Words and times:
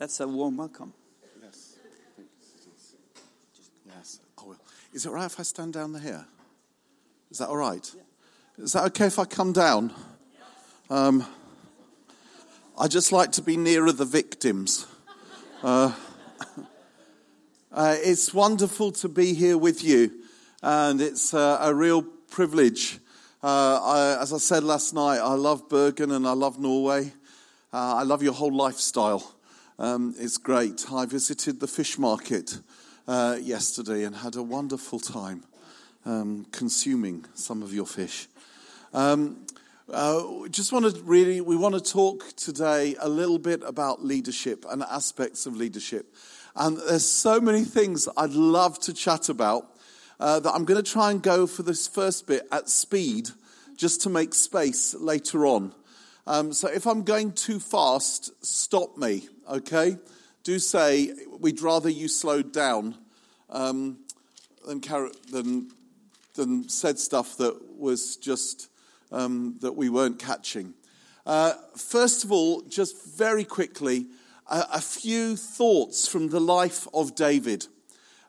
That's 0.00 0.18
a 0.18 0.26
warm 0.26 0.56
welcome. 0.56 0.94
Yes. 1.42 1.76
Yes, 3.86 4.20
I 4.38 4.44
will. 4.46 4.56
Is 4.94 5.04
it 5.04 5.10
right 5.10 5.26
if 5.26 5.38
I 5.38 5.42
stand 5.42 5.74
down 5.74 5.94
here? 6.00 6.24
Is 7.30 7.36
that 7.36 7.50
all 7.50 7.58
right? 7.58 7.94
Is 8.56 8.72
that 8.72 8.84
okay 8.84 9.04
if 9.04 9.18
I 9.18 9.26
come 9.26 9.52
down? 9.52 9.92
Um, 10.88 11.26
I 12.78 12.88
just 12.88 13.12
like 13.12 13.32
to 13.32 13.42
be 13.42 13.58
nearer 13.58 13.92
the 13.92 14.06
victims. 14.06 14.86
Uh, 15.62 15.92
uh, 17.70 17.96
it's 17.98 18.32
wonderful 18.32 18.92
to 18.92 19.08
be 19.10 19.34
here 19.34 19.58
with 19.58 19.84
you, 19.84 20.12
and 20.62 21.02
it's 21.02 21.34
uh, 21.34 21.58
a 21.60 21.74
real 21.74 22.00
privilege. 22.00 23.00
Uh, 23.42 23.78
I, 23.82 24.22
as 24.22 24.32
I 24.32 24.38
said 24.38 24.64
last 24.64 24.94
night, 24.94 25.18
I 25.18 25.34
love 25.34 25.68
Bergen 25.68 26.10
and 26.10 26.26
I 26.26 26.32
love 26.32 26.58
Norway. 26.58 27.12
Uh, 27.70 27.96
I 27.96 28.02
love 28.04 28.22
your 28.22 28.32
whole 28.32 28.56
lifestyle. 28.56 29.34
Um, 29.80 30.14
it's 30.18 30.36
great. 30.36 30.92
I 30.92 31.06
visited 31.06 31.58
the 31.58 31.66
fish 31.66 31.98
market 31.98 32.58
uh, 33.08 33.38
yesterday 33.40 34.04
and 34.04 34.14
had 34.14 34.36
a 34.36 34.42
wonderful 34.42 35.00
time 35.00 35.42
um, 36.04 36.44
consuming 36.52 37.24
some 37.32 37.62
of 37.62 37.72
your 37.72 37.86
fish. 37.86 38.28
Um, 38.92 39.46
uh, 39.90 40.48
just 40.50 40.70
want 40.70 40.94
to 40.94 41.00
really, 41.00 41.40
we 41.40 41.56
want 41.56 41.76
to 41.76 41.80
talk 41.80 42.36
today 42.36 42.94
a 43.00 43.08
little 43.08 43.38
bit 43.38 43.62
about 43.64 44.04
leadership 44.04 44.66
and 44.68 44.82
aspects 44.82 45.46
of 45.46 45.56
leadership. 45.56 46.14
And 46.54 46.76
there's 46.76 47.08
so 47.08 47.40
many 47.40 47.64
things 47.64 48.06
I'd 48.18 48.32
love 48.32 48.78
to 48.80 48.92
chat 48.92 49.30
about 49.30 49.80
uh, 50.20 50.40
that 50.40 50.52
I'm 50.52 50.66
going 50.66 50.84
to 50.84 50.92
try 50.92 51.10
and 51.10 51.22
go 51.22 51.46
for 51.46 51.62
this 51.62 51.88
first 51.88 52.26
bit 52.26 52.46
at 52.52 52.68
speed 52.68 53.30
just 53.78 54.02
to 54.02 54.10
make 54.10 54.34
space 54.34 54.94
later 54.94 55.46
on. 55.46 55.72
Um, 56.26 56.52
so 56.52 56.68
if 56.68 56.86
I'm 56.86 57.02
going 57.02 57.32
too 57.32 57.58
fast, 57.58 58.30
stop 58.44 58.98
me, 58.98 59.28
okay? 59.50 59.98
Do 60.44 60.58
say 60.58 61.12
we'd 61.38 61.60
rather 61.60 61.90
you 61.90 62.08
slowed 62.08 62.52
down 62.52 62.96
um, 63.50 63.98
than, 64.66 64.80
than, 65.30 65.70
than 66.34 66.68
said 66.68 66.98
stuff 66.98 67.36
that 67.38 67.76
was 67.76 68.16
just 68.16 68.68
um, 69.12 69.56
that 69.60 69.76
we 69.76 69.88
weren't 69.88 70.18
catching. 70.18 70.74
Uh, 71.26 71.52
first 71.76 72.24
of 72.24 72.32
all, 72.32 72.62
just 72.62 73.16
very 73.16 73.44
quickly, 73.44 74.06
a, 74.48 74.64
a 74.74 74.80
few 74.80 75.36
thoughts 75.36 76.06
from 76.06 76.28
the 76.28 76.40
life 76.40 76.86
of 76.94 77.14
David. 77.14 77.66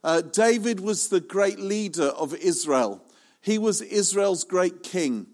Uh, 0.03 0.21
David 0.21 0.79
was 0.79 1.09
the 1.09 1.21
great 1.21 1.59
leader 1.59 2.07
of 2.07 2.33
Israel. 2.35 3.01
He 3.41 3.57
was 3.57 3.81
Israel's 3.81 4.43
great 4.43 4.83
king. 4.83 5.27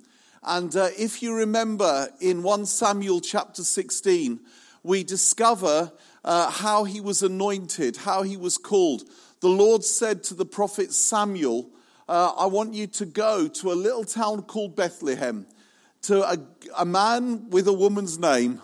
And 0.44 0.76
uh, 0.76 0.90
if 0.98 1.22
you 1.22 1.34
remember 1.34 2.10
in 2.22 2.44
1 2.44 2.66
Samuel 2.66 3.22
chapter 3.22 3.64
16, 3.64 4.40
we 4.88 5.04
discover 5.04 5.92
uh, 6.24 6.50
how 6.50 6.86
he 6.86 7.02
was 7.02 7.22
anointed, 7.22 7.98
how 7.98 8.24
he 8.24 8.38
was 8.38 8.58
called. 8.58 9.04
The 9.42 9.50
Lord 9.50 9.84
said 9.84 10.24
to 10.24 10.34
the 10.34 10.46
prophet 10.46 10.94
Samuel, 10.94 11.70
uh, 12.08 12.32
I 12.38 12.46
want 12.46 12.74
you 12.74 12.88
to 12.88 13.06
go 13.06 13.50
to 13.50 13.72
a 13.72 13.76
little 13.76 14.06
town 14.06 14.44
called 14.44 14.78
Bethlehem, 14.78 15.46
to 16.04 16.24
a, 16.24 16.38
a 16.78 16.86
man 16.86 17.50
with 17.50 17.68
a 17.68 17.74
woman's 17.74 18.18
name, 18.18 18.62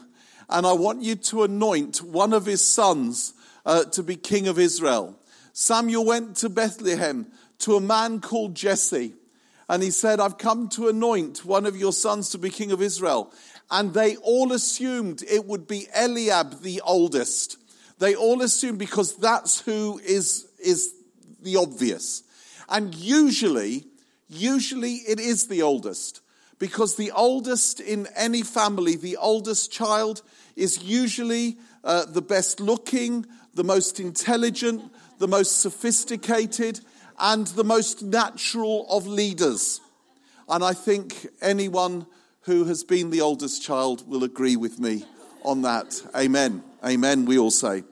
and 0.49 0.65
I 0.65 0.71
want 0.71 1.01
you 1.01 1.15
to 1.15 1.43
anoint 1.43 2.01
one 2.01 2.31
of 2.31 2.45
his 2.45 2.65
sons 2.65 3.33
uh, 3.65 3.83
to 3.85 4.01
be 4.01 4.15
king 4.15 4.47
of 4.47 4.57
Israel. 4.57 5.19
Samuel 5.51 6.05
went 6.05 6.37
to 6.37 6.49
Bethlehem 6.49 7.27
to 7.59 7.75
a 7.75 7.81
man 7.81 8.21
called 8.21 8.55
Jesse. 8.55 9.13
And 9.69 9.81
he 9.81 9.91
said, 9.91 10.19
I've 10.19 10.37
come 10.37 10.67
to 10.69 10.89
anoint 10.89 11.45
one 11.45 11.65
of 11.65 11.77
your 11.77 11.93
sons 11.93 12.29
to 12.29 12.37
be 12.37 12.49
king 12.49 12.71
of 12.71 12.81
Israel. 12.81 13.31
And 13.71 13.93
they 13.93 14.17
all 14.17 14.51
assumed 14.51 15.23
it 15.23 15.45
would 15.45 15.67
be 15.67 15.87
Eliab, 15.95 16.61
the 16.61 16.81
oldest. 16.81 17.57
They 17.99 18.15
all 18.15 18.41
assumed 18.41 18.79
because 18.79 19.15
that's 19.15 19.61
who 19.61 19.99
is, 20.03 20.47
is 20.63 20.93
the 21.41 21.55
obvious. 21.55 22.23
And 22.69 22.93
usually, 22.93 23.85
usually 24.29 24.95
it 25.07 25.19
is 25.19 25.47
the 25.47 25.61
oldest. 25.61 26.21
Because 26.59 26.95
the 26.95 27.11
oldest 27.11 27.79
in 27.79 28.07
any 28.15 28.41
family, 28.41 28.95
the 28.95 29.17
oldest 29.17 29.71
child, 29.71 30.21
is 30.55 30.83
usually 30.83 31.57
uh, 31.83 32.05
the 32.05 32.21
best 32.21 32.59
looking, 32.59 33.25
the 33.53 33.63
most 33.63 33.99
intelligent, 33.99 34.81
the 35.19 35.27
most 35.27 35.59
sophisticated, 35.59 36.79
and 37.19 37.47
the 37.47 37.63
most 37.63 38.03
natural 38.03 38.85
of 38.89 39.07
leaders. 39.07 39.81
And 40.49 40.63
I 40.63 40.73
think 40.73 41.27
anyone 41.41 42.05
who 42.41 42.65
has 42.65 42.83
been 42.83 43.09
the 43.09 43.21
oldest 43.21 43.63
child 43.63 44.07
will 44.09 44.23
agree 44.23 44.55
with 44.55 44.79
me 44.79 45.05
on 45.43 45.61
that. 45.61 46.01
Amen. 46.15 46.63
Amen, 46.83 47.25
we 47.25 47.37
all 47.37 47.51
say. 47.51 47.83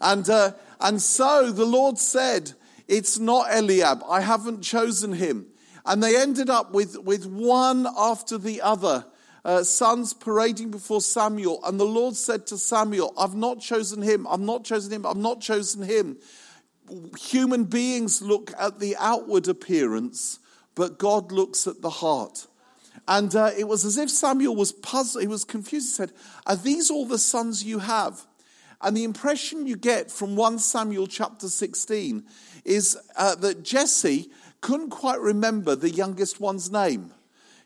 And, 0.00 0.28
uh, 0.28 0.52
and 0.80 1.00
so 1.00 1.52
the 1.52 1.64
Lord 1.64 1.98
said, 1.98 2.52
It's 2.88 3.18
not 3.18 3.52
Eliab. 3.52 4.02
I 4.08 4.20
haven't 4.20 4.62
chosen 4.62 5.12
him. 5.12 5.46
And 5.86 6.02
they 6.02 6.20
ended 6.20 6.50
up 6.50 6.72
with, 6.72 6.98
with 6.98 7.26
one 7.26 7.86
after 7.96 8.38
the 8.38 8.60
other. 8.62 9.04
Uh, 9.42 9.62
sons 9.62 10.12
parading 10.12 10.70
before 10.70 11.00
Samuel. 11.00 11.60
And 11.64 11.80
the 11.80 11.84
Lord 11.84 12.14
said 12.14 12.46
to 12.48 12.58
Samuel, 12.58 13.14
I've 13.16 13.34
not 13.34 13.60
chosen 13.60 14.02
him, 14.02 14.26
I've 14.26 14.40
not 14.40 14.64
chosen 14.64 14.92
him, 14.92 15.06
I've 15.06 15.16
not 15.16 15.40
chosen 15.40 15.82
him 15.82 16.18
human 17.18 17.64
beings 17.64 18.22
look 18.22 18.52
at 18.58 18.80
the 18.80 18.96
outward 18.98 19.48
appearance, 19.48 20.38
but 20.74 20.98
God 20.98 21.32
looks 21.32 21.66
at 21.66 21.82
the 21.82 21.90
heart. 21.90 22.46
And 23.08 23.34
uh, 23.34 23.50
it 23.56 23.66
was 23.66 23.84
as 23.84 23.96
if 23.96 24.10
Samuel 24.10 24.56
was 24.56 24.72
puzzled, 24.72 25.22
he 25.22 25.28
was 25.28 25.44
confused. 25.44 25.88
He 25.88 25.94
said, 25.94 26.12
Are 26.46 26.56
these 26.56 26.90
all 26.90 27.06
the 27.06 27.18
sons 27.18 27.64
you 27.64 27.80
have? 27.80 28.26
And 28.82 28.96
the 28.96 29.04
impression 29.04 29.66
you 29.66 29.76
get 29.76 30.10
from 30.10 30.36
1 30.36 30.58
Samuel 30.58 31.06
chapter 31.06 31.48
16 31.48 32.24
is 32.64 32.98
uh, 33.16 33.34
that 33.36 33.62
Jesse 33.62 34.30
couldn't 34.60 34.90
quite 34.90 35.20
remember 35.20 35.74
the 35.74 35.90
youngest 35.90 36.40
one's 36.40 36.70
name. 36.70 37.12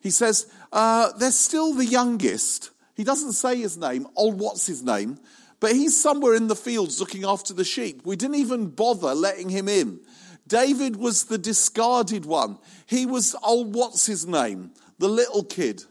He 0.00 0.10
says, 0.10 0.52
uh, 0.72 1.12
They're 1.12 1.30
still 1.30 1.74
the 1.74 1.86
youngest. 1.86 2.70
He 2.94 3.04
doesn't 3.04 3.32
say 3.32 3.56
his 3.56 3.76
name. 3.76 4.06
Old, 4.16 4.38
what's 4.38 4.66
his 4.66 4.82
name? 4.82 5.18
But 5.64 5.76
he's 5.76 5.98
somewhere 5.98 6.34
in 6.34 6.48
the 6.48 6.54
fields 6.54 7.00
looking 7.00 7.24
after 7.24 7.54
the 7.54 7.64
sheep. 7.64 8.02
We 8.04 8.16
didn't 8.16 8.34
even 8.34 8.66
bother 8.66 9.14
letting 9.14 9.48
him 9.48 9.66
in. 9.66 10.00
David 10.46 10.96
was 10.96 11.24
the 11.24 11.38
discarded 11.38 12.26
one. 12.26 12.58
He 12.84 13.06
was, 13.06 13.34
oh, 13.42 13.64
what's 13.64 14.04
his 14.04 14.26
name? 14.26 14.72
The 14.98 15.08
little 15.08 15.42
kid. 15.42 15.84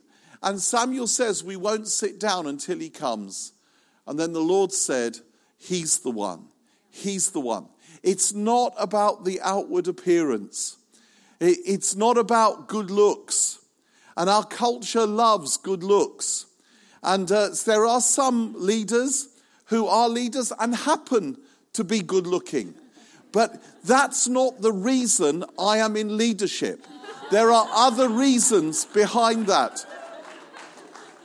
And 0.44 0.62
Samuel 0.62 1.08
says, 1.08 1.44
We 1.44 1.56
won't 1.56 1.88
sit 1.88 2.20
down 2.20 2.46
until 2.46 2.78
he 2.78 2.92
comes. 2.92 3.54
And 4.06 4.20
then 4.20 4.32
the 4.32 4.42
Lord 4.42 4.72
said, 4.72 5.18
He's 5.58 6.02
the 6.02 6.12
one. 6.12 6.50
He's 6.92 7.32
the 7.32 7.42
one. 7.42 7.66
It's 8.04 8.32
not 8.32 8.76
about 8.78 9.26
the 9.26 9.42
outward 9.42 9.88
appearance, 9.88 10.78
it's 11.40 11.96
not 11.96 12.20
about 12.20 12.68
good 12.68 12.92
looks. 12.92 13.58
And 14.16 14.30
our 14.30 14.46
culture 14.46 15.08
loves 15.08 15.58
good 15.58 15.82
looks. 15.82 16.46
And 17.02 17.32
uh, 17.32 17.50
there 17.66 17.88
are 17.88 18.02
some 18.02 18.54
leaders 18.56 19.30
who 19.66 19.88
are 19.88 20.10
leaders 20.10 20.52
and 20.60 20.76
happen 20.76 21.38
to 21.74 21.84
be 21.84 22.02
good 22.02 22.28
looking. 22.28 22.74
But 23.32 23.62
that's 23.84 24.28
not 24.28 24.62
the 24.62 24.72
reason 24.72 25.44
I 25.58 25.80
am 25.80 25.98
in 25.98 26.18
leadership. 26.18 26.86
There 27.32 27.52
are 27.52 27.68
other 27.74 28.08
reasons 28.10 28.86
behind 28.86 29.48
that. 29.48 29.86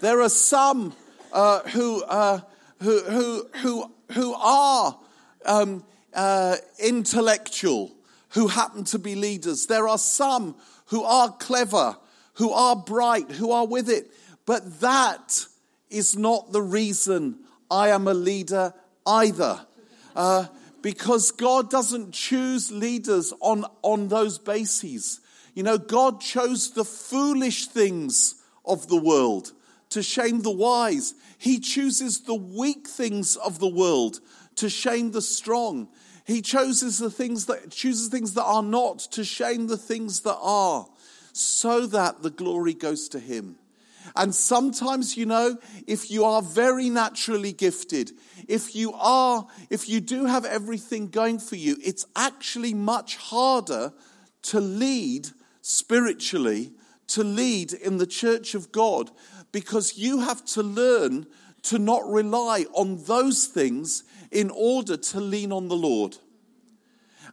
There 0.00 0.22
are 0.22 0.31
some 0.31 0.94
uh, 1.32 1.60
who, 1.69 2.03
uh, 2.04 2.41
who, 2.81 3.00
who, 3.00 3.49
who, 3.56 3.93
who 4.12 4.34
are 4.34 4.99
um, 5.44 5.84
uh, 6.15 6.56
intellectual, 6.78 7.93
who 8.31 8.49
happen 8.49 8.84
to 8.84 8.99
be 8.99 9.15
leaders. 9.15 9.66
There 9.66 9.87
are 9.88 9.99
some 9.99 10.55
who 10.87 11.03
are 11.03 11.31
clever, 11.32 11.97
who 12.34 12.53
are 12.53 12.76
bright, 12.76 13.31
who 13.32 13.50
are 13.50 13.66
with 13.66 13.91
it. 13.91 14.10
But 14.47 14.81
that 14.81 15.47
is 15.91 16.16
not 16.16 16.53
the 16.53 16.62
reason 16.62 17.41
I 17.71 17.89
am 17.89 18.09
a 18.09 18.15
leader 18.15 18.75
either. 19.06 19.67
Uh, 20.15 20.47
because 20.82 21.32
God 21.32 21.70
doesn't 21.70 22.12
choose 22.12 22.70
leaders 22.70 23.32
on, 23.41 23.65
on 23.82 24.09
those 24.09 24.38
bases. 24.38 25.20
You 25.55 25.62
know, 25.62 25.79
God 25.79 26.20
chose 26.20 26.73
the 26.73 26.85
foolish 26.85 27.67
things 27.67 28.37
of 28.65 28.88
the 28.88 28.97
world 28.97 29.53
to 29.91 30.03
shame 30.03 30.43
the 30.43 30.50
wise. 30.50 31.15
He 31.38 31.59
chooses 31.59 32.20
the 32.20 32.35
weak 32.35 32.87
things 32.87 33.37
of 33.37 33.59
the 33.59 33.69
world 33.69 34.20
to 34.56 34.69
shame 34.69 35.12
the 35.12 35.23
strong. 35.23 35.88
He 36.25 36.43
chooses 36.43 36.99
the 36.99 37.11
things 37.11 37.47
that 37.47 37.70
chooses 37.70 38.09
things 38.09 38.35
that 38.35 38.44
are 38.44 38.62
not 38.62 38.99
to 39.12 39.25
shame 39.25 39.67
the 39.67 39.79
things 39.79 40.20
that 40.20 40.37
are, 40.41 40.87
so 41.32 41.87
that 41.87 42.23
the 42.23 42.31
glory 42.31 42.75
goes 42.75 43.09
to 43.11 43.19
him. 43.19 43.56
And 44.16 44.34
sometimes, 44.34 45.16
you 45.16 45.26
know, 45.26 45.58
if 45.87 46.10
you 46.10 46.25
are 46.25 46.43
very 46.43 46.90
naturally 46.90 47.52
gifted, 47.52 48.12
if 48.46 48.75
you 48.75 48.93
are, 48.94 49.46
if 49.70 49.88
you 49.88 50.00
do 50.00 50.25
have 50.25 50.44
everything 50.44 51.08
going 51.08 51.38
for 51.38 51.56
you, 51.56 51.76
it's 51.82 52.06
actually 52.16 52.75
much 52.75 53.16
harder 53.16 53.93
to 54.43 54.60
lead 54.60 55.28
spiritually, 55.60 56.72
to 57.08 57.22
lead 57.22 57.72
in 57.72 57.99
the 57.99 58.06
church 58.06 58.55
of 58.55 58.72
God, 58.72 59.10
because 59.52 59.99
you 59.99 60.20
have 60.20 60.44
to 60.46 60.62
learn 60.62 61.26
to 61.62 61.78
not 61.78 62.08
rely 62.08 62.64
on 62.72 63.02
those 63.05 63.46
things 63.46 64.05
in 64.31 64.50
order 64.50 64.96
to 64.96 65.20
lean 65.20 65.52
on 65.52 65.69
the 65.69 65.76
Lord. 65.76 66.19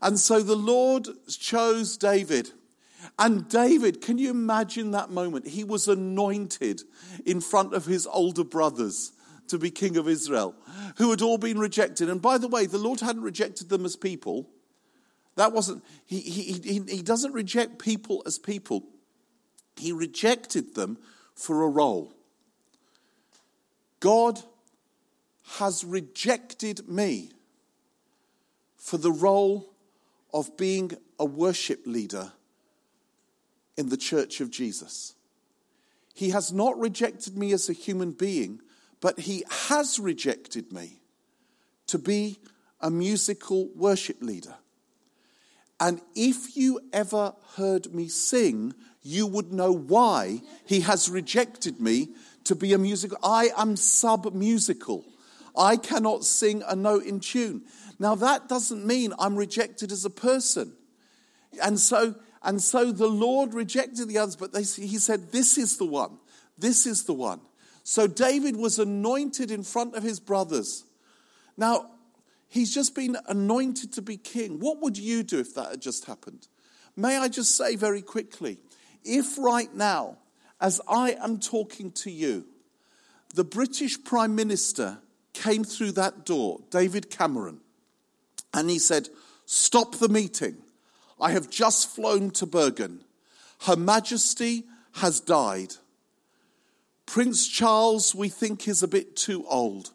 And 0.01 0.19
so 0.19 0.41
the 0.41 0.55
Lord 0.55 1.07
chose 1.27 1.97
David. 1.97 2.51
And 3.17 3.47
David, 3.47 4.01
can 4.01 4.17
you 4.17 4.29
imagine 4.29 4.91
that 4.91 5.09
moment? 5.09 5.47
He 5.47 5.63
was 5.63 5.87
anointed 5.87 6.81
in 7.25 7.41
front 7.41 7.73
of 7.73 7.85
his 7.85 8.07
older 8.07 8.43
brothers 8.43 9.11
to 9.47 9.57
be 9.57 9.69
king 9.69 9.97
of 9.97 10.07
Israel, 10.07 10.55
who 10.97 11.11
had 11.11 11.21
all 11.21 11.37
been 11.37 11.59
rejected. 11.59 12.09
And 12.09 12.21
by 12.21 12.37
the 12.37 12.47
way, 12.47 12.65
the 12.65 12.77
Lord 12.77 12.99
hadn't 12.99 13.21
rejected 13.21 13.69
them 13.69 13.85
as 13.85 13.95
people. 13.95 14.49
That 15.35 15.53
wasn't, 15.53 15.83
he, 16.05 16.19
he, 16.19 16.53
he, 16.53 16.81
he 16.87 17.01
doesn't 17.01 17.33
reject 17.33 17.79
people 17.79 18.23
as 18.25 18.39
people. 18.39 18.83
He 19.77 19.91
rejected 19.91 20.75
them 20.75 20.97
for 21.35 21.63
a 21.63 21.69
role. 21.69 22.13
God 23.99 24.41
has 25.57 25.83
rejected 25.83 26.87
me 26.87 27.31
for 28.77 28.97
the 28.97 29.11
role 29.11 29.73
of 30.33 30.57
being 30.57 30.91
a 31.19 31.25
worship 31.25 31.81
leader 31.85 32.31
in 33.77 33.89
the 33.89 33.97
church 33.97 34.41
of 34.41 34.51
Jesus. 34.51 35.15
He 36.13 36.29
has 36.29 36.53
not 36.53 36.79
rejected 36.79 37.37
me 37.37 37.51
as 37.51 37.69
a 37.69 37.73
human 37.73 38.11
being, 38.11 38.61
but 39.01 39.19
he 39.19 39.43
has 39.67 39.99
rejected 39.99 40.71
me 40.71 40.99
to 41.87 41.99
be 41.99 42.39
a 42.79 42.89
musical 42.89 43.69
worship 43.75 44.21
leader. 44.21 44.55
And 45.79 46.01
if 46.15 46.55
you 46.55 46.79
ever 46.93 47.33
heard 47.55 47.93
me 47.93 48.07
sing, 48.07 48.73
you 49.01 49.27
would 49.27 49.51
know 49.51 49.71
why 49.71 50.41
he 50.65 50.81
has 50.81 51.09
rejected 51.09 51.79
me 51.81 52.09
to 52.45 52.55
be 52.55 52.73
a 52.73 52.77
musical. 52.77 53.17
I 53.21 53.49
am 53.57 53.75
sub 53.75 54.33
musical. 54.33 55.03
I 55.57 55.77
cannot 55.77 56.23
sing 56.23 56.63
a 56.67 56.75
note 56.75 57.03
in 57.03 57.19
tune. 57.19 57.63
Now, 57.99 58.15
that 58.15 58.47
doesn't 58.49 58.85
mean 58.85 59.13
I'm 59.19 59.35
rejected 59.35 59.91
as 59.91 60.05
a 60.05 60.09
person. 60.09 60.73
And 61.61 61.79
so, 61.79 62.15
and 62.45 62.61
so 62.61 62.91
the 62.91 63.07
Lord 63.07 63.55
rejected 63.55 64.07
the 64.07 64.19
others, 64.19 64.35
but 64.35 64.53
they, 64.53 64.61
he 64.61 64.99
said, 64.99 65.31
This 65.31 65.57
is 65.57 65.77
the 65.77 65.85
one. 65.85 66.19
This 66.57 66.85
is 66.85 67.03
the 67.03 67.13
one. 67.13 67.41
So 67.83 68.07
David 68.07 68.55
was 68.55 68.79
anointed 68.79 69.51
in 69.51 69.63
front 69.63 69.95
of 69.95 70.03
his 70.03 70.19
brothers. 70.19 70.85
Now, 71.57 71.91
he's 72.47 72.73
just 72.73 72.95
been 72.95 73.17
anointed 73.27 73.93
to 73.93 74.01
be 74.01 74.17
king. 74.17 74.59
What 74.59 74.81
would 74.81 74.97
you 74.97 75.23
do 75.23 75.39
if 75.39 75.55
that 75.55 75.71
had 75.71 75.81
just 75.81 76.05
happened? 76.05 76.47
May 76.95 77.17
I 77.17 77.27
just 77.27 77.57
say 77.57 77.75
very 77.75 78.01
quickly 78.01 78.59
if 79.03 79.37
right 79.37 79.73
now, 79.73 80.17
as 80.61 80.79
I 80.87 81.11
am 81.21 81.39
talking 81.39 81.91
to 81.93 82.11
you, 82.11 82.45
the 83.33 83.43
British 83.43 84.01
Prime 84.03 84.35
Minister 84.35 84.99
came 85.33 85.63
through 85.63 85.93
that 85.93 86.25
door, 86.25 86.61
David 86.69 87.09
Cameron, 87.09 87.59
and 88.53 88.69
he 88.69 88.79
said, 88.79 89.09
Stop 89.45 89.95
the 89.95 90.09
meeting. 90.09 90.57
I 91.19 91.31
have 91.31 91.49
just 91.49 91.95
flown 91.95 92.31
to 92.31 92.45
Bergen. 92.45 93.03
Her 93.61 93.75
Majesty 93.75 94.63
has 94.93 95.19
died. 95.19 95.73
Prince 97.05 97.47
Charles, 97.47 98.13
we 98.13 98.29
think, 98.29 98.67
is 98.67 98.83
a 98.83 98.87
bit 98.87 99.15
too 99.15 99.45
old. 99.47 99.91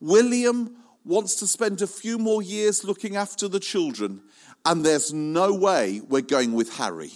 William 0.00 0.76
wants 1.04 1.36
to 1.36 1.46
spend 1.46 1.82
a 1.82 1.86
few 1.86 2.18
more 2.18 2.42
years 2.42 2.84
looking 2.84 3.16
after 3.16 3.48
the 3.48 3.60
children, 3.60 4.20
and 4.64 4.84
there's 4.84 5.12
no 5.12 5.54
way 5.54 6.00
we're 6.08 6.22
going 6.22 6.52
with 6.52 6.76
Harry. 6.76 7.12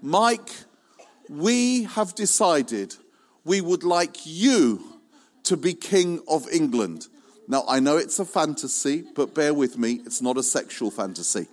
Mike, 0.00 0.50
we 1.28 1.84
have 1.84 2.14
decided 2.14 2.94
we 3.44 3.60
would 3.60 3.82
like 3.82 4.18
you 4.24 5.00
to 5.44 5.56
be 5.56 5.74
King 5.74 6.20
of 6.28 6.48
England. 6.50 7.08
Now, 7.48 7.64
I 7.66 7.80
know 7.80 7.96
it's 7.96 8.18
a 8.18 8.24
fantasy, 8.26 9.04
but 9.14 9.34
bear 9.34 9.54
with 9.54 9.78
me, 9.78 10.00
it's 10.04 10.20
not 10.20 10.36
a 10.36 10.42
sexual 10.42 10.90
fantasy. 10.90 11.48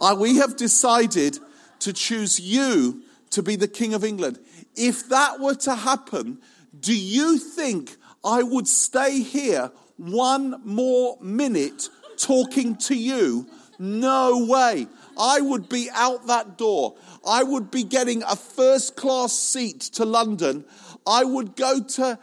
Uh, 0.00 0.16
we 0.18 0.36
have 0.36 0.56
decided 0.56 1.38
to 1.80 1.92
choose 1.92 2.40
you 2.40 3.02
to 3.30 3.42
be 3.42 3.56
the 3.56 3.68
King 3.68 3.94
of 3.94 4.04
England. 4.04 4.38
If 4.76 5.08
that 5.08 5.40
were 5.40 5.54
to 5.56 5.74
happen, 5.74 6.38
do 6.78 6.96
you 6.96 7.38
think 7.38 7.96
I 8.24 8.42
would 8.42 8.68
stay 8.68 9.20
here 9.20 9.70
one 9.96 10.60
more 10.64 11.18
minute 11.20 11.88
talking 12.16 12.76
to 12.76 12.94
you? 12.94 13.46
No 13.78 14.44
way. 14.46 14.86
I 15.18 15.40
would 15.40 15.68
be 15.68 15.88
out 15.92 16.26
that 16.26 16.56
door. 16.56 16.96
I 17.26 17.42
would 17.42 17.70
be 17.70 17.82
getting 17.82 18.22
a 18.22 18.36
first 18.36 18.96
class 18.96 19.32
seat 19.32 19.80
to 19.94 20.04
London. 20.04 20.64
I 21.06 21.24
would 21.24 21.56
go 21.56 21.82
to 21.82 22.18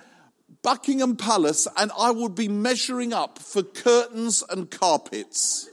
Buckingham 0.62 1.16
Palace 1.16 1.68
and 1.78 1.92
I 1.98 2.12
would 2.12 2.36
be 2.36 2.48
measuring 2.48 3.14
up 3.14 3.40
for 3.40 3.64
curtains 3.64 4.44
and 4.50 4.70
carpets. 4.70 5.70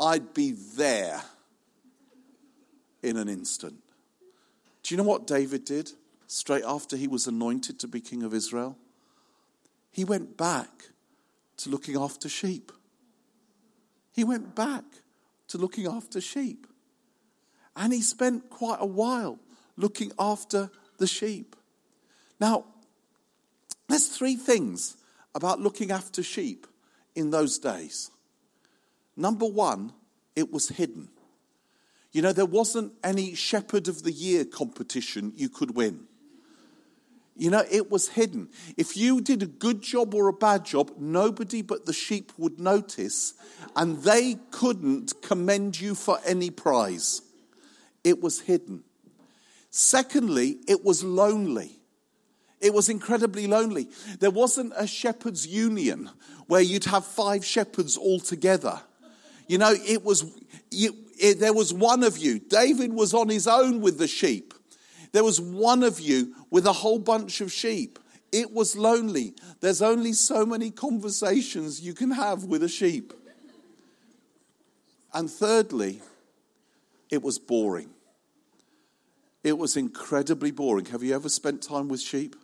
I'd 0.00 0.32
be 0.32 0.52
there 0.52 1.22
in 3.02 3.18
an 3.18 3.28
instant. 3.28 3.76
Do 4.82 4.94
you 4.94 4.96
know 4.96 5.06
what 5.06 5.26
David 5.26 5.64
did 5.66 5.92
straight 6.26 6.64
after 6.64 6.96
he 6.96 7.06
was 7.06 7.26
anointed 7.26 7.78
to 7.80 7.88
be 7.88 8.00
king 8.00 8.22
of 8.22 8.32
Israel? 8.32 8.78
He 9.90 10.04
went 10.04 10.38
back 10.38 10.88
to 11.58 11.68
looking 11.68 11.96
after 11.96 12.28
sheep. 12.28 12.72
He 14.12 14.24
went 14.24 14.54
back 14.54 14.84
to 15.48 15.58
looking 15.58 15.86
after 15.86 16.20
sheep. 16.20 16.66
And 17.76 17.92
he 17.92 18.00
spent 18.00 18.48
quite 18.48 18.78
a 18.80 18.86
while 18.86 19.38
looking 19.76 20.12
after 20.18 20.70
the 20.98 21.06
sheep. 21.06 21.56
Now, 22.40 22.64
there's 23.88 24.08
three 24.08 24.36
things 24.36 24.96
about 25.34 25.60
looking 25.60 25.90
after 25.90 26.22
sheep 26.22 26.66
in 27.14 27.30
those 27.30 27.58
days. 27.58 28.10
Number 29.20 29.44
one, 29.44 29.92
it 30.34 30.50
was 30.50 30.70
hidden. 30.70 31.10
You 32.10 32.22
know, 32.22 32.32
there 32.32 32.46
wasn't 32.46 32.94
any 33.04 33.34
Shepherd 33.34 33.86
of 33.86 34.02
the 34.02 34.12
Year 34.12 34.46
competition 34.46 35.34
you 35.36 35.50
could 35.50 35.76
win. 35.76 36.04
You 37.36 37.50
know, 37.50 37.62
it 37.70 37.90
was 37.90 38.08
hidden. 38.08 38.48
If 38.78 38.96
you 38.96 39.20
did 39.20 39.42
a 39.42 39.46
good 39.46 39.82
job 39.82 40.14
or 40.14 40.28
a 40.28 40.32
bad 40.32 40.64
job, 40.64 40.92
nobody 40.98 41.60
but 41.60 41.84
the 41.84 41.92
sheep 41.92 42.32
would 42.38 42.58
notice, 42.58 43.34
and 43.76 44.02
they 44.04 44.38
couldn't 44.52 45.20
commend 45.20 45.78
you 45.78 45.94
for 45.94 46.18
any 46.24 46.48
prize. 46.48 47.20
It 48.02 48.22
was 48.22 48.40
hidden. 48.40 48.84
Secondly, 49.68 50.60
it 50.66 50.82
was 50.82 51.04
lonely. 51.04 51.78
It 52.58 52.72
was 52.72 52.88
incredibly 52.88 53.46
lonely. 53.46 53.90
There 54.18 54.30
wasn't 54.30 54.72
a 54.76 54.86
shepherd's 54.86 55.46
union 55.46 56.08
where 56.46 56.62
you'd 56.62 56.86
have 56.86 57.04
five 57.04 57.44
shepherds 57.44 57.98
all 57.98 58.18
together. 58.18 58.80
You 59.50 59.58
know, 59.58 59.74
it 59.74 60.04
was, 60.04 60.24
it, 60.70 61.40
there 61.40 61.52
was 61.52 61.74
one 61.74 62.04
of 62.04 62.16
you. 62.16 62.38
David 62.38 62.92
was 62.92 63.12
on 63.12 63.28
his 63.28 63.48
own 63.48 63.80
with 63.80 63.98
the 63.98 64.06
sheep. 64.06 64.54
There 65.10 65.24
was 65.24 65.40
one 65.40 65.82
of 65.82 65.98
you 65.98 66.36
with 66.50 66.66
a 66.66 66.72
whole 66.72 67.00
bunch 67.00 67.40
of 67.40 67.50
sheep. 67.50 67.98
It 68.30 68.52
was 68.52 68.76
lonely. 68.76 69.34
There's 69.58 69.82
only 69.82 70.12
so 70.12 70.46
many 70.46 70.70
conversations 70.70 71.80
you 71.80 71.94
can 71.94 72.12
have 72.12 72.44
with 72.44 72.62
a 72.62 72.68
sheep. 72.68 73.12
And 75.12 75.28
thirdly, 75.28 76.00
it 77.10 77.20
was 77.20 77.40
boring. 77.40 77.90
It 79.42 79.58
was 79.58 79.76
incredibly 79.76 80.52
boring. 80.52 80.84
Have 80.84 81.02
you 81.02 81.12
ever 81.12 81.28
spent 81.28 81.60
time 81.60 81.88
with 81.88 82.00
sheep? 82.00 82.36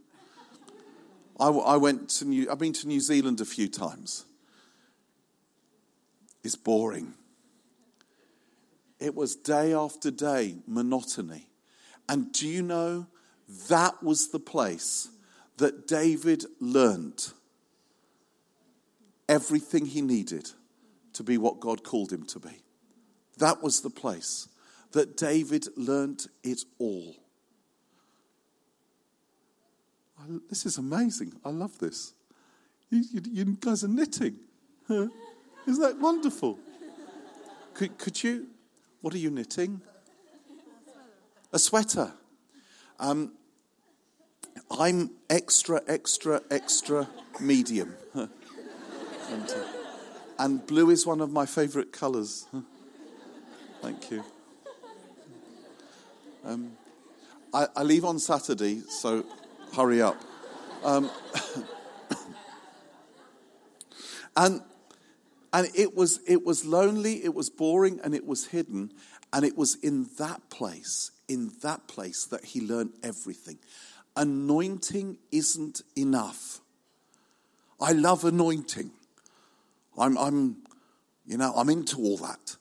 I, 1.38 1.50
I 1.50 1.76
went 1.76 2.08
to 2.08 2.24
New, 2.24 2.50
I've 2.50 2.58
been 2.58 2.72
to 2.72 2.88
New 2.88 2.98
Zealand 2.98 3.40
a 3.40 3.44
few 3.44 3.68
times. 3.68 4.24
It's 6.46 6.54
boring. 6.54 7.12
It 9.00 9.16
was 9.16 9.34
day 9.34 9.74
after 9.74 10.12
day 10.12 10.58
monotony. 10.68 11.48
And 12.08 12.30
do 12.30 12.46
you 12.46 12.62
know 12.62 13.08
that 13.68 14.00
was 14.00 14.28
the 14.28 14.38
place 14.38 15.08
that 15.56 15.88
David 15.88 16.44
learnt 16.60 17.32
everything 19.28 19.86
he 19.86 20.00
needed 20.00 20.48
to 21.14 21.24
be 21.24 21.36
what 21.36 21.58
God 21.58 21.82
called 21.82 22.12
him 22.12 22.24
to 22.26 22.38
be? 22.38 22.62
That 23.38 23.60
was 23.60 23.80
the 23.80 23.90
place 23.90 24.48
that 24.92 25.16
David 25.16 25.66
learnt 25.76 26.28
it 26.44 26.62
all. 26.78 27.16
This 30.48 30.64
is 30.64 30.78
amazing. 30.78 31.32
I 31.44 31.48
love 31.48 31.76
this. 31.80 32.14
You, 32.88 33.02
you, 33.12 33.20
you 33.32 33.44
guys 33.60 33.82
are 33.82 33.88
knitting. 33.88 34.36
Isn't 35.66 35.82
that 35.82 35.98
wonderful? 35.98 36.58
Could, 37.74 37.98
could 37.98 38.22
you? 38.22 38.46
What 39.00 39.14
are 39.14 39.18
you 39.18 39.30
knitting? 39.30 39.80
A 41.52 41.58
sweater. 41.58 42.12
Um, 42.98 43.32
I'm 44.70 45.10
extra, 45.28 45.82
extra, 45.86 46.42
extra 46.50 47.08
medium. 47.40 47.94
and, 48.14 48.30
uh, 49.50 49.64
and 50.38 50.66
blue 50.66 50.90
is 50.90 51.06
one 51.06 51.20
of 51.20 51.32
my 51.32 51.46
favorite 51.46 51.92
colors. 51.92 52.46
Thank 53.82 54.10
you. 54.10 54.24
Um, 56.44 56.72
I, 57.52 57.66
I 57.76 57.82
leave 57.82 58.04
on 58.04 58.18
Saturday, 58.18 58.82
so 58.88 59.24
hurry 59.74 60.00
up. 60.00 60.16
Um, 60.84 61.10
and 64.36 64.62
and 65.56 65.70
it 65.74 65.96
was 65.96 66.20
it 66.26 66.44
was 66.44 66.66
lonely, 66.66 67.24
it 67.24 67.34
was 67.34 67.48
boring, 67.48 67.98
and 68.04 68.14
it 68.14 68.26
was 68.26 68.48
hidden. 68.48 68.92
And 69.32 69.42
it 69.42 69.56
was 69.56 69.76
in 69.76 70.06
that 70.18 70.50
place, 70.50 71.12
in 71.28 71.50
that 71.62 71.88
place 71.88 72.26
that 72.26 72.44
he 72.44 72.60
learned 72.60 72.92
everything. 73.02 73.58
Anointing 74.14 75.16
isn't 75.32 75.80
enough. 75.96 76.60
I 77.80 77.92
love 77.92 78.26
anointing. 78.26 78.90
I'm, 79.98 80.18
I'm, 80.18 80.58
you 81.26 81.38
know, 81.38 81.54
I'm 81.56 81.70
into 81.70 81.96
all 82.02 82.18
that. 82.18 82.56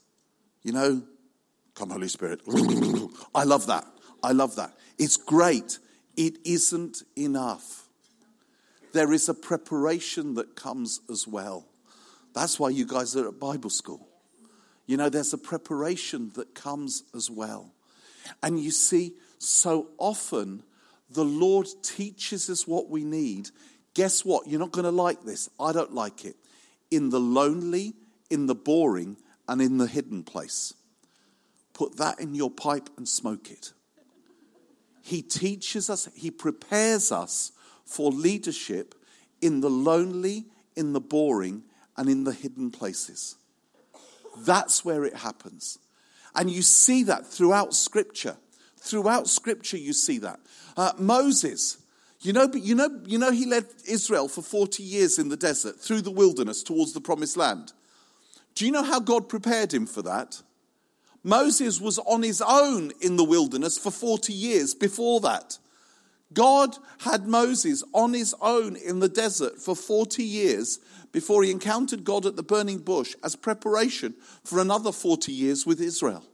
You 0.63 0.71
know, 0.71 1.03
come 1.75 1.89
Holy 1.89 2.07
Spirit. 2.07 2.41
I 3.35 3.43
love 3.43 3.67
that. 3.67 3.85
I 4.23 4.31
love 4.31 4.55
that. 4.55 4.73
It's 4.97 5.17
great. 5.17 5.79
It 6.15 6.37
isn't 6.45 7.03
enough. 7.17 7.89
There 8.93 9.11
is 9.11 9.27
a 9.27 9.33
preparation 9.33 10.35
that 10.35 10.55
comes 10.55 11.01
as 11.09 11.27
well. 11.27 11.65
That's 12.35 12.59
why 12.59 12.69
you 12.69 12.85
guys 12.85 13.15
are 13.15 13.29
at 13.29 13.39
Bible 13.39 13.69
school. 13.69 14.07
You 14.85 14.97
know, 14.97 15.09
there's 15.09 15.33
a 15.33 15.37
preparation 15.37 16.31
that 16.35 16.53
comes 16.53 17.03
as 17.15 17.31
well. 17.31 17.73
And 18.43 18.59
you 18.59 18.71
see, 18.71 19.13
so 19.39 19.87
often 19.97 20.61
the 21.09 21.25
Lord 21.25 21.67
teaches 21.81 22.49
us 22.49 22.67
what 22.67 22.89
we 22.89 23.05
need. 23.05 23.49
Guess 23.93 24.25
what? 24.25 24.47
You're 24.47 24.59
not 24.59 24.73
going 24.73 24.83
to 24.83 24.91
like 24.91 25.23
this. 25.23 25.49
I 25.59 25.71
don't 25.71 25.93
like 25.93 26.25
it. 26.25 26.35
In 26.91 27.09
the 27.09 27.19
lonely, 27.19 27.93
in 28.29 28.47
the 28.47 28.55
boring, 28.55 29.17
and 29.47 29.61
in 29.61 29.77
the 29.77 29.87
hidden 29.87 30.23
place. 30.23 30.73
Put 31.73 31.97
that 31.97 32.19
in 32.19 32.35
your 32.35 32.51
pipe 32.51 32.89
and 32.97 33.07
smoke 33.07 33.49
it. 33.49 33.71
He 35.01 35.21
teaches 35.21 35.89
us, 35.89 36.09
He 36.15 36.31
prepares 36.31 37.11
us 37.11 37.51
for 37.85 38.11
leadership 38.11 38.95
in 39.41 39.61
the 39.61 39.69
lonely, 39.69 40.45
in 40.75 40.93
the 40.93 40.99
boring, 40.99 41.63
and 41.97 42.09
in 42.09 42.23
the 42.23 42.33
hidden 42.33 42.71
places. 42.71 43.35
That's 44.39 44.83
where 44.83 45.05
it 45.05 45.15
happens. 45.15 45.79
And 46.35 46.49
you 46.49 46.61
see 46.61 47.03
that 47.03 47.25
throughout 47.25 47.73
Scripture. 47.73 48.37
Throughout 48.77 49.27
Scripture, 49.27 49.77
you 49.77 49.93
see 49.93 50.17
that. 50.19 50.39
Uh, 50.75 50.91
Moses, 50.97 51.77
you 52.21 52.33
know, 52.33 52.49
you, 52.53 52.75
know, 52.75 52.89
you 53.05 53.17
know, 53.17 53.31
he 53.31 53.45
led 53.45 53.65
Israel 53.87 54.27
for 54.27 54.41
40 54.41 54.83
years 54.83 55.17
in 55.17 55.29
the 55.29 55.37
desert 55.37 55.79
through 55.79 56.01
the 56.01 56.11
wilderness 56.11 56.63
towards 56.63 56.93
the 56.93 57.01
promised 57.01 57.37
land. 57.37 57.71
Do 58.55 58.65
you 58.65 58.71
know 58.71 58.83
how 58.83 58.99
God 58.99 59.29
prepared 59.29 59.73
him 59.73 59.85
for 59.85 60.01
that? 60.03 60.41
Moses 61.23 61.81
was 61.81 61.97
on 61.99 62.21
his 62.21 62.41
own 62.41 62.91
in 63.01 63.15
the 63.15 63.23
wilderness 63.23 63.77
for 63.77 63.91
40 63.91 64.31
years 64.31 64.75
before 64.75 65.19
that. 65.21 65.57
God 66.33 66.77
had 66.99 67.27
Moses 67.27 67.83
on 67.93 68.13
his 68.13 68.35
own 68.41 68.75
in 68.75 68.99
the 68.99 69.09
desert 69.09 69.59
for 69.59 69.75
40 69.75 70.23
years 70.23 70.79
before 71.11 71.43
he 71.43 71.51
encountered 71.51 72.03
God 72.03 72.25
at 72.25 72.35
the 72.35 72.43
burning 72.43 72.79
bush 72.79 73.15
as 73.23 73.35
preparation 73.35 74.15
for 74.43 74.59
another 74.59 74.91
40 74.91 75.31
years 75.31 75.65
with 75.65 75.79
Israel. 75.79 76.25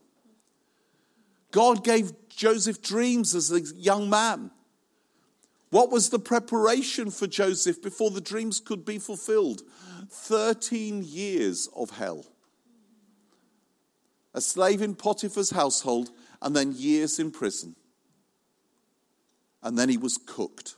God 1.51 1.83
gave 1.83 2.13
Joseph 2.29 2.81
dreams 2.81 3.35
as 3.35 3.51
a 3.51 3.61
young 3.75 4.09
man. 4.09 4.51
What 5.69 5.91
was 5.91 6.09
the 6.09 6.19
preparation 6.19 7.11
for 7.11 7.27
Joseph 7.27 7.81
before 7.81 8.11
the 8.11 8.21
dreams 8.21 8.59
could 8.59 8.85
be 8.85 8.97
fulfilled? 8.97 9.61
13 10.09 11.03
years 11.03 11.69
of 11.75 11.91
hell 11.91 12.25
a 14.33 14.41
slave 14.41 14.81
in 14.81 14.95
Potiphar's 14.95 15.51
household, 15.51 16.11
and 16.41 16.55
then 16.55 16.73
years 16.73 17.19
in 17.19 17.31
prison. 17.31 17.75
And 19.63 19.77
then 19.77 19.89
he 19.89 19.97
was 19.97 20.17
cooked. 20.17 20.75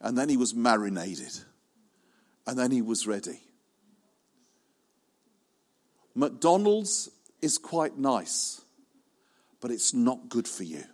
And 0.00 0.16
then 0.16 0.28
he 0.28 0.36
was 0.36 0.54
marinated. 0.54 1.32
And 2.46 2.58
then 2.58 2.70
he 2.70 2.82
was 2.82 3.06
ready. 3.06 3.40
McDonald's 6.14 7.08
is 7.40 7.58
quite 7.58 7.96
nice, 7.96 8.60
but 9.60 9.70
it's 9.70 9.94
not 9.94 10.28
good 10.28 10.48
for 10.48 10.64
you. 10.64 10.84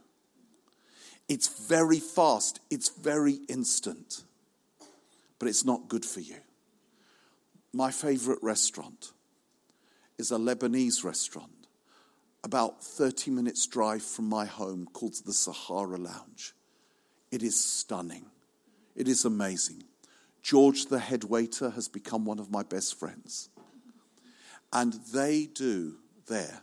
It's 1.29 1.67
very 1.67 1.99
fast, 1.99 2.61
it's 2.71 2.91
very 2.91 3.39
instant, 3.49 4.23
but 5.39 5.49
it's 5.49 5.65
not 5.65 5.89
good 5.89 6.05
for 6.05 6.21
you. 6.21 6.37
My 7.73 7.91
favorite 7.91 8.39
restaurant 8.43 9.13
is 10.19 10.31
a 10.31 10.37
Lebanese 10.37 11.03
restaurant 11.03 11.51
about 12.47 12.81
30 12.81 13.33
minutes' 13.33 13.67
drive 13.67 14.05
from 14.05 14.29
my 14.29 14.45
home 14.45 14.87
called 14.93 15.17
the 15.27 15.33
Sahara 15.33 15.97
Lounge. 15.97 16.55
It 17.33 17.43
is 17.43 17.59
stunning. 17.59 18.27
It 18.95 19.09
is 19.09 19.25
amazing. 19.25 19.83
George, 20.43 20.87
the 20.87 21.01
head 21.01 21.25
waiter, 21.25 21.71
has 21.71 21.89
become 21.89 22.25
one 22.25 22.39
of 22.39 22.49
my 22.49 22.63
best 22.63 23.01
friends. 23.01 23.49
And 24.73 24.93
they 25.13 25.47
do 25.47 25.97
there, 26.29 26.63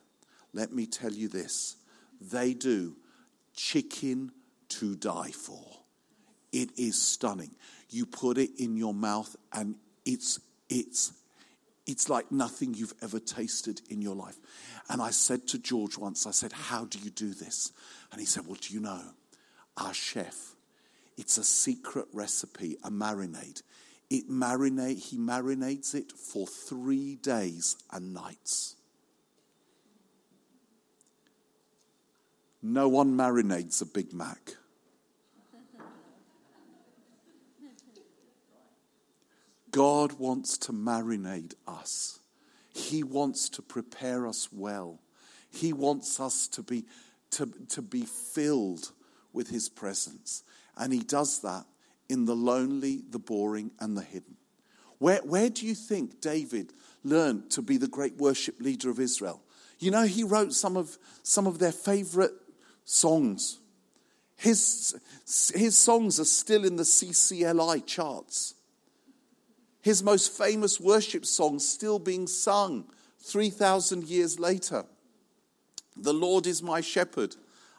let 0.53 0.71
me 0.71 0.85
tell 0.85 1.11
you 1.11 1.27
this, 1.27 1.75
they 2.21 2.53
do 2.53 2.95
chicken 3.53 4.31
to 4.69 4.95
die 4.95 5.31
for. 5.31 5.79
It 6.53 6.69
is 6.77 7.01
stunning. 7.01 7.55
You 7.89 8.05
put 8.05 8.37
it 8.37 8.51
in 8.57 8.77
your 8.77 8.93
mouth 8.93 9.35
and 9.51 9.75
it's 10.05 10.39
it's 10.69 11.11
it's 11.85 12.09
like 12.09 12.31
nothing 12.31 12.73
you've 12.73 12.93
ever 13.01 13.19
tasted 13.19 13.81
in 13.89 14.01
your 14.01 14.15
life. 14.15 14.37
And 14.89 15.01
I 15.01 15.11
said 15.11 15.47
to 15.49 15.59
George 15.59 15.97
once, 15.97 16.25
I 16.25 16.31
said, 16.31 16.53
How 16.53 16.85
do 16.85 16.99
you 16.99 17.09
do 17.09 17.33
this? 17.33 17.71
And 18.11 18.19
he 18.19 18.25
said, 18.25 18.45
Well, 18.45 18.57
do 18.59 18.73
you 18.73 18.79
know? 18.79 19.01
Our 19.75 19.93
chef, 19.93 20.53
it's 21.17 21.37
a 21.37 21.43
secret 21.43 22.05
recipe, 22.13 22.77
a 22.83 22.91
marinade. 22.91 23.63
It 24.09 24.29
marinate, 24.29 24.99
he 24.99 25.17
marinates 25.17 25.95
it 25.95 26.11
for 26.11 26.45
three 26.45 27.15
days 27.15 27.75
and 27.91 28.13
nights. 28.13 28.75
No 32.61 32.87
one 32.87 33.17
marinades 33.17 33.81
a 33.81 33.85
Big 33.85 34.13
Mac. 34.13 34.55
God 39.73 40.13
wants 40.19 40.57
to 40.59 40.71
marinate 40.71 41.55
us. 41.67 42.19
He 42.73 43.03
wants 43.03 43.49
to 43.49 43.61
prepare 43.63 44.27
us 44.27 44.47
well. 44.53 44.99
He 45.51 45.73
wants 45.73 46.19
us 46.19 46.47
to 46.49 46.61
be, 46.61 46.85
to, 47.31 47.51
to 47.69 47.81
be 47.81 48.05
filled 48.05 48.91
with 49.33 49.49
His 49.49 49.69
presence. 49.69 50.43
And 50.77 50.93
He 50.93 50.99
does 50.99 51.41
that 51.41 51.65
in 52.07 52.25
the 52.25 52.35
lonely, 52.35 53.01
the 53.09 53.19
boring, 53.19 53.71
and 53.79 53.97
the 53.97 54.03
hidden. 54.03 54.37
Where, 54.99 55.21
where 55.23 55.49
do 55.49 55.65
you 55.65 55.73
think 55.73 56.21
David 56.21 56.71
learned 57.03 57.49
to 57.51 57.63
be 57.63 57.77
the 57.77 57.87
great 57.87 58.17
worship 58.17 58.61
leader 58.61 58.91
of 58.91 58.99
Israel? 58.99 59.41
You 59.79 59.89
know, 59.89 60.03
he 60.03 60.23
wrote 60.23 60.53
some 60.53 60.77
of, 60.77 60.99
some 61.23 61.47
of 61.47 61.57
their 61.57 61.71
favorite 61.71 62.33
songs. 62.85 63.59
His, 64.35 64.95
his 65.55 65.75
songs 65.77 66.19
are 66.19 66.25
still 66.25 66.63
in 66.63 66.75
the 66.75 66.83
CCLI 66.83 67.87
charts 67.87 68.53
his 69.83 70.01
most 70.01 70.31
famous 70.31 70.79
worship 70.79 71.25
song 71.25 71.59
still 71.59 71.99
being 71.99 72.25
sung 72.25 72.85
3,000 73.19 74.05
years 74.05 74.39
later. 74.39 74.85
The 75.97 76.13
Lord 76.13 76.47
is 76.47 76.63
my 76.63 76.79
shepherd. 76.79 77.35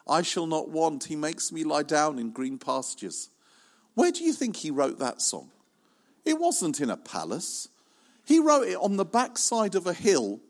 I 0.07 0.21
shall 0.21 0.45
not 0.45 0.69
want. 0.69 1.05
He 1.05 1.15
makes 1.15 1.51
me 1.51 1.63
lie 1.63 1.81
down 1.81 2.19
in 2.19 2.29
green 2.29 2.59
pastures. 2.59 3.29
Where 3.95 4.11
do 4.11 4.23
you 4.23 4.33
think 4.33 4.57
he 4.57 4.69
wrote 4.69 4.99
that 4.99 5.19
song? 5.19 5.49
It 6.23 6.39
wasn't 6.39 6.79
in 6.79 6.91
a 6.91 6.97
palace. 6.97 7.69
He 8.23 8.39
wrote 8.39 8.67
it 8.67 8.77
on 8.77 8.97
the 8.97 9.05
backside 9.05 9.73
of 9.73 9.87
a 9.87 9.93
hill 9.93 10.41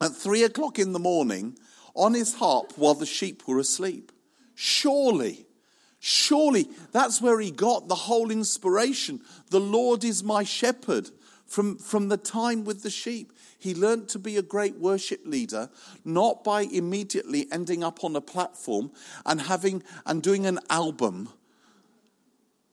at 0.00 0.14
three 0.14 0.44
o'clock 0.44 0.78
in 0.78 0.92
the 0.92 1.00
morning 1.00 1.58
on 1.96 2.14
his 2.14 2.34
harp 2.34 2.74
while 2.76 2.94
the 2.94 3.06
sheep 3.06 3.42
were 3.48 3.58
asleep. 3.58 4.12
Surely 4.54 5.46
Surely 6.00 6.66
that's 6.92 7.20
where 7.20 7.38
he 7.40 7.50
got 7.50 7.88
the 7.88 7.94
whole 7.94 8.30
inspiration. 8.30 9.20
The 9.50 9.60
Lord 9.60 10.02
is 10.02 10.24
my 10.24 10.44
shepherd 10.44 11.10
from, 11.46 11.76
from 11.76 12.08
the 12.08 12.16
time 12.16 12.64
with 12.64 12.82
the 12.82 12.90
sheep. 12.90 13.34
He 13.58 13.74
learned 13.74 14.08
to 14.08 14.18
be 14.18 14.38
a 14.38 14.42
great 14.42 14.78
worship 14.78 15.20
leader, 15.26 15.68
not 16.02 16.42
by 16.42 16.62
immediately 16.62 17.46
ending 17.52 17.84
up 17.84 18.02
on 18.02 18.16
a 18.16 18.22
platform 18.22 18.90
and 19.26 19.42
having 19.42 19.82
and 20.06 20.22
doing 20.22 20.46
an 20.46 20.58
album 20.70 21.28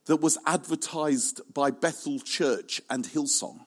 that 0.06 0.22
was 0.22 0.38
advertised 0.46 1.42
by 1.52 1.70
Bethel 1.70 2.20
Church 2.20 2.80
and 2.88 3.04
Hillsong. 3.04 3.60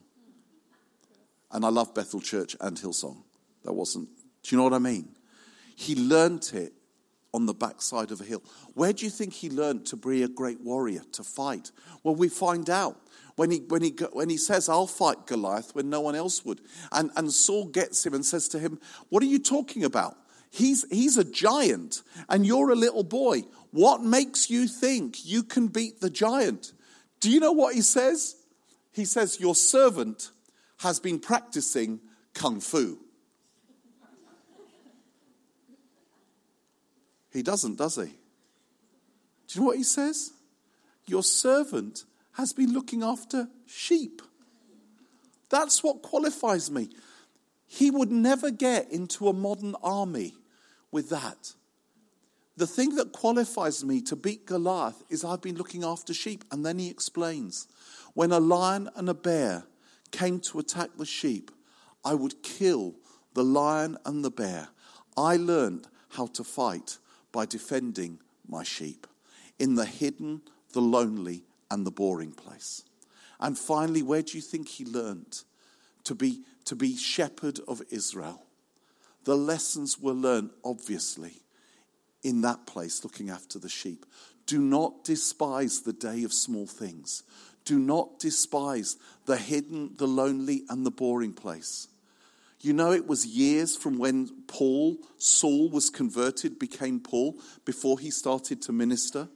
And 1.51 1.63
I 1.63 1.69
love 1.69 1.93
Bethel 1.93 2.21
Church 2.21 2.55
and 2.59 2.75
Hillsong. 2.77 3.21
That 3.63 3.73
wasn't, 3.73 4.09
do 4.41 4.55
you 4.55 4.57
know 4.57 4.63
what 4.63 4.73
I 4.73 4.79
mean? 4.79 5.09
He 5.75 5.93
learned 5.93 6.49
it 6.53 6.73
on 7.33 7.45
the 7.45 7.53
backside 7.53 8.11
of 8.11 8.21
a 8.21 8.25
hill. 8.25 8.43
Where 8.73 8.93
do 8.93 9.05
you 9.05 9.11
think 9.11 9.33
he 9.33 9.49
learned 9.49 9.85
to 9.87 9.95
be 9.95 10.23
a 10.23 10.27
great 10.27 10.61
warrior, 10.61 11.01
to 11.13 11.23
fight? 11.23 11.71
Well, 12.03 12.15
we 12.15 12.29
find 12.29 12.69
out 12.69 12.97
when 13.35 13.51
he, 13.51 13.59
when 13.59 13.81
he, 13.81 13.95
when 14.11 14.29
he 14.29 14.37
says, 14.37 14.67
I'll 14.67 14.87
fight 14.87 15.27
Goliath 15.27 15.73
when 15.73 15.89
no 15.89 16.01
one 16.01 16.15
else 16.15 16.43
would. 16.45 16.61
And, 16.91 17.11
and 17.15 17.31
Saul 17.31 17.65
gets 17.65 18.05
him 18.05 18.13
and 18.13 18.25
says 18.25 18.47
to 18.49 18.59
him, 18.59 18.79
What 19.09 19.23
are 19.23 19.27
you 19.27 19.39
talking 19.39 19.83
about? 19.83 20.17
He's, 20.49 20.85
he's 20.91 21.17
a 21.17 21.23
giant 21.23 22.01
and 22.27 22.45
you're 22.45 22.71
a 22.71 22.75
little 22.75 23.03
boy. 23.03 23.43
What 23.71 24.03
makes 24.03 24.49
you 24.49 24.67
think 24.67 25.25
you 25.25 25.43
can 25.43 25.67
beat 25.67 26.01
the 26.01 26.09
giant? 26.09 26.73
Do 27.21 27.31
you 27.31 27.39
know 27.39 27.53
what 27.53 27.73
he 27.73 27.81
says? 27.81 28.35
He 28.91 29.05
says, 29.05 29.39
Your 29.39 29.55
servant 29.55 30.31
has 30.79 30.99
been 30.99 31.19
practicing 31.19 32.01
kung 32.33 32.59
fu. 32.59 32.99
He 37.31 37.43
doesn't, 37.43 37.77
does 37.77 37.95
he? 37.95 38.03
Do 38.03 38.09
you 39.53 39.61
know 39.61 39.67
what 39.67 39.77
he 39.77 39.83
says? 39.83 40.31
Your 41.05 41.23
servant 41.23 42.05
has 42.33 42.53
been 42.53 42.73
looking 42.73 43.03
after 43.03 43.47
sheep. 43.65 44.21
That's 45.49 45.83
what 45.83 46.01
qualifies 46.01 46.71
me. 46.71 46.89
He 47.67 47.91
would 47.91 48.11
never 48.11 48.51
get 48.51 48.91
into 48.91 49.27
a 49.27 49.33
modern 49.33 49.75
army 49.83 50.35
with 50.91 51.09
that. 51.09 51.53
The 52.57 52.67
thing 52.67 52.95
that 52.95 53.11
qualifies 53.11 53.83
me 53.83 54.01
to 54.01 54.15
beat 54.15 54.45
Goliath 54.45 55.03
is 55.09 55.23
I've 55.23 55.41
been 55.41 55.55
looking 55.57 55.83
after 55.83 56.13
sheep. 56.13 56.43
And 56.51 56.65
then 56.65 56.79
he 56.79 56.89
explains 56.89 57.67
when 58.13 58.31
a 58.31 58.39
lion 58.39 58.89
and 58.95 59.09
a 59.09 59.13
bear 59.13 59.63
came 60.11 60.39
to 60.41 60.59
attack 60.59 60.89
the 60.97 61.05
sheep, 61.05 61.49
I 62.03 62.13
would 62.13 62.43
kill 62.43 62.95
the 63.33 63.43
lion 63.43 63.97
and 64.05 64.23
the 64.23 64.31
bear. 64.31 64.67
I 65.17 65.37
learned 65.37 65.87
how 66.09 66.27
to 66.27 66.43
fight 66.43 66.97
by 67.31 67.45
defending 67.45 68.19
my 68.47 68.63
sheep 68.63 69.07
in 69.59 69.75
the 69.75 69.85
hidden, 69.85 70.41
the 70.73 70.81
lonely, 70.81 71.43
and 71.69 71.85
the 71.85 71.91
boring 71.91 72.31
place. 72.31 72.83
And 73.39 73.57
finally, 73.57 74.03
where 74.03 74.21
do 74.21 74.37
you 74.37 74.41
think 74.41 74.67
he 74.67 74.85
learned 74.85 75.43
to 76.03 76.15
be, 76.15 76.41
to 76.65 76.75
be 76.75 76.95
shepherd 76.95 77.59
of 77.67 77.81
Israel? 77.89 78.43
The 79.23 79.37
lessons 79.37 79.99
were 79.99 80.13
learned, 80.13 80.51
obviously, 80.63 81.41
in 82.23 82.41
that 82.41 82.65
place, 82.65 83.03
looking 83.03 83.29
after 83.29 83.59
the 83.59 83.69
sheep. 83.69 84.05
Do 84.45 84.59
not 84.59 85.03
despise 85.03 85.81
the 85.81 85.93
day 85.93 86.23
of 86.23 86.33
small 86.33 86.67
things. 86.67 87.23
Do 87.65 87.77
not 87.79 88.19
despise 88.19 88.97
the 89.25 89.37
hidden, 89.37 89.91
the 89.97 90.07
lonely, 90.07 90.63
and 90.69 90.85
the 90.85 90.91
boring 90.91 91.33
place. 91.33 91.87
You 92.61 92.73
know, 92.73 92.91
it 92.91 93.07
was 93.07 93.25
years 93.25 93.75
from 93.75 93.97
when 93.97 94.29
Paul, 94.47 94.97
Saul, 95.17 95.69
was 95.69 95.89
converted, 95.89 96.59
became 96.59 96.99
Paul, 96.99 97.39
before 97.65 97.99
he 97.99 98.11
started 98.11 98.61
to 98.63 98.71
minister. 98.71 99.27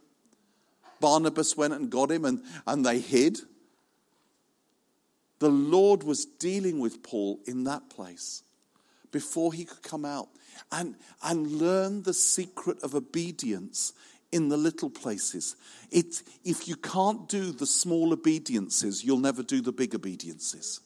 Barnabas 1.00 1.56
went 1.56 1.74
and 1.74 1.90
got 1.90 2.12
him, 2.12 2.24
and, 2.24 2.40
and 2.66 2.86
they 2.86 3.00
hid. 3.00 3.40
The 5.40 5.50
Lord 5.50 6.04
was 6.04 6.24
dealing 6.24 6.78
with 6.78 7.02
Paul 7.02 7.40
in 7.46 7.64
that 7.64 7.90
place 7.90 8.42
before 9.10 9.52
he 9.52 9.64
could 9.64 9.82
come 9.82 10.04
out 10.04 10.28
and, 10.70 10.94
and 11.22 11.50
learn 11.50 12.04
the 12.04 12.14
secret 12.14 12.82
of 12.82 12.94
obedience 12.94 13.92
in 14.32 14.48
the 14.48 14.56
little 14.56 14.90
places. 14.90 15.56
It, 15.90 16.22
if 16.44 16.68
you 16.68 16.76
can't 16.76 17.28
do 17.28 17.52
the 17.52 17.66
small 17.66 18.12
obediences, 18.12 19.04
you'll 19.04 19.18
never 19.18 19.42
do 19.42 19.60
the 19.60 19.72
big 19.72 19.94
obediences. 19.94 20.80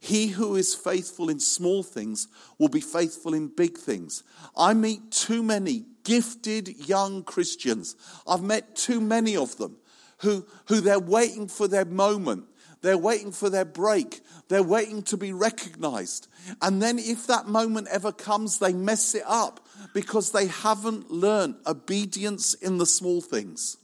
He 0.00 0.28
who 0.28 0.56
is 0.56 0.74
faithful 0.74 1.28
in 1.28 1.40
small 1.40 1.82
things 1.82 2.26
will 2.58 2.68
be 2.68 2.80
faithful 2.80 3.34
in 3.34 3.48
big 3.48 3.76
things. 3.76 4.22
I 4.56 4.72
meet 4.72 5.10
too 5.10 5.42
many 5.42 5.84
gifted 6.04 6.88
young 6.88 7.22
Christians. 7.22 7.96
I've 8.26 8.42
met 8.42 8.74
too 8.74 9.00
many 9.00 9.36
of 9.36 9.58
them 9.58 9.76
who, 10.20 10.46
who 10.68 10.80
they're 10.80 10.98
waiting 10.98 11.48
for 11.48 11.68
their 11.68 11.84
moment. 11.84 12.44
They're 12.80 12.96
waiting 12.96 13.30
for 13.30 13.50
their 13.50 13.66
break. 13.66 14.22
They're 14.48 14.62
waiting 14.62 15.02
to 15.04 15.18
be 15.18 15.34
recognized. 15.34 16.28
And 16.62 16.80
then, 16.80 16.98
if 16.98 17.26
that 17.26 17.46
moment 17.46 17.88
ever 17.90 18.10
comes, 18.10 18.58
they 18.58 18.72
mess 18.72 19.14
it 19.14 19.24
up 19.26 19.60
because 19.92 20.32
they 20.32 20.46
haven't 20.46 21.10
learned 21.10 21.56
obedience 21.66 22.54
in 22.54 22.78
the 22.78 22.86
small 22.86 23.20
things. 23.20 23.76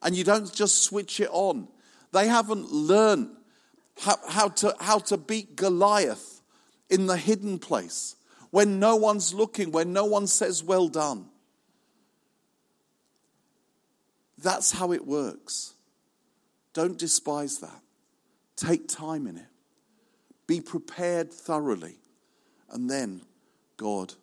And 0.00 0.16
you 0.16 0.24
don't 0.24 0.50
just 0.54 0.84
switch 0.84 1.20
it 1.20 1.28
on. 1.30 1.68
They 2.12 2.28
haven't 2.28 2.72
learned 2.72 3.36
how, 4.00 4.16
how, 4.28 4.48
to, 4.48 4.74
how 4.80 4.98
to 5.00 5.16
beat 5.16 5.56
Goliath 5.56 6.40
in 6.88 7.06
the 7.06 7.16
hidden 7.16 7.58
place 7.58 8.16
when 8.50 8.78
no 8.78 8.96
one's 8.96 9.34
looking, 9.34 9.72
when 9.72 9.92
no 9.92 10.04
one 10.04 10.26
says, 10.26 10.62
Well 10.62 10.88
done. 10.88 11.26
That's 14.40 14.70
how 14.70 14.92
it 14.92 15.06
works. 15.06 15.74
Don't 16.72 16.98
despise 16.98 17.58
that. 17.58 17.80
Take 18.56 18.88
time 18.88 19.26
in 19.26 19.36
it. 19.36 19.46
Be 20.46 20.60
prepared 20.60 21.32
thoroughly. 21.32 21.96
And 22.70 22.88
then, 22.88 23.22
God, 23.76 24.14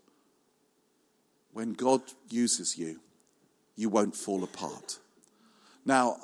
when 1.52 1.74
God 1.74 2.02
uses 2.30 2.78
you, 2.78 3.00
you 3.76 3.90
won't 3.90 4.16
fall 4.16 4.44
apart. 4.44 5.00
Now, 5.86 6.18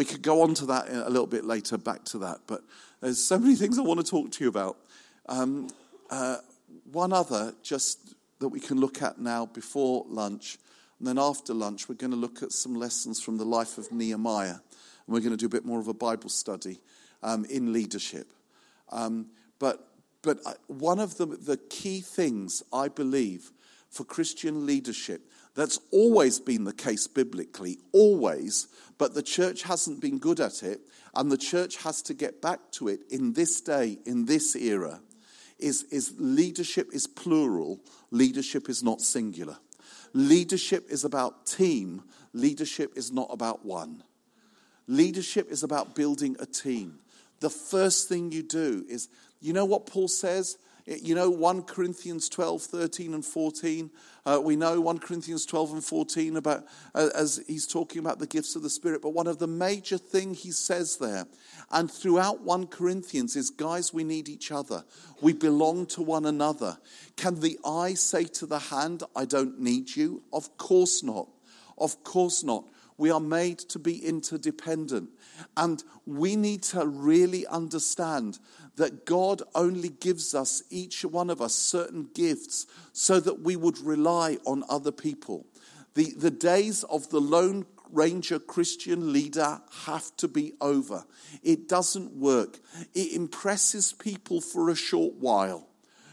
we 0.00 0.06
could 0.06 0.22
go 0.22 0.40
on 0.40 0.54
to 0.54 0.64
that 0.64 0.88
a 0.88 1.10
little 1.10 1.26
bit 1.26 1.44
later, 1.44 1.76
back 1.76 2.04
to 2.04 2.16
that, 2.16 2.38
but 2.46 2.62
there's 3.02 3.22
so 3.22 3.38
many 3.38 3.54
things 3.62 3.78
I 3.78 3.82
want 3.82 4.00
to 4.00 4.10
talk 4.10 4.30
to 4.30 4.42
you 4.42 4.48
about. 4.48 4.78
Um, 5.28 5.68
uh, 6.08 6.38
one 6.90 7.12
other, 7.12 7.52
just 7.62 8.14
that 8.38 8.48
we 8.48 8.60
can 8.60 8.80
look 8.80 9.02
at 9.02 9.18
now 9.18 9.44
before 9.44 10.06
lunch, 10.08 10.56
and 10.98 11.06
then 11.06 11.18
after 11.18 11.52
lunch, 11.52 11.86
we're 11.86 11.96
going 11.96 12.12
to 12.12 12.16
look 12.16 12.42
at 12.42 12.50
some 12.50 12.74
lessons 12.74 13.20
from 13.20 13.36
the 13.36 13.44
life 13.44 13.76
of 13.76 13.92
Nehemiah, 13.92 14.52
and 14.52 14.60
we're 15.06 15.20
going 15.20 15.32
to 15.32 15.36
do 15.36 15.44
a 15.44 15.50
bit 15.50 15.66
more 15.66 15.80
of 15.80 15.88
a 15.88 15.92
Bible 15.92 16.30
study 16.30 16.80
um, 17.22 17.44
in 17.50 17.74
leadership. 17.74 18.32
Um, 18.90 19.26
but 19.58 19.86
but 20.22 20.38
uh, 20.46 20.54
one 20.66 20.98
of 20.98 21.18
the, 21.18 21.26
the 21.26 21.58
key 21.58 22.00
things 22.00 22.62
I 22.72 22.88
believe 22.88 23.52
for 23.90 24.04
Christian 24.04 24.64
leadership 24.64 25.20
that's 25.60 25.78
always 25.92 26.40
been 26.40 26.64
the 26.64 26.72
case 26.72 27.06
biblically, 27.06 27.76
always, 27.92 28.66
but 28.96 29.12
the 29.12 29.22
church 29.22 29.62
hasn't 29.64 30.00
been 30.00 30.18
good 30.18 30.40
at 30.40 30.62
it, 30.62 30.80
and 31.14 31.30
the 31.30 31.36
church 31.36 31.76
has 31.82 32.00
to 32.00 32.14
get 32.14 32.40
back 32.40 32.60
to 32.70 32.88
it 32.88 33.00
in 33.10 33.34
this 33.34 33.60
day, 33.60 33.98
in 34.06 34.24
this 34.24 34.56
era. 34.56 35.02
Is, 35.58 35.82
is 35.90 36.14
leadership 36.16 36.88
is 36.94 37.06
plural, 37.06 37.78
leadership 38.10 38.70
is 38.70 38.82
not 38.82 39.02
singular. 39.02 39.58
Leadership 40.14 40.86
is 40.88 41.04
about 41.04 41.44
team, 41.44 42.04
leadership 42.32 42.94
is 42.96 43.12
not 43.12 43.28
about 43.30 43.62
one. 43.62 44.02
Leadership 44.86 45.50
is 45.50 45.62
about 45.62 45.94
building 45.94 46.36
a 46.40 46.46
team. 46.46 47.00
The 47.40 47.50
first 47.50 48.08
thing 48.08 48.32
you 48.32 48.42
do 48.42 48.86
is, 48.88 49.10
you 49.42 49.52
know 49.52 49.66
what 49.66 49.84
Paul 49.84 50.08
says? 50.08 50.56
You 50.90 51.14
know 51.14 51.30
1 51.30 51.62
Corinthians 51.62 52.28
12, 52.28 52.62
13, 52.62 53.14
and 53.14 53.24
14. 53.24 53.90
Uh, 54.26 54.40
we 54.42 54.56
know 54.56 54.80
1 54.80 54.98
Corinthians 54.98 55.46
12 55.46 55.74
and 55.74 55.84
14 55.84 56.36
about 56.36 56.64
uh, 56.96 57.10
as 57.14 57.40
he's 57.46 57.68
talking 57.68 58.00
about 58.00 58.18
the 58.18 58.26
gifts 58.26 58.56
of 58.56 58.62
the 58.62 58.70
Spirit. 58.70 59.00
But 59.00 59.10
one 59.10 59.28
of 59.28 59.38
the 59.38 59.46
major 59.46 59.98
thing 59.98 60.34
he 60.34 60.50
says 60.50 60.96
there, 60.96 61.26
and 61.70 61.88
throughout 61.88 62.40
1 62.40 62.66
Corinthians, 62.66 63.36
is 63.36 63.50
guys, 63.50 63.94
we 63.94 64.02
need 64.02 64.28
each 64.28 64.50
other. 64.50 64.82
We 65.20 65.32
belong 65.32 65.86
to 65.86 66.02
one 66.02 66.26
another. 66.26 66.78
Can 67.16 67.38
the 67.38 67.56
eye 67.64 67.94
say 67.94 68.24
to 68.24 68.46
the 68.46 68.58
hand, 68.58 69.04
I 69.14 69.26
don't 69.26 69.60
need 69.60 69.94
you? 69.94 70.24
Of 70.32 70.56
course 70.56 71.04
not. 71.04 71.28
Of 71.78 72.02
course 72.02 72.42
not. 72.42 72.64
We 73.00 73.10
are 73.10 73.20
made 73.20 73.60
to 73.60 73.78
be 73.78 74.04
interdependent. 74.04 75.08
And 75.56 75.82
we 76.04 76.36
need 76.36 76.62
to 76.64 76.84
really 76.84 77.46
understand 77.46 78.38
that 78.76 79.04
God 79.04 79.42
only 79.54 79.88
gives 79.88 80.34
us, 80.34 80.62
each 80.70 81.04
one 81.04 81.30
of 81.30 81.40
us, 81.40 81.54
certain 81.54 82.08
gifts 82.14 82.66
so 82.92 83.20
that 83.20 83.40
we 83.40 83.56
would 83.56 83.78
rely 83.78 84.38
on 84.46 84.64
other 84.68 84.92
people. 84.92 85.46
The, 85.94 86.12
the 86.16 86.30
days 86.30 86.84
of 86.84 87.10
the 87.10 87.20
Lone 87.20 87.66
Ranger 87.92 88.38
Christian 88.38 89.12
leader 89.12 89.60
have 89.84 90.16
to 90.18 90.28
be 90.28 90.52
over. 90.60 91.04
It 91.42 91.68
doesn't 91.68 92.12
work. 92.12 92.58
It 92.94 93.12
impresses 93.12 93.92
people 93.92 94.40
for 94.40 94.70
a 94.70 94.76
short 94.76 95.14
while. 95.14 95.68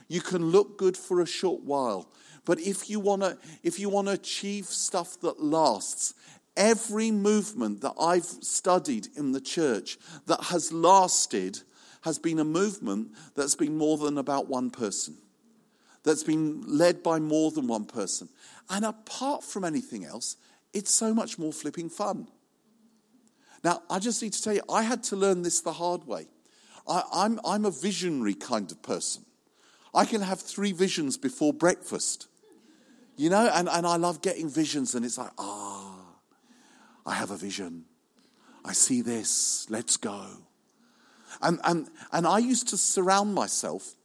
You 0.07 0.21
can 0.21 0.49
look 0.49 0.77
good 0.77 0.97
for 0.97 1.21
a 1.21 1.27
short 1.27 1.61
while. 1.61 2.09
But 2.45 2.59
if 2.59 2.89
you 2.89 2.99
want 2.99 3.23
to 3.23 3.37
if 3.61 3.77
you 3.77 3.89
want 3.89 4.07
to 4.07 4.13
achieve 4.13 4.65
stuff 4.65 5.19
that 5.19 5.43
lasts, 5.43 6.13
every 6.55 7.11
movement 7.11 7.81
that 7.81 7.93
I've 7.99 8.25
studied 8.25 9.09
in 9.15 9.33
the 9.33 9.41
church 9.41 9.97
that 10.25 10.45
has 10.45 10.71
lasted 10.71 11.61
has 12.01 12.19
been 12.19 12.39
a 12.39 12.43
movement 12.43 13.09
that's 13.35 13.55
been 13.55 13.77
more 13.77 13.97
than 13.97 14.17
about 14.17 14.47
one 14.47 14.69
person, 14.69 15.17
that's 16.03 16.23
been 16.23 16.63
led 16.67 17.03
by 17.03 17.19
more 17.19 17.51
than 17.51 17.67
one 17.67 17.85
person. 17.85 18.29
And 18.69 18.85
apart 18.85 19.43
from 19.43 19.63
anything 19.63 20.05
else, 20.05 20.37
it's 20.73 20.91
so 20.91 21.13
much 21.13 21.39
more 21.39 21.53
flipping 21.53 21.89
fun. 21.89 22.27
Now, 23.63 23.81
I 23.89 23.99
just 23.99 24.21
need 24.21 24.33
to 24.33 24.41
tell 24.41 24.53
you, 24.53 24.61
I 24.69 24.83
had 24.83 25.03
to 25.05 25.15
learn 25.15 25.41
this 25.41 25.61
the 25.61 25.73
hard 25.73 26.05
way. 26.05 26.27
I, 26.87 27.03
I'm, 27.11 27.39
I'm 27.45 27.65
a 27.65 27.71
visionary 27.71 28.33
kind 28.33 28.71
of 28.71 28.81
person. 28.81 29.25
I 29.93 30.05
can 30.05 30.21
have 30.21 30.39
three 30.39 30.73
visions 30.73 31.17
before 31.17 31.53
breakfast, 31.53 32.27
you 33.15 33.29
know, 33.29 33.49
and, 33.51 33.67
and 33.67 33.87
I 33.87 33.95
love 33.95 34.21
getting 34.21 34.47
visions, 34.47 34.93
and 34.93 35.03
it's 35.03 35.17
like, 35.17 35.31
ah, 35.37 35.95
I 37.05 37.15
have 37.15 37.31
a 37.31 37.37
vision. 37.37 37.85
I 38.63 38.73
see 38.73 39.01
this, 39.01 39.65
let's 39.69 39.97
go. 39.97 40.27
And, 41.41 41.59
and, 41.63 41.89
and 42.11 42.25
I 42.27 42.39
used 42.39 42.67
to 42.69 42.77
surround 42.77 43.33
myself 43.33 43.95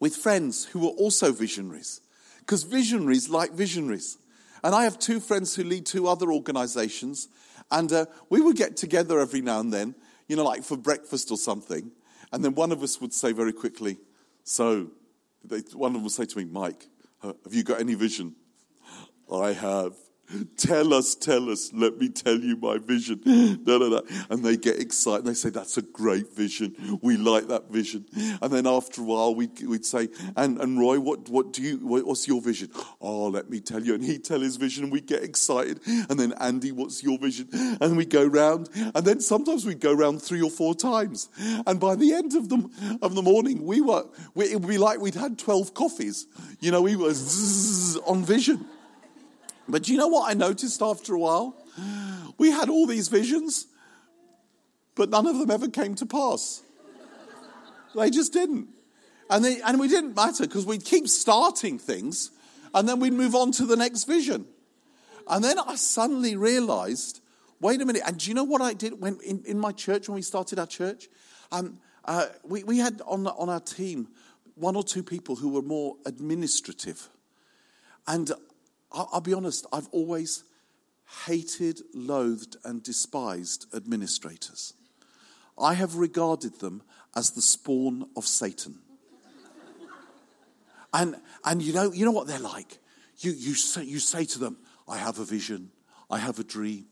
with 0.00 0.16
friends 0.16 0.64
who 0.66 0.80
were 0.80 0.88
also 0.88 1.32
visionaries. 1.32 2.00
Because 2.40 2.62
visionaries 2.62 3.28
like 3.28 3.52
visionaries. 3.52 4.18
And 4.64 4.74
I 4.74 4.84
have 4.84 4.98
two 4.98 5.20
friends 5.20 5.54
who 5.54 5.64
lead 5.64 5.86
two 5.86 6.08
other 6.08 6.32
organizations, 6.32 7.28
and 7.70 7.92
uh, 7.92 8.06
we 8.30 8.40
would 8.40 8.56
get 8.56 8.76
together 8.76 9.20
every 9.20 9.40
now 9.40 9.60
and 9.60 9.72
then, 9.72 9.94
you 10.26 10.36
know, 10.36 10.44
like 10.44 10.64
for 10.64 10.76
breakfast 10.76 11.30
or 11.30 11.36
something. 11.36 11.92
And 12.32 12.44
then 12.44 12.54
one 12.54 12.72
of 12.72 12.82
us 12.82 13.00
would 13.00 13.12
say 13.12 13.32
very 13.32 13.52
quickly, 13.52 13.98
So, 14.44 14.88
they, 15.44 15.58
one 15.74 15.90
of 15.90 15.94
them 15.94 16.02
would 16.04 16.12
say 16.12 16.24
to 16.24 16.38
me, 16.38 16.44
Mike, 16.44 16.88
have 17.22 17.36
you 17.50 17.62
got 17.62 17.80
any 17.80 17.94
vision? 17.94 18.34
I 19.32 19.52
have. 19.52 19.94
Tell 20.56 20.92
us, 20.92 21.14
tell 21.14 21.48
us, 21.48 21.72
let 21.72 21.96
me 21.98 22.08
tell 22.08 22.38
you 22.38 22.56
my 22.56 22.78
vision. 22.78 23.20
And 23.26 24.44
they 24.44 24.56
get 24.56 24.78
excited. 24.78 25.24
They 25.24 25.34
say, 25.34 25.48
That's 25.50 25.78
a 25.78 25.82
great 25.82 26.34
vision. 26.34 26.98
We 27.02 27.16
like 27.16 27.48
that 27.48 27.70
vision. 27.70 28.06
And 28.42 28.52
then 28.52 28.66
after 28.66 29.00
a 29.00 29.04
while, 29.04 29.34
we'd, 29.34 29.60
we'd 29.66 29.86
say, 29.86 30.08
and, 30.36 30.60
and 30.60 30.78
Roy, 30.78 31.00
what, 31.00 31.28
what 31.28 31.52
do 31.52 31.62
you, 31.62 31.78
what, 31.78 32.04
what's 32.04 32.28
your 32.28 32.42
vision? 32.42 32.70
Oh, 33.00 33.28
let 33.28 33.48
me 33.48 33.60
tell 33.60 33.82
you. 33.82 33.94
And 33.94 34.04
he'd 34.04 34.24
tell 34.24 34.40
his 34.40 34.56
vision, 34.56 34.84
and 34.84 34.92
we'd 34.92 35.06
get 35.06 35.22
excited. 35.22 35.80
And 35.86 36.20
then, 36.20 36.34
Andy, 36.40 36.72
what's 36.72 37.02
your 37.02 37.18
vision? 37.18 37.48
And 37.80 37.96
we 37.96 38.04
go 38.04 38.26
round. 38.26 38.68
And 38.74 39.06
then 39.06 39.20
sometimes 39.20 39.64
we'd 39.64 39.80
go 39.80 39.92
round 39.94 40.22
three 40.22 40.42
or 40.42 40.50
four 40.50 40.74
times. 40.74 41.30
And 41.66 41.80
by 41.80 41.94
the 41.94 42.12
end 42.12 42.34
of 42.34 42.48
the, 42.48 42.98
of 43.00 43.14
the 43.14 43.22
morning, 43.22 43.64
we 43.64 43.80
were, 43.80 44.04
we, 44.34 44.46
it 44.46 44.60
would 44.60 44.68
be 44.68 44.78
like 44.78 45.00
we'd 45.00 45.14
had 45.14 45.38
12 45.38 45.74
coffees. 45.74 46.26
You 46.60 46.70
know, 46.70 46.82
we 46.82 46.96
were 46.96 47.14
on 48.06 48.24
vision. 48.24 48.66
But 49.68 49.82
do 49.82 49.92
you 49.92 49.98
know 49.98 50.08
what 50.08 50.30
I 50.30 50.34
noticed 50.34 50.82
after 50.82 51.14
a 51.14 51.18
while? 51.18 51.56
We 52.38 52.50
had 52.50 52.68
all 52.70 52.86
these 52.86 53.08
visions, 53.08 53.66
but 54.94 55.10
none 55.10 55.26
of 55.26 55.38
them 55.38 55.50
ever 55.50 55.68
came 55.68 55.94
to 55.96 56.06
pass. 56.06 56.62
They 57.94 58.10
just 58.10 58.32
didn't. 58.32 58.68
And, 59.30 59.44
they, 59.44 59.60
and 59.60 59.78
we 59.78 59.88
didn't 59.88 60.14
matter 60.14 60.44
because 60.44 60.64
we'd 60.64 60.84
keep 60.84 61.08
starting 61.08 61.78
things 61.78 62.30
and 62.74 62.88
then 62.88 63.00
we'd 63.00 63.12
move 63.12 63.34
on 63.34 63.52
to 63.52 63.66
the 63.66 63.76
next 63.76 64.04
vision. 64.04 64.46
And 65.26 65.44
then 65.44 65.58
I 65.58 65.74
suddenly 65.74 66.36
realized 66.36 67.20
wait 67.60 67.80
a 67.80 67.86
minute. 67.86 68.02
And 68.06 68.18
do 68.18 68.28
you 68.28 68.34
know 68.34 68.44
what 68.44 68.60
I 68.60 68.72
did 68.74 69.00
when 69.00 69.18
in, 69.24 69.42
in 69.44 69.58
my 69.58 69.72
church, 69.72 70.08
when 70.08 70.14
we 70.14 70.22
started 70.22 70.58
our 70.58 70.66
church? 70.66 71.08
Um, 71.50 71.78
uh, 72.04 72.26
we, 72.44 72.64
we 72.64 72.78
had 72.78 73.02
on, 73.06 73.26
on 73.26 73.48
our 73.48 73.60
team 73.60 74.08
one 74.54 74.76
or 74.76 74.82
two 74.82 75.02
people 75.02 75.36
who 75.36 75.50
were 75.50 75.62
more 75.62 75.96
administrative. 76.06 77.08
And 78.06 78.32
I'll 78.90 79.20
be 79.20 79.34
honest, 79.34 79.66
I've 79.72 79.88
always 79.92 80.44
hated, 81.26 81.80
loathed, 81.94 82.56
and 82.64 82.82
despised 82.82 83.66
administrators. 83.74 84.74
I 85.58 85.74
have 85.74 85.96
regarded 85.96 86.60
them 86.60 86.82
as 87.16 87.30
the 87.30 87.42
spawn 87.42 88.08
of 88.16 88.26
Satan. 88.26 88.78
and, 90.92 91.16
and 91.44 91.62
you, 91.62 91.72
know, 91.72 91.92
you 91.92 92.04
know 92.04 92.12
what 92.12 92.26
they're 92.26 92.38
like? 92.38 92.78
You, 93.18 93.32
you, 93.32 93.54
say, 93.54 93.84
you 93.84 93.98
say 93.98 94.24
to 94.24 94.38
them, 94.38 94.58
I 94.86 94.96
have 94.96 95.18
a 95.18 95.24
vision, 95.24 95.70
I 96.10 96.18
have 96.18 96.38
a 96.38 96.44
dream, 96.44 96.86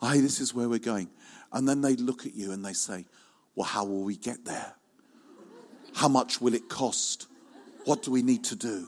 hey, 0.00 0.20
this 0.20 0.40
is 0.40 0.54
where 0.54 0.68
we're 0.68 0.78
going. 0.78 1.08
And 1.52 1.68
then 1.68 1.80
they 1.80 1.96
look 1.96 2.26
at 2.26 2.34
you 2.34 2.52
and 2.52 2.64
they 2.64 2.72
say, 2.72 3.06
Well, 3.54 3.66
how 3.66 3.84
will 3.84 4.02
we 4.02 4.16
get 4.16 4.44
there? 4.44 4.74
How 5.94 6.08
much 6.08 6.40
will 6.40 6.54
it 6.54 6.68
cost? 6.68 7.28
What 7.84 8.02
do 8.02 8.10
we 8.10 8.22
need 8.22 8.44
to 8.44 8.56
do? 8.56 8.86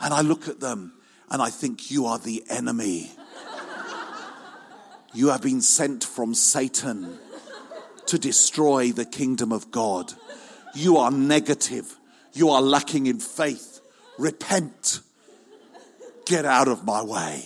And 0.00 0.12
I 0.12 0.20
look 0.20 0.48
at 0.48 0.60
them 0.60 0.92
and 1.30 1.42
I 1.42 1.50
think 1.50 1.90
you 1.90 2.06
are 2.06 2.18
the 2.18 2.44
enemy. 2.48 3.10
You 5.14 5.28
have 5.28 5.42
been 5.42 5.60
sent 5.60 6.04
from 6.04 6.34
Satan 6.34 7.18
to 8.06 8.18
destroy 8.18 8.92
the 8.92 9.04
kingdom 9.04 9.52
of 9.52 9.70
God. 9.70 10.12
You 10.74 10.98
are 10.98 11.10
negative. 11.10 11.96
You 12.32 12.50
are 12.50 12.62
lacking 12.62 13.06
in 13.06 13.18
faith. 13.18 13.80
Repent. 14.18 15.00
Get 16.26 16.44
out 16.44 16.68
of 16.68 16.84
my 16.84 17.02
way. 17.02 17.44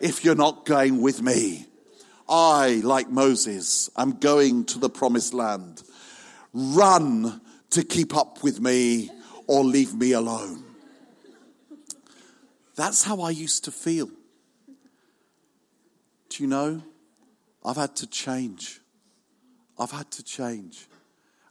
If 0.00 0.24
you're 0.24 0.36
not 0.36 0.64
going 0.64 1.02
with 1.02 1.20
me, 1.22 1.66
I, 2.28 2.80
like 2.84 3.08
Moses, 3.08 3.90
am 3.96 4.12
going 4.12 4.64
to 4.66 4.78
the 4.78 4.90
promised 4.90 5.34
land. 5.34 5.82
Run 6.52 7.40
to 7.70 7.82
keep 7.82 8.16
up 8.16 8.42
with 8.42 8.60
me 8.60 9.10
or 9.46 9.64
leave 9.64 9.94
me 9.94 10.12
alone. 10.12 10.62
That's 12.78 13.02
how 13.02 13.22
I 13.22 13.30
used 13.30 13.64
to 13.64 13.72
feel. 13.72 14.08
Do 16.28 16.42
you 16.44 16.46
know? 16.46 16.80
I've 17.64 17.74
had 17.74 17.96
to 17.96 18.06
change. 18.06 18.80
I've 19.76 19.90
had 19.90 20.08
to 20.12 20.22
change. 20.22 20.86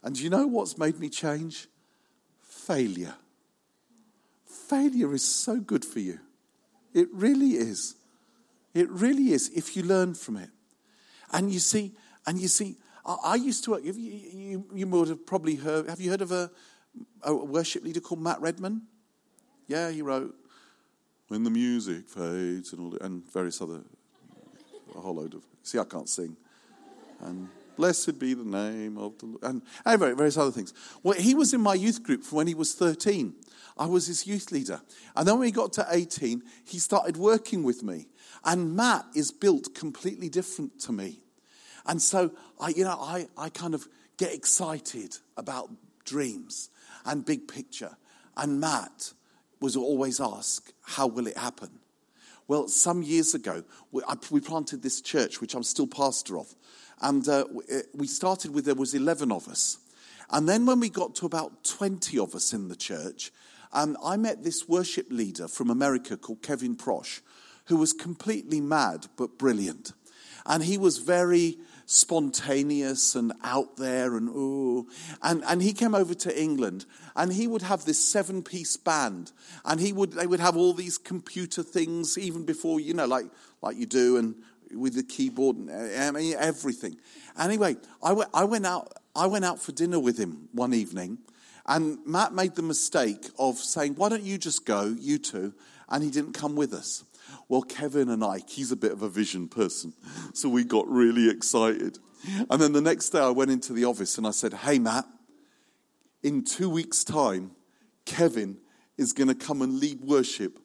And 0.02 0.14
do 0.16 0.24
you 0.24 0.30
know 0.30 0.46
what's 0.46 0.78
made 0.78 0.98
me 0.98 1.10
change? 1.10 1.68
Failure. 2.40 3.14
Failure 4.46 5.12
is 5.12 5.22
so 5.22 5.60
good 5.60 5.84
for 5.84 5.98
you. 5.98 6.18
It 6.94 7.08
really 7.12 7.50
is. 7.50 7.96
It 8.72 8.88
really 8.88 9.32
is 9.32 9.50
if 9.50 9.76
you 9.76 9.82
learn 9.82 10.14
from 10.14 10.38
it. 10.38 10.48
And 11.30 11.52
you 11.52 11.58
see, 11.58 11.92
and 12.26 12.38
you 12.38 12.48
see, 12.48 12.76
I, 13.04 13.16
I 13.22 13.34
used 13.34 13.64
to 13.64 13.72
work, 13.72 13.84
you, 13.84 13.92
you, 13.92 14.64
you, 14.72 14.86
would 14.86 15.08
have 15.08 15.26
probably 15.26 15.56
heard, 15.56 15.90
have 15.90 16.00
you 16.00 16.08
heard 16.08 16.22
of 16.22 16.32
a, 16.32 16.50
a 17.22 17.34
worship 17.34 17.84
leader 17.84 18.00
called 18.00 18.22
Matt 18.22 18.40
Redman? 18.40 18.86
Yeah, 19.66 19.90
he 19.90 20.00
wrote 20.00 20.34
when 21.28 21.44
the 21.44 21.50
music 21.50 22.08
fades 22.08 22.72
and 22.72 22.80
all 22.80 22.98
and 23.00 23.30
various 23.32 23.60
other, 23.60 23.80
a 24.94 25.00
whole 25.00 25.14
load 25.14 25.34
of. 25.34 25.44
See, 25.62 25.78
I 25.78 25.84
can't 25.84 26.08
sing. 26.08 26.36
And 27.20 27.48
blessed 27.76 28.18
be 28.18 28.34
the 28.34 28.44
name 28.44 28.98
of 28.98 29.18
the 29.18 29.38
and, 29.42 29.62
and 29.84 30.00
various 30.00 30.36
other 30.36 30.50
things. 30.50 30.74
Well, 31.02 31.18
he 31.18 31.34
was 31.34 31.54
in 31.54 31.60
my 31.60 31.74
youth 31.74 32.02
group 32.02 32.24
from 32.24 32.36
when 32.36 32.46
he 32.46 32.54
was 32.54 32.74
13. 32.74 33.34
I 33.76 33.86
was 33.86 34.06
his 34.06 34.26
youth 34.26 34.50
leader. 34.50 34.80
And 35.14 35.26
then 35.26 35.38
when 35.38 35.46
he 35.46 35.52
got 35.52 35.72
to 35.74 35.86
18, 35.88 36.42
he 36.64 36.78
started 36.78 37.16
working 37.16 37.62
with 37.62 37.82
me. 37.82 38.06
And 38.44 38.74
Matt 38.74 39.04
is 39.14 39.30
built 39.30 39.74
completely 39.74 40.28
different 40.28 40.80
to 40.80 40.92
me. 40.92 41.20
And 41.86 42.02
so, 42.02 42.32
I, 42.60 42.70
you 42.70 42.84
know, 42.84 42.98
I, 43.00 43.28
I 43.36 43.48
kind 43.50 43.74
of 43.74 43.86
get 44.16 44.34
excited 44.34 45.16
about 45.36 45.70
dreams 46.04 46.70
and 47.06 47.24
big 47.24 47.46
picture. 47.46 47.96
And 48.36 48.60
Matt 48.60 49.12
was 49.60 49.76
always 49.76 50.20
ask, 50.20 50.72
how 50.82 51.06
will 51.06 51.26
it 51.26 51.36
happen? 51.36 51.70
Well, 52.46 52.68
some 52.68 53.02
years 53.02 53.34
ago, 53.34 53.62
we, 53.92 54.02
I, 54.08 54.14
we 54.30 54.40
planted 54.40 54.82
this 54.82 55.00
church, 55.00 55.40
which 55.40 55.54
I'm 55.54 55.62
still 55.62 55.86
pastor 55.86 56.38
of. 56.38 56.54
And 57.00 57.28
uh, 57.28 57.44
we 57.94 58.06
started 58.06 58.54
with, 58.54 58.64
there 58.64 58.74
was 58.74 58.94
11 58.94 59.30
of 59.30 59.48
us. 59.48 59.78
And 60.30 60.48
then 60.48 60.66
when 60.66 60.80
we 60.80 60.88
got 60.88 61.14
to 61.16 61.26
about 61.26 61.64
20 61.64 62.18
of 62.18 62.34
us 62.34 62.52
in 62.52 62.68
the 62.68 62.76
church, 62.76 63.32
um, 63.72 63.96
I 64.02 64.16
met 64.16 64.44
this 64.44 64.68
worship 64.68 65.06
leader 65.10 65.46
from 65.46 65.70
America 65.70 66.16
called 66.16 66.42
Kevin 66.42 66.76
Prosch, 66.76 67.20
who 67.66 67.76
was 67.76 67.92
completely 67.92 68.60
mad 68.60 69.06
but 69.16 69.38
brilliant. 69.38 69.92
And 70.46 70.64
he 70.64 70.78
was 70.78 70.98
very 70.98 71.58
spontaneous 71.90 73.14
and 73.14 73.32
out 73.42 73.78
there 73.78 74.18
and 74.18 74.28
ooh. 74.28 74.86
And, 75.22 75.42
and 75.48 75.62
he 75.62 75.72
came 75.72 75.94
over 75.94 76.12
to 76.12 76.40
England 76.40 76.84
and 77.16 77.32
he 77.32 77.46
would 77.46 77.62
have 77.62 77.86
this 77.86 77.98
seven 77.98 78.42
piece 78.42 78.76
band 78.76 79.32
and 79.64 79.80
he 79.80 79.94
would, 79.94 80.12
they 80.12 80.26
would 80.26 80.38
have 80.38 80.54
all 80.54 80.74
these 80.74 80.98
computer 80.98 81.62
things 81.62 82.18
even 82.18 82.44
before, 82.44 82.78
you 82.78 82.92
know, 82.92 83.06
like, 83.06 83.24
like 83.62 83.78
you 83.78 83.86
do 83.86 84.18
and 84.18 84.34
with 84.74 84.96
the 84.96 85.02
keyboard 85.02 85.56
and 85.56 85.70
eh, 85.70 86.08
I 86.08 86.10
mean, 86.10 86.34
everything. 86.38 86.98
Anyway, 87.38 87.78
I 88.02 88.12
went, 88.12 88.30
I 88.34 88.44
went 88.44 88.66
out, 88.66 88.92
I 89.16 89.26
went 89.26 89.46
out 89.46 89.58
for 89.58 89.72
dinner 89.72 89.98
with 89.98 90.18
him 90.18 90.50
one 90.52 90.74
evening 90.74 91.16
and 91.64 91.98
Matt 92.04 92.34
made 92.34 92.54
the 92.54 92.62
mistake 92.62 93.30
of 93.38 93.56
saying, 93.56 93.94
why 93.94 94.10
don't 94.10 94.24
you 94.24 94.36
just 94.36 94.66
go, 94.66 94.94
you 94.98 95.16
two? 95.16 95.54
And 95.88 96.04
he 96.04 96.10
didn't 96.10 96.34
come 96.34 96.54
with 96.54 96.74
us. 96.74 97.02
Well, 97.48 97.62
Kevin 97.62 98.10
and 98.10 98.22
I, 98.22 98.40
he's 98.46 98.72
a 98.72 98.76
bit 98.76 98.92
of 98.92 99.02
a 99.02 99.08
vision 99.08 99.48
person. 99.48 99.94
So 100.34 100.48
we 100.48 100.64
got 100.64 100.86
really 100.86 101.30
excited. 101.30 101.98
And 102.50 102.60
then 102.60 102.72
the 102.72 102.80
next 102.80 103.10
day 103.10 103.20
I 103.20 103.30
went 103.30 103.50
into 103.50 103.72
the 103.72 103.84
office 103.84 104.18
and 104.18 104.26
I 104.26 104.32
said, 104.32 104.52
Hey, 104.52 104.78
Matt, 104.78 105.06
in 106.22 106.44
two 106.44 106.68
weeks' 106.68 107.04
time, 107.04 107.52
Kevin 108.04 108.58
is 108.96 109.12
going 109.12 109.28
to 109.28 109.34
come 109.34 109.62
and 109.62 109.78
lead 109.78 110.00
worship 110.00 110.58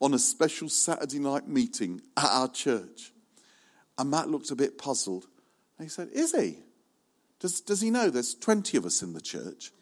on 0.00 0.14
a 0.14 0.18
special 0.18 0.68
Saturday 0.68 1.18
night 1.18 1.46
meeting 1.46 2.00
at 2.16 2.30
our 2.30 2.48
church. 2.48 3.12
And 3.98 4.10
Matt 4.10 4.30
looked 4.30 4.50
a 4.50 4.56
bit 4.56 4.78
puzzled. 4.78 5.26
And 5.76 5.86
he 5.86 5.90
said, 5.90 6.08
Is 6.12 6.32
he? 6.32 6.58
Does, 7.38 7.60
does 7.60 7.80
he 7.80 7.90
know 7.90 8.10
there's 8.10 8.34
20 8.34 8.76
of 8.76 8.84
us 8.84 9.02
in 9.02 9.12
the 9.12 9.20
church? 9.20 9.72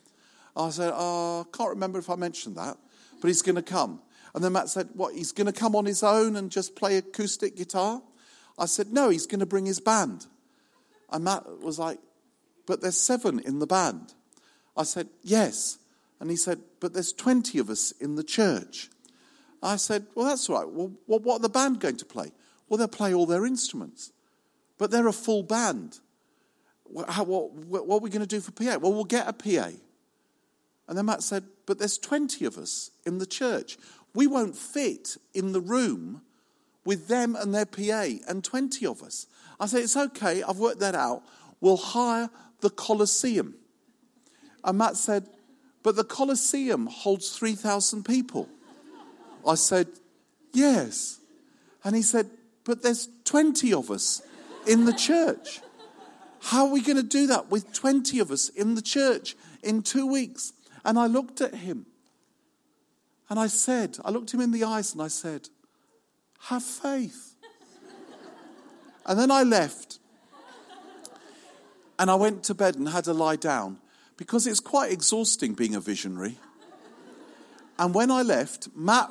I 0.56 0.70
said, 0.70 0.92
I 0.94 1.44
can't 1.52 1.70
remember 1.70 1.98
if 1.98 2.10
I 2.10 2.16
mentioned 2.16 2.56
that, 2.56 2.76
but 3.20 3.28
he's 3.28 3.42
going 3.42 3.56
to 3.56 3.62
come. 3.62 4.00
And 4.38 4.44
then 4.44 4.52
Matt 4.52 4.68
said, 4.68 4.90
What, 4.94 5.16
he's 5.16 5.32
going 5.32 5.48
to 5.48 5.52
come 5.52 5.74
on 5.74 5.84
his 5.84 6.04
own 6.04 6.36
and 6.36 6.48
just 6.48 6.76
play 6.76 6.96
acoustic 6.96 7.56
guitar? 7.56 8.00
I 8.56 8.66
said, 8.66 8.92
No, 8.92 9.08
he's 9.08 9.26
going 9.26 9.40
to 9.40 9.46
bring 9.46 9.66
his 9.66 9.80
band. 9.80 10.26
And 11.10 11.24
Matt 11.24 11.60
was 11.60 11.76
like, 11.76 11.98
But 12.64 12.80
there's 12.80 12.96
seven 12.96 13.40
in 13.40 13.58
the 13.58 13.66
band. 13.66 14.14
I 14.76 14.84
said, 14.84 15.08
Yes. 15.24 15.78
And 16.20 16.30
he 16.30 16.36
said, 16.36 16.60
But 16.78 16.92
there's 16.92 17.12
20 17.12 17.58
of 17.58 17.68
us 17.68 17.90
in 18.00 18.14
the 18.14 18.22
church. 18.22 18.90
I 19.60 19.74
said, 19.74 20.06
Well, 20.14 20.26
that's 20.26 20.48
all 20.48 20.60
right. 20.60 20.68
Well, 20.70 20.92
what 21.08 21.40
are 21.40 21.42
the 21.42 21.48
band 21.48 21.80
going 21.80 21.96
to 21.96 22.04
play? 22.04 22.30
Well, 22.68 22.78
they'll 22.78 22.86
play 22.86 23.12
all 23.12 23.26
their 23.26 23.44
instruments. 23.44 24.12
But 24.78 24.92
they're 24.92 25.08
a 25.08 25.12
full 25.12 25.42
band. 25.42 25.98
What, 26.84 27.08
what 27.26 27.96
are 27.96 27.98
we 27.98 28.08
going 28.08 28.20
to 28.20 28.26
do 28.28 28.40
for 28.40 28.52
PA? 28.52 28.78
Well, 28.78 28.92
we'll 28.92 29.02
get 29.02 29.26
a 29.26 29.32
PA. 29.32 29.70
And 30.86 30.96
then 30.96 31.06
Matt 31.06 31.24
said, 31.24 31.42
but 31.68 31.78
there's 31.78 31.98
20 31.98 32.46
of 32.46 32.56
us 32.56 32.90
in 33.04 33.18
the 33.18 33.26
church. 33.26 33.76
We 34.18 34.26
won't 34.26 34.56
fit 34.56 35.16
in 35.32 35.52
the 35.52 35.60
room 35.60 36.22
with 36.84 37.06
them 37.06 37.36
and 37.36 37.54
their 37.54 37.64
PA 37.64 38.18
and 38.26 38.42
20 38.42 38.84
of 38.84 39.00
us. 39.00 39.28
I 39.60 39.66
said, 39.66 39.84
It's 39.84 39.96
okay, 39.96 40.42
I've 40.42 40.58
worked 40.58 40.80
that 40.80 40.96
out. 40.96 41.22
We'll 41.60 41.76
hire 41.76 42.28
the 42.60 42.70
Colosseum. 42.70 43.54
And 44.64 44.76
Matt 44.76 44.96
said, 44.96 45.28
But 45.84 45.94
the 45.94 46.02
Colosseum 46.02 46.88
holds 46.88 47.30
3,000 47.38 48.04
people. 48.04 48.48
I 49.46 49.54
said, 49.54 49.86
Yes. 50.52 51.20
And 51.84 51.94
he 51.94 52.02
said, 52.02 52.28
But 52.64 52.82
there's 52.82 53.08
20 53.22 53.72
of 53.72 53.88
us 53.88 54.20
in 54.66 54.84
the 54.84 54.94
church. 54.94 55.60
How 56.40 56.66
are 56.66 56.72
we 56.72 56.80
going 56.80 56.96
to 56.96 57.04
do 57.04 57.28
that 57.28 57.52
with 57.52 57.72
20 57.72 58.18
of 58.18 58.32
us 58.32 58.48
in 58.48 58.74
the 58.74 58.82
church 58.82 59.36
in 59.62 59.82
two 59.82 60.10
weeks? 60.10 60.54
And 60.84 60.98
I 60.98 61.06
looked 61.06 61.40
at 61.40 61.54
him 61.54 61.86
and 63.30 63.38
I 63.38 63.46
said, 63.46 63.98
I 64.04 64.10
looked 64.10 64.32
him 64.32 64.40
in 64.40 64.52
the 64.52 64.64
eyes 64.64 64.92
and 64.92 65.02
I 65.02 65.08
said, 65.08 65.48
Have 66.42 66.62
faith. 66.62 67.34
and 69.06 69.18
then 69.18 69.30
I 69.30 69.42
left 69.42 69.98
and 71.98 72.10
I 72.10 72.14
went 72.14 72.44
to 72.44 72.54
bed 72.54 72.76
and 72.76 72.88
had 72.88 73.04
to 73.04 73.12
lie 73.12 73.36
down 73.36 73.78
because 74.16 74.46
it's 74.46 74.60
quite 74.60 74.92
exhausting 74.92 75.54
being 75.54 75.74
a 75.74 75.80
visionary. 75.80 76.36
And 77.78 77.94
when 77.94 78.10
I 78.10 78.22
left, 78.22 78.68
Matt, 78.74 79.10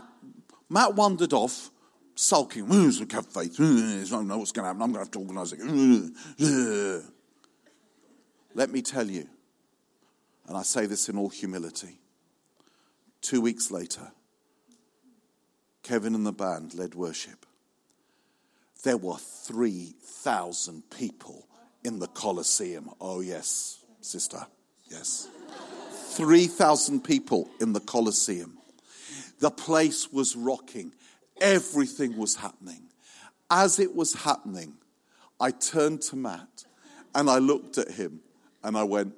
Matt 0.70 0.96
wandered 0.96 1.34
off, 1.34 1.72
sulking. 2.16 2.68
Have 2.68 3.28
faith. 3.28 3.56
I 3.60 4.04
don't 4.10 4.28
know 4.28 4.40
what's 4.40 4.52
going 4.52 4.64
to 4.64 4.68
happen. 4.68 4.82
I'm 4.82 4.92
going 4.92 4.94
to 4.94 5.00
have 5.00 5.12
to 5.12 5.20
organise 5.20 5.54
it. 5.54 7.04
Let 8.54 8.72
me 8.72 8.82
tell 8.82 9.08
you, 9.08 9.28
and 10.48 10.58
I 10.58 10.64
say 10.64 10.86
this 10.88 11.10
in 11.10 11.18
all 11.18 11.30
humility, 11.30 12.00
two 13.28 13.42
weeks 13.42 13.72
later, 13.72 14.10
Kevin 15.84 16.16
and 16.16 16.26
the 16.26 16.32
band 16.32 16.74
led 16.74 16.96
worship. 16.96 17.46
There 18.84 18.96
were 18.96 19.18
3,000 19.18 20.90
people 20.90 21.46
in 21.84 22.00
the 22.00 22.08
Colosseum. 22.08 22.90
Oh, 23.02 23.20
yes, 23.20 23.84
sister, 24.00 24.48
yes. 24.90 25.28
3,000 26.16 27.04
people 27.04 27.50
in 27.60 27.74
the 27.74 27.82
Colosseum. 27.82 28.60
The 29.40 29.52
place 29.52 30.10
was 30.10 30.38
rocking, 30.38 30.94
everything 31.42 32.16
was 32.16 32.38
happening. 32.38 32.84
As 33.52 33.78
it 33.78 33.94
was 33.94 34.14
happening, 34.14 34.76
I 35.38 35.52
turned 35.52 36.02
to 36.04 36.16
Matt 36.16 36.64
and 37.14 37.30
I 37.30 37.40
looked 37.40 37.78
at 37.78 37.92
him 37.92 38.22
and 38.64 38.78
I 38.78 38.84
went, 38.84 39.16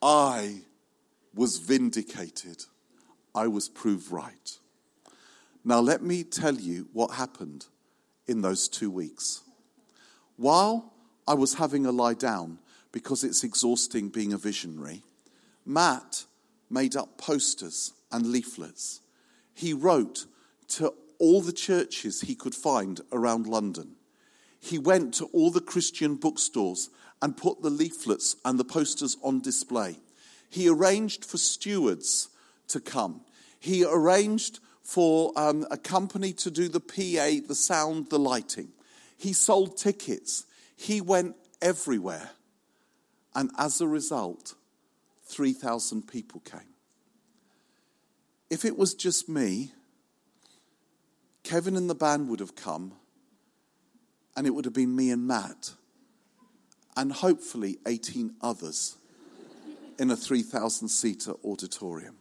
I 0.00 0.62
was 1.34 1.58
vindicated. 1.58 2.64
I 3.34 3.46
was 3.48 3.68
proved 3.68 4.10
right. 4.10 4.58
Now, 5.64 5.80
let 5.80 6.02
me 6.02 6.24
tell 6.24 6.54
you 6.54 6.88
what 6.92 7.12
happened 7.12 7.66
in 8.26 8.42
those 8.42 8.68
two 8.68 8.90
weeks. 8.90 9.42
While 10.36 10.92
I 11.26 11.34
was 11.34 11.54
having 11.54 11.84
a 11.84 11.92
lie 11.92 12.14
down 12.14 12.58
because 12.92 13.24
it's 13.24 13.44
exhausting 13.44 14.08
being 14.08 14.32
a 14.32 14.38
visionary, 14.38 15.02
Matt 15.66 16.24
made 16.70 16.96
up 16.96 17.18
posters 17.18 17.92
and 18.10 18.26
leaflets. 18.26 19.00
He 19.52 19.72
wrote 19.72 20.26
to 20.68 20.94
all 21.18 21.40
the 21.40 21.52
churches 21.52 22.22
he 22.22 22.34
could 22.34 22.54
find 22.54 23.00
around 23.12 23.46
London. 23.46 23.96
He 24.60 24.78
went 24.78 25.14
to 25.14 25.26
all 25.26 25.50
the 25.50 25.60
Christian 25.60 26.14
bookstores 26.14 26.90
and 27.20 27.36
put 27.36 27.62
the 27.62 27.70
leaflets 27.70 28.36
and 28.44 28.58
the 28.58 28.64
posters 28.64 29.16
on 29.22 29.40
display. 29.40 29.96
He 30.50 30.68
arranged 30.68 31.24
for 31.24 31.36
stewards 31.36 32.28
to 32.68 32.80
come. 32.80 33.22
He 33.60 33.84
arranged 33.84 34.60
for 34.82 35.32
um, 35.36 35.66
a 35.70 35.76
company 35.76 36.32
to 36.32 36.50
do 36.50 36.68
the 36.68 36.80
PA, 36.80 37.46
the 37.46 37.54
sound, 37.54 38.08
the 38.10 38.18
lighting. 38.18 38.68
He 39.16 39.32
sold 39.32 39.76
tickets. 39.76 40.46
He 40.76 41.00
went 41.00 41.36
everywhere. 41.60 42.30
And 43.34 43.50
as 43.58 43.80
a 43.80 43.86
result, 43.86 44.54
3,000 45.26 46.08
people 46.08 46.40
came. 46.40 46.60
If 48.48 48.64
it 48.64 48.78
was 48.78 48.94
just 48.94 49.28
me, 49.28 49.72
Kevin 51.42 51.76
and 51.76 51.90
the 51.90 51.94
band 51.94 52.28
would 52.28 52.40
have 52.40 52.56
come, 52.56 52.92
and 54.36 54.46
it 54.46 54.50
would 54.50 54.64
have 54.64 54.74
been 54.74 54.94
me 54.96 55.10
and 55.10 55.26
Matt, 55.26 55.72
and 56.98 57.12
hopefully 57.12 57.78
18 57.86 58.34
others 58.40 58.96
in 60.00 60.10
a 60.10 60.16
3,000 60.16 60.88
seater 60.88 61.32
auditorium. 61.44 62.16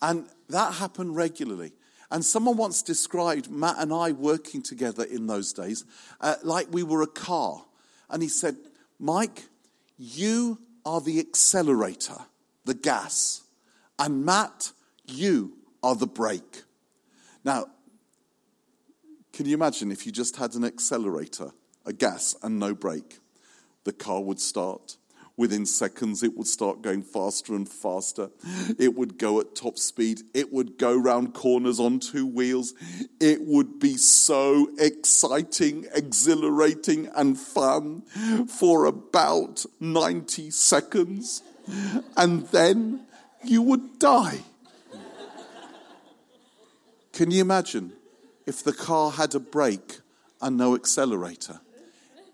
And 0.00 0.26
that 0.48 0.74
happened 0.74 1.14
regularly. 1.14 1.72
And 2.10 2.24
someone 2.24 2.56
once 2.56 2.82
described 2.82 3.50
Matt 3.50 3.76
and 3.78 3.92
I 3.92 4.12
working 4.12 4.62
together 4.62 5.04
in 5.04 5.26
those 5.26 5.52
days 5.52 5.84
uh, 6.22 6.36
like 6.42 6.68
we 6.70 6.84
were 6.84 7.02
a 7.02 7.06
car. 7.06 7.66
And 8.08 8.22
he 8.22 8.28
said, 8.28 8.56
Mike, 8.98 9.44
you 9.98 10.58
are 10.86 11.02
the 11.02 11.18
accelerator, 11.18 12.16
the 12.64 12.74
gas. 12.74 13.42
And 13.98 14.24
Matt, 14.24 14.72
you 15.06 15.52
are 15.82 15.94
the 15.94 16.06
brake. 16.06 16.62
Now, 17.44 17.66
can 19.34 19.44
you 19.44 19.52
imagine 19.52 19.92
if 19.92 20.06
you 20.06 20.12
just 20.12 20.36
had 20.36 20.54
an 20.54 20.64
accelerator, 20.64 21.50
a 21.84 21.92
gas, 21.92 22.34
and 22.42 22.58
no 22.58 22.74
brake? 22.74 23.18
The 23.86 23.92
car 23.92 24.20
would 24.20 24.40
start 24.40 24.98
Within 25.38 25.66
seconds, 25.66 26.22
it 26.22 26.34
would 26.34 26.46
start 26.46 26.80
going 26.80 27.02
faster 27.02 27.54
and 27.54 27.68
faster. 27.68 28.30
It 28.78 28.94
would 28.94 29.18
go 29.18 29.38
at 29.38 29.54
top 29.54 29.76
speed. 29.76 30.22
It 30.32 30.50
would 30.50 30.78
go 30.78 30.96
round 30.96 31.34
corners 31.34 31.78
on 31.78 32.00
two 32.00 32.26
wheels. 32.26 32.72
It 33.20 33.42
would 33.42 33.78
be 33.78 33.98
so 33.98 34.70
exciting, 34.78 35.86
exhilarating, 35.94 37.10
and 37.14 37.38
fun 37.38 38.00
for 38.48 38.86
about 38.86 39.66
90 39.78 40.50
seconds. 40.50 41.42
And 42.16 42.46
then 42.46 43.04
you 43.44 43.60
would 43.60 43.98
die. 43.98 44.38
Can 47.12 47.30
you 47.30 47.42
imagine 47.42 47.92
if 48.46 48.64
the 48.64 48.72
car 48.72 49.10
had 49.10 49.34
a 49.34 49.40
brake 49.40 50.00
and 50.40 50.56
no 50.56 50.74
accelerator? 50.74 51.60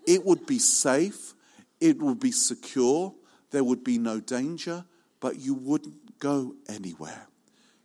It 0.07 0.25
would 0.25 0.45
be 0.45 0.59
safe 0.59 1.32
it 1.83 2.01
would 2.01 2.17
be 2.17 2.31
secure, 2.31 3.13
there 3.51 3.63
would 3.65 3.83
be 3.83 3.97
no 3.97 4.21
danger, 4.21 4.85
but 5.19 5.39
you 5.39 5.53
wouldn't 5.53 6.17
go 6.17 6.55
anywhere. 6.69 7.27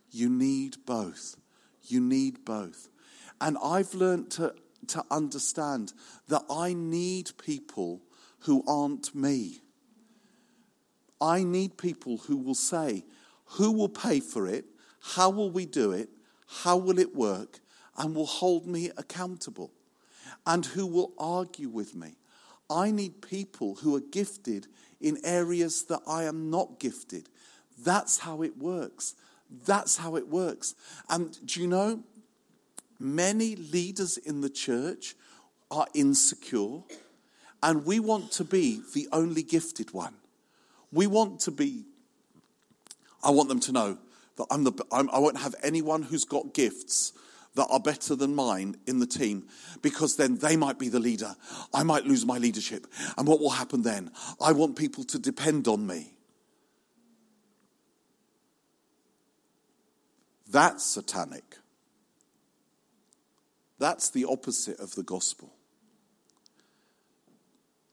You 0.09 0.29
need 0.29 0.77
both. 0.85 1.35
You 1.83 1.99
need 1.99 2.45
both. 2.45 2.87
And 3.41 3.57
I've 3.61 3.93
learned 3.93 4.31
to, 4.31 4.55
to 4.87 5.03
understand 5.11 5.91
that 6.29 6.43
I 6.49 6.71
need 6.71 7.31
people 7.37 8.01
who 8.43 8.63
aren't 8.65 9.13
me. 9.13 9.59
I 11.19 11.43
need 11.43 11.77
people 11.77 12.19
who 12.19 12.37
will 12.37 12.55
say, 12.55 13.03
Who 13.57 13.73
will 13.73 13.89
pay 13.89 14.21
for 14.21 14.47
it? 14.47 14.63
How 15.01 15.29
will 15.29 15.51
we 15.51 15.65
do 15.65 15.91
it? 15.91 16.07
How 16.47 16.77
will 16.77 16.99
it 16.99 17.13
work? 17.13 17.59
And 17.97 18.15
will 18.15 18.25
hold 18.25 18.65
me 18.65 18.91
accountable. 18.97 19.73
And 20.45 20.65
who 20.65 20.87
will 20.87 21.11
argue 21.17 21.67
with 21.67 21.95
me 21.95 22.18
I 22.69 22.91
need 22.91 23.21
people 23.21 23.75
who 23.75 23.95
are 23.95 24.01
gifted 24.01 24.67
in 25.01 25.17
areas 25.23 25.83
that 25.85 26.01
I 26.07 26.23
am 26.23 26.49
not 26.49 26.79
gifted. 26.79 27.29
That's 27.83 28.19
how 28.19 28.41
it 28.41 28.57
works. 28.57 29.15
That's 29.65 29.97
how 29.97 30.15
it 30.15 30.27
works. 30.27 30.75
And 31.09 31.37
do 31.45 31.61
you 31.61 31.67
know, 31.67 32.03
many 32.99 33.55
leaders 33.55 34.17
in 34.17 34.41
the 34.41 34.49
church 34.49 35.15
are 35.71 35.87
insecure, 35.93 36.81
and 37.63 37.85
we 37.85 37.99
want 37.99 38.31
to 38.33 38.43
be 38.43 38.81
the 38.93 39.07
only 39.11 39.43
gifted 39.43 39.93
one. 39.93 40.15
We 40.91 41.07
want 41.07 41.39
to 41.41 41.51
be, 41.51 41.85
I 43.23 43.31
want 43.31 43.49
them 43.49 43.59
to 43.61 43.71
know 43.71 43.97
that 44.37 44.47
I'm 44.49 44.63
the, 44.63 44.73
I'm, 44.91 45.09
I 45.11 45.19
won't 45.19 45.39
have 45.39 45.55
anyone 45.63 46.03
who's 46.03 46.25
got 46.25 46.53
gifts 46.53 47.13
that 47.55 47.67
are 47.69 47.79
better 47.79 48.15
than 48.15 48.35
mine 48.35 48.77
in 48.85 48.99
the 48.99 49.07
team 49.07 49.47
because 49.81 50.15
then 50.15 50.37
they 50.37 50.55
might 50.55 50.79
be 50.79 50.89
the 50.89 50.99
leader. 50.99 51.35
I 51.73 51.83
might 51.83 52.05
lose 52.05 52.25
my 52.25 52.37
leadership. 52.37 52.87
And 53.17 53.27
what 53.27 53.39
will 53.39 53.49
happen 53.49 53.81
then? 53.81 54.11
I 54.39 54.51
want 54.51 54.75
people 54.75 55.03
to 55.05 55.19
depend 55.19 55.67
on 55.67 55.85
me. 55.85 56.13
That's 60.49 60.83
satanic. 60.83 61.57
That's 63.77 64.09
the 64.09 64.25
opposite 64.25 64.79
of 64.79 64.95
the 64.95 65.03
gospel. 65.03 65.53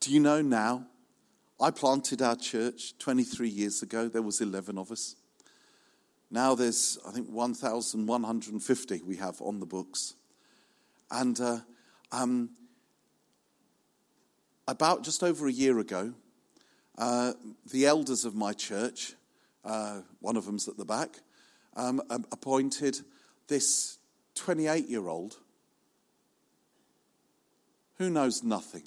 Do 0.01 0.13
you 0.13 0.21
know 0.21 0.43
now? 0.43 0.87
I 1.61 1.71
planted 1.71 2.21
our 2.21 2.37
church 2.37 2.99
23 2.99 3.49
years 3.49 3.83
ago. 3.83 4.09
There 4.09 4.23
was 4.23 4.41
11 4.41 4.77
of 4.79 4.91
us. 4.91 5.17
Now 6.37 6.55
there's, 6.55 6.99
I 7.09 7.13
think, 7.13 7.31
1,150 7.31 9.01
we 9.07 9.17
have 9.17 9.41
on 9.41 9.59
the 9.59 9.65
books. 9.65 10.17
And 11.11 11.41
uh, 11.41 11.61
um, 12.13 12.51
about 14.69 15.03
just 15.03 15.23
over 15.23 15.47
a 15.47 15.51
year 15.51 15.79
ago, 15.79 16.13
uh, 16.99 17.33
the 17.73 17.87
elders 17.87 18.27
of 18.27 18.35
my 18.35 18.53
church, 18.53 19.15
uh, 19.65 20.03
one 20.21 20.37
of 20.37 20.45
them's 20.45 20.69
at 20.69 20.77
the 20.77 20.85
back, 20.85 21.21
um, 21.75 22.03
appointed 22.11 23.01
this 23.49 23.97
28 24.35 24.91
year 24.91 25.09
old 25.09 25.39
who 27.97 28.11
knows 28.11 28.43
nothing 28.43 28.87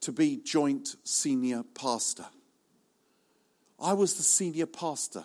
to 0.00 0.10
be 0.10 0.40
joint 0.44 0.96
senior 1.04 1.62
pastor. 1.62 2.26
I 3.80 3.92
was 3.92 4.14
the 4.14 4.24
senior 4.24 4.66
pastor 4.66 5.24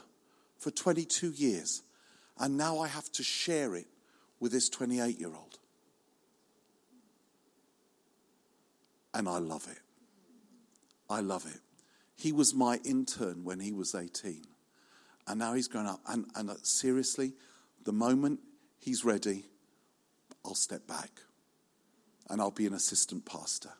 for 0.64 0.72
22 0.72 1.32
years, 1.32 1.84
and 2.40 2.56
now 2.58 2.80
I 2.80 2.88
have 2.88 3.12
to 3.14 3.24
share 3.24 3.76
it 3.76 3.88
with 4.40 4.54
this 4.54 4.70
28 4.70 5.20
year 5.20 5.30
old. 5.36 5.60
And 9.14 9.28
I 9.28 9.38
love 9.40 9.68
it. 9.70 9.80
I 11.10 11.20
love 11.20 11.46
it. 11.46 11.60
He 12.16 12.32
was 12.32 12.54
my 12.54 12.80
intern 12.86 13.44
when 13.44 13.60
he 13.60 13.74
was 13.74 13.94
18. 13.94 14.46
And 15.28 15.40
now 15.40 15.54
he's 15.54 15.68
grown 15.68 15.86
up. 15.86 16.00
And, 16.08 16.26
and 16.36 16.50
uh, 16.50 16.56
seriously, 16.64 17.34
the 17.84 17.92
moment 17.92 18.40
he's 18.80 19.04
ready, 19.06 19.46
I'll 20.46 20.56
step 20.56 20.88
back 20.88 21.12
and 22.30 22.42
I'll 22.42 22.52
be 22.52 22.66
an 22.66 22.74
assistant 22.74 23.26
pastor. 23.26 23.72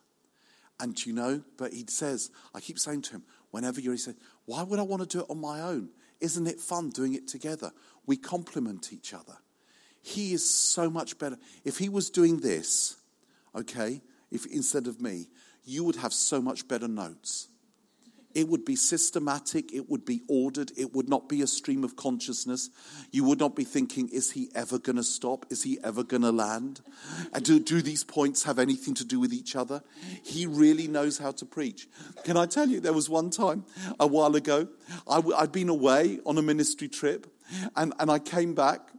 And 0.80 1.04
you 1.06 1.14
know, 1.14 1.44
but 1.58 1.72
he 1.74 1.86
says, 1.88 2.30
I 2.54 2.60
keep 2.60 2.78
saying 2.78 3.04
to 3.04 3.12
him, 3.14 3.24
whenever 3.52 3.80
you're, 3.80 3.94
he 3.94 4.00
said, 4.00 4.16
why 4.46 4.64
would 4.64 4.80
I 4.80 4.84
want 4.84 5.02
to 5.02 5.08
do 5.08 5.24
it 5.24 5.30
on 5.30 5.40
my 5.40 5.62
own? 5.62 5.90
Isn't 6.24 6.48
it 6.48 6.62
fun 6.62 6.90
doing 6.90 7.16
it 7.16 7.28
together? 7.28 7.74
We 8.06 8.16
complement 8.16 8.94
each 8.94 9.14
other. 9.14 9.38
He 10.02 10.32
is 10.32 10.50
so 10.50 10.90
much 10.90 11.20
better. 11.20 11.38
If 11.66 11.78
he 11.78 11.90
was 11.90 12.10
doing 12.10 12.40
this, 12.40 12.96
okay, 13.54 14.02
if 14.32 14.46
instead 14.46 14.88
of 14.88 15.02
me, 15.02 15.28
you 15.66 15.84
would 15.84 15.98
have 15.98 16.14
so 16.14 16.42
much 16.42 16.66
better 16.66 16.88
notes. 16.88 17.50
It 18.34 18.48
would 18.48 18.66
be 18.66 18.76
systematic, 18.76 19.74
it 19.74 19.90
would 19.90 20.06
be 20.06 20.22
ordered, 20.28 20.72
it 20.76 20.94
would 20.94 21.08
not 21.08 21.30
be 21.30 21.42
a 21.42 21.48
stream 21.48 21.84
of 21.84 21.96
consciousness. 21.96 22.70
You 23.12 23.24
would 23.26 23.40
not 23.40 23.56
be 23.56 23.64
thinking, 23.64 24.10
is 24.10 24.32
he 24.32 24.50
ever 24.56 24.80
going 24.80 24.96
to 24.96 25.04
stop? 25.04 25.46
Is 25.50 25.64
he 25.64 25.78
ever 25.84 26.04
going 26.04 26.24
to 26.24 26.32
land? 26.32 26.82
And 27.34 27.44
do, 27.44 27.60
do 27.60 27.82
these 27.82 28.04
points 28.04 28.44
have 28.44 28.58
anything 28.58 28.96
to 28.96 29.06
do 29.06 29.20
with 29.20 29.34
each 29.34 29.56
other? 29.56 29.84
He 30.24 30.48
really 30.48 30.88
knows 30.88 31.20
how 31.20 31.32
to 31.32 31.46
preach. 31.46 31.88
Can 32.24 32.38
I 32.38 32.48
tell 32.48 32.68
you, 32.68 32.80
there 32.80 32.94
was 32.94 33.10
one 33.10 33.30
time 33.30 33.66
a 34.00 34.08
while 34.08 34.36
ago, 34.36 34.68
I, 35.08 35.22
had 35.40 35.52
been 35.52 35.70
away 35.70 36.20
on 36.26 36.38
a 36.38 36.42
ministry 36.42 36.88
trip, 36.88 37.28
and, 37.76 37.94
and 38.00 38.10
I 38.10 38.20
came 38.20 38.56
back 38.56 38.90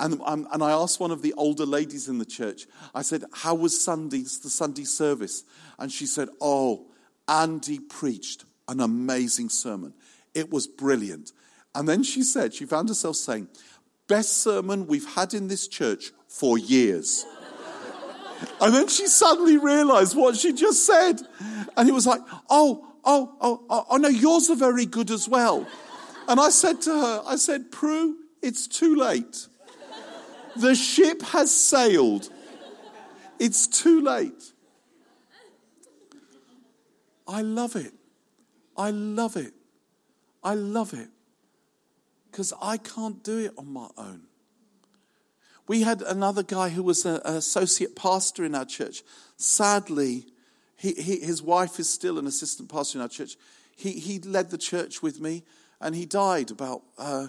and, 0.00 0.20
um, 0.24 0.46
and 0.52 0.62
I 0.62 0.70
asked 0.72 1.00
one 1.00 1.10
of 1.10 1.22
the 1.22 1.32
older 1.34 1.64
ladies 1.64 2.08
in 2.08 2.18
the 2.18 2.24
church, 2.24 2.66
I 2.94 3.02
said, 3.02 3.24
How 3.32 3.54
was 3.54 3.82
Sunday's, 3.82 4.38
the 4.40 4.50
Sunday 4.50 4.84
service? 4.84 5.44
And 5.78 5.90
she 5.90 6.06
said, 6.06 6.28
Oh, 6.40 6.88
Andy 7.26 7.78
preached 7.78 8.44
an 8.68 8.80
amazing 8.80 9.48
sermon. 9.48 9.94
It 10.34 10.50
was 10.50 10.66
brilliant. 10.66 11.32
And 11.74 11.88
then 11.88 12.02
she 12.02 12.22
said, 12.22 12.54
she 12.54 12.64
found 12.64 12.88
herself 12.88 13.16
saying, 13.16 13.48
Best 14.08 14.42
sermon 14.42 14.86
we've 14.86 15.14
had 15.14 15.32
in 15.32 15.48
this 15.48 15.68
church 15.68 16.12
for 16.28 16.58
years. 16.58 17.24
and 18.60 18.74
then 18.74 18.88
she 18.88 19.06
suddenly 19.06 19.56
realized 19.56 20.16
what 20.16 20.36
she 20.36 20.52
just 20.52 20.84
said. 20.84 21.20
And 21.76 21.88
it 21.88 21.92
was 21.92 22.06
like, 22.06 22.20
Oh, 22.50 22.86
oh, 23.04 23.36
oh, 23.40 23.64
oh, 23.70 23.86
oh 23.90 23.96
no, 23.96 24.08
yours 24.08 24.50
are 24.50 24.56
very 24.56 24.86
good 24.86 25.10
as 25.10 25.28
well. 25.28 25.66
And 26.28 26.38
I 26.40 26.50
said 26.50 26.80
to 26.82 26.90
her, 26.90 27.22
I 27.26 27.36
said, 27.36 27.70
Prue, 27.70 28.16
it's 28.42 28.66
too 28.66 28.96
late. 28.96 29.46
The 30.56 30.74
ship 30.74 31.22
has 31.22 31.54
sailed. 31.54 32.28
It's 33.38 33.66
too 33.66 34.02
late. 34.02 34.52
I 37.26 37.40
love 37.40 37.76
it. 37.76 37.92
I 38.82 38.90
love 38.90 39.36
it. 39.36 39.54
I 40.42 40.54
love 40.54 40.92
it 40.92 41.08
because 42.28 42.52
I 42.60 42.78
can't 42.78 43.22
do 43.22 43.38
it 43.38 43.52
on 43.56 43.72
my 43.72 43.86
own. 43.96 44.22
We 45.68 45.82
had 45.82 46.02
another 46.02 46.42
guy 46.42 46.70
who 46.70 46.82
was 46.82 47.06
an 47.06 47.20
associate 47.24 47.94
pastor 47.94 48.44
in 48.44 48.56
our 48.56 48.64
church. 48.64 49.04
Sadly, 49.36 50.26
he, 50.76 50.94
he, 50.94 51.20
his 51.20 51.40
wife 51.44 51.78
is 51.78 51.88
still 51.88 52.18
an 52.18 52.26
assistant 52.26 52.70
pastor 52.70 52.98
in 52.98 53.02
our 53.02 53.08
church. 53.08 53.36
He, 53.76 53.92
he 53.92 54.18
led 54.18 54.50
the 54.50 54.58
church 54.58 55.00
with 55.00 55.20
me, 55.20 55.44
and 55.80 55.94
he 55.94 56.04
died 56.04 56.50
about 56.50 56.82
uh, 56.98 57.28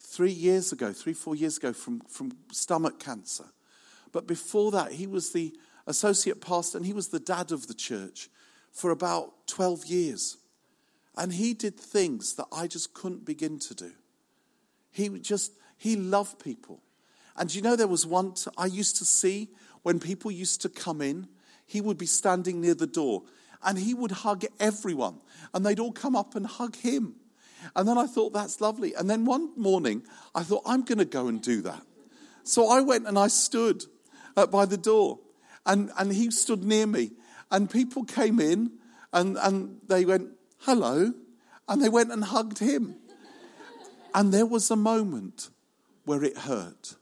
three 0.00 0.32
years 0.32 0.72
ago, 0.72 0.92
three, 0.92 1.12
four 1.12 1.36
years 1.36 1.58
ago, 1.58 1.72
from, 1.72 2.00
from 2.08 2.32
stomach 2.50 2.98
cancer. 2.98 3.44
But 4.10 4.26
before 4.26 4.72
that, 4.72 4.90
he 4.90 5.06
was 5.06 5.32
the 5.32 5.54
associate 5.86 6.40
pastor 6.40 6.76
and 6.76 6.84
he 6.84 6.92
was 6.92 7.08
the 7.08 7.20
dad 7.20 7.52
of 7.52 7.68
the 7.68 7.74
church 7.74 8.30
for 8.72 8.90
about 8.90 9.46
12 9.46 9.86
years. 9.86 10.38
And 11.18 11.32
he 11.32 11.52
did 11.52 11.76
things 11.76 12.36
that 12.36 12.46
I 12.52 12.68
just 12.68 12.94
couldn't 12.94 13.24
begin 13.24 13.58
to 13.58 13.74
do. 13.74 13.90
He 14.92 15.08
just, 15.18 15.52
he 15.76 15.96
loved 15.96 16.38
people. 16.38 16.80
And 17.36 17.52
you 17.52 17.60
know, 17.60 17.74
there 17.74 17.88
was 17.88 18.06
one 18.06 18.34
t- 18.34 18.50
I 18.56 18.66
used 18.66 18.96
to 18.98 19.04
see 19.04 19.48
when 19.82 19.98
people 19.98 20.30
used 20.30 20.62
to 20.62 20.68
come 20.68 21.00
in, 21.00 21.26
he 21.66 21.80
would 21.80 21.98
be 21.98 22.06
standing 22.06 22.60
near 22.60 22.74
the 22.74 22.86
door 22.86 23.24
and 23.64 23.78
he 23.78 23.94
would 23.94 24.12
hug 24.12 24.44
everyone 24.60 25.18
and 25.52 25.66
they'd 25.66 25.80
all 25.80 25.92
come 25.92 26.14
up 26.14 26.36
and 26.36 26.46
hug 26.46 26.76
him. 26.76 27.16
And 27.74 27.88
then 27.88 27.98
I 27.98 28.06
thought, 28.06 28.32
that's 28.32 28.60
lovely. 28.60 28.94
And 28.94 29.10
then 29.10 29.24
one 29.24 29.50
morning, 29.56 30.04
I 30.36 30.44
thought, 30.44 30.62
I'm 30.64 30.82
going 30.82 30.98
to 30.98 31.04
go 31.04 31.26
and 31.26 31.42
do 31.42 31.62
that. 31.62 31.82
So 32.44 32.70
I 32.70 32.80
went 32.80 33.08
and 33.08 33.18
I 33.18 33.26
stood 33.26 33.84
uh, 34.36 34.46
by 34.46 34.66
the 34.66 34.76
door 34.76 35.18
and, 35.66 35.90
and 35.98 36.12
he 36.12 36.30
stood 36.30 36.62
near 36.62 36.86
me. 36.86 37.10
And 37.50 37.68
people 37.68 38.04
came 38.04 38.38
in 38.38 38.70
and, 39.12 39.36
and 39.36 39.80
they 39.88 40.04
went, 40.04 40.37
hello. 40.60 41.12
And 41.68 41.82
they 41.82 41.88
went 41.88 42.12
and 42.12 42.24
hugged 42.24 42.58
him. 42.58 42.96
And 44.14 44.32
there 44.32 44.46
was 44.46 44.70
a 44.70 44.76
moment 44.76 45.50
where 46.04 46.24
it 46.24 46.38
hurt. 46.38 46.94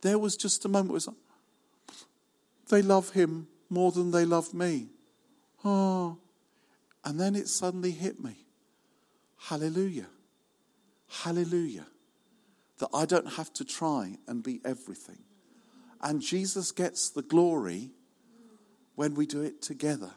There 0.00 0.18
was 0.18 0.36
just 0.36 0.64
a 0.64 0.68
moment 0.68 0.88
where 0.88 0.94
it 0.94 1.06
was 1.06 1.08
like, 1.08 1.16
they 2.68 2.82
love 2.82 3.10
him 3.10 3.48
more 3.68 3.92
than 3.92 4.10
they 4.10 4.24
love 4.24 4.54
me. 4.54 4.88
Oh. 5.64 6.18
And 7.04 7.20
then 7.20 7.36
it 7.36 7.48
suddenly 7.48 7.90
hit 7.90 8.22
me. 8.22 8.46
Hallelujah. 9.36 10.08
Hallelujah. 11.08 11.86
That 12.78 12.88
I 12.94 13.04
don't 13.04 13.34
have 13.34 13.52
to 13.54 13.64
try 13.64 14.18
and 14.26 14.42
be 14.42 14.60
everything. 14.64 15.18
And 16.02 16.22
Jesus 16.22 16.72
gets 16.72 17.10
the 17.10 17.22
glory 17.22 17.90
when 18.94 19.14
we 19.14 19.26
do 19.26 19.42
it 19.42 19.60
together. 19.60 20.12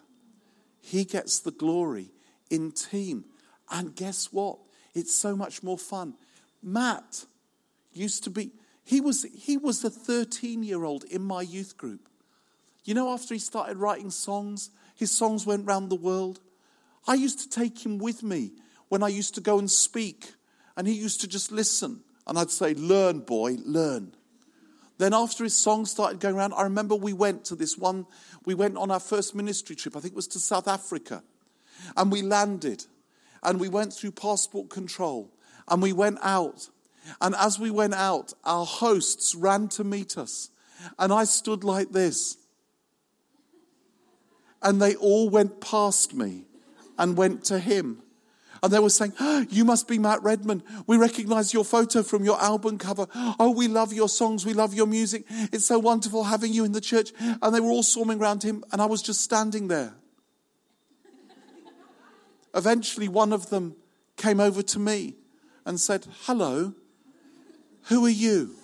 He 0.79 1.03
gets 1.03 1.39
the 1.39 1.51
glory 1.51 2.11
in 2.53 2.71
team. 2.71 3.25
And 3.71 3.95
guess 3.95 4.31
what? 4.31 4.59
It's 4.93 5.13
so 5.13 5.35
much 5.35 5.63
more 5.63 5.77
fun. 5.77 6.13
Matt 6.61 7.25
used 7.91 8.23
to 8.25 8.29
be, 8.29 8.51
he 8.83 9.01
was, 9.01 9.25
he 9.35 9.57
was 9.57 9.83
a 9.83 9.89
13 9.89 10.63
year 10.63 10.83
old 10.83 11.03
in 11.05 11.23
my 11.23 11.41
youth 11.41 11.75
group. 11.77 12.07
You 12.85 12.93
know, 12.93 13.11
after 13.11 13.33
he 13.33 13.39
started 13.39 13.77
writing 13.77 14.11
songs, 14.11 14.69
his 14.95 15.09
songs 15.09 15.45
went 15.45 15.65
round 15.65 15.89
the 15.89 15.95
world. 15.95 16.39
I 17.07 17.15
used 17.15 17.39
to 17.39 17.49
take 17.49 17.83
him 17.83 17.97
with 17.97 18.21
me 18.21 18.51
when 18.89 19.01
I 19.01 19.07
used 19.07 19.35
to 19.35 19.41
go 19.41 19.57
and 19.57 19.71
speak, 19.71 20.33
and 20.77 20.87
he 20.87 20.93
used 20.93 21.21
to 21.21 21.27
just 21.27 21.51
listen. 21.51 22.01
And 22.27 22.37
I'd 22.37 22.51
say, 22.51 22.73
Learn, 22.73 23.19
boy, 23.21 23.57
learn. 23.65 24.13
Then, 24.99 25.13
after 25.13 25.43
his 25.43 25.57
songs 25.57 25.89
started 25.89 26.19
going 26.19 26.35
around, 26.35 26.53
I 26.53 26.63
remember 26.63 26.95
we 26.95 27.13
went 27.13 27.45
to 27.45 27.55
this 27.55 27.77
one, 27.77 28.05
we 28.45 28.53
went 28.53 28.77
on 28.77 28.91
our 28.91 28.99
first 28.99 29.33
ministry 29.33 29.75
trip, 29.75 29.97
I 29.97 29.99
think 29.99 30.13
it 30.13 30.15
was 30.15 30.27
to 30.27 30.39
South 30.39 30.67
Africa. 30.67 31.23
And 31.95 32.11
we 32.11 32.21
landed 32.21 32.85
and 33.43 33.59
we 33.59 33.69
went 33.69 33.93
through 33.93 34.11
passport 34.11 34.69
control 34.69 35.31
and 35.67 35.81
we 35.81 35.93
went 35.93 36.19
out. 36.21 36.69
And 37.21 37.35
as 37.35 37.59
we 37.59 37.69
went 37.69 37.93
out, 37.93 38.33
our 38.45 38.65
hosts 38.65 39.35
ran 39.35 39.67
to 39.69 39.83
meet 39.83 40.17
us. 40.17 40.49
And 40.97 41.11
I 41.11 41.25
stood 41.25 41.63
like 41.63 41.91
this. 41.91 42.37
And 44.61 44.81
they 44.81 44.95
all 44.95 45.29
went 45.29 45.59
past 45.59 46.13
me 46.13 46.45
and 46.97 47.17
went 47.17 47.43
to 47.45 47.59
him. 47.59 48.01
And 48.61 48.71
they 48.71 48.79
were 48.79 48.89
saying, 48.89 49.11
oh, 49.19 49.45
You 49.49 49.65
must 49.65 49.89
be 49.89 49.99
Matt 49.99 50.23
Redman. 50.23 50.63
We 50.87 50.95
recognize 50.95 51.53
your 51.53 51.65
photo 51.65 52.01
from 52.01 52.23
your 52.23 52.41
album 52.41 52.77
cover. 52.77 53.07
Oh, 53.13 53.51
we 53.51 53.67
love 53.67 53.91
your 53.91 54.07
songs. 54.07 54.45
We 54.45 54.53
love 54.53 54.73
your 54.73 54.87
music. 54.87 55.25
It's 55.51 55.65
so 55.65 55.79
wonderful 55.79 56.23
having 56.23 56.53
you 56.53 56.63
in 56.63 56.71
the 56.71 56.79
church. 56.79 57.11
And 57.19 57.53
they 57.53 57.59
were 57.59 57.71
all 57.71 57.83
swarming 57.83 58.21
around 58.21 58.43
him. 58.43 58.63
And 58.71 58.81
I 58.81 58.85
was 58.85 59.01
just 59.01 59.19
standing 59.19 59.67
there. 59.67 59.95
Eventually, 62.53 63.07
one 63.07 63.33
of 63.33 63.49
them 63.49 63.75
came 64.17 64.39
over 64.39 64.61
to 64.61 64.79
me 64.79 65.15
and 65.65 65.79
said, 65.79 66.07
Hello, 66.23 66.73
who 67.83 68.05
are 68.05 68.09
you? 68.09 68.55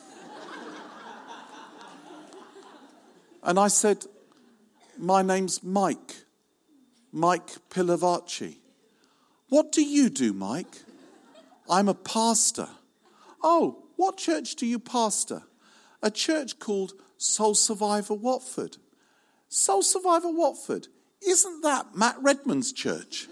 and 3.44 3.60
I 3.60 3.68
said, 3.68 4.06
My 4.98 5.22
name's 5.22 5.64
Mike, 5.64 6.16
Mike 7.12 7.70
Pilavachi. 7.70 8.58
What 9.50 9.72
do 9.72 9.84
you 9.84 10.10
do, 10.10 10.34
Mike? 10.34 10.84
I'm 11.70 11.88
a 11.88 11.94
pastor. 11.94 12.70
Oh, 13.44 13.84
what 13.96 14.18
church 14.18 14.56
do 14.56 14.66
you 14.66 14.80
pastor? 14.80 15.44
A 16.02 16.12
church 16.12 16.60
called 16.60 16.94
Soul 17.18 17.56
Survivor 17.56 18.14
Watford. 18.14 18.78
Soul 19.50 19.82
Survivor 19.82 20.30
Watford. 20.32 20.88
Isn't 21.26 21.62
that 21.64 21.96
Matt 21.96 22.16
Redman's 22.22 22.72
church? 22.72 23.28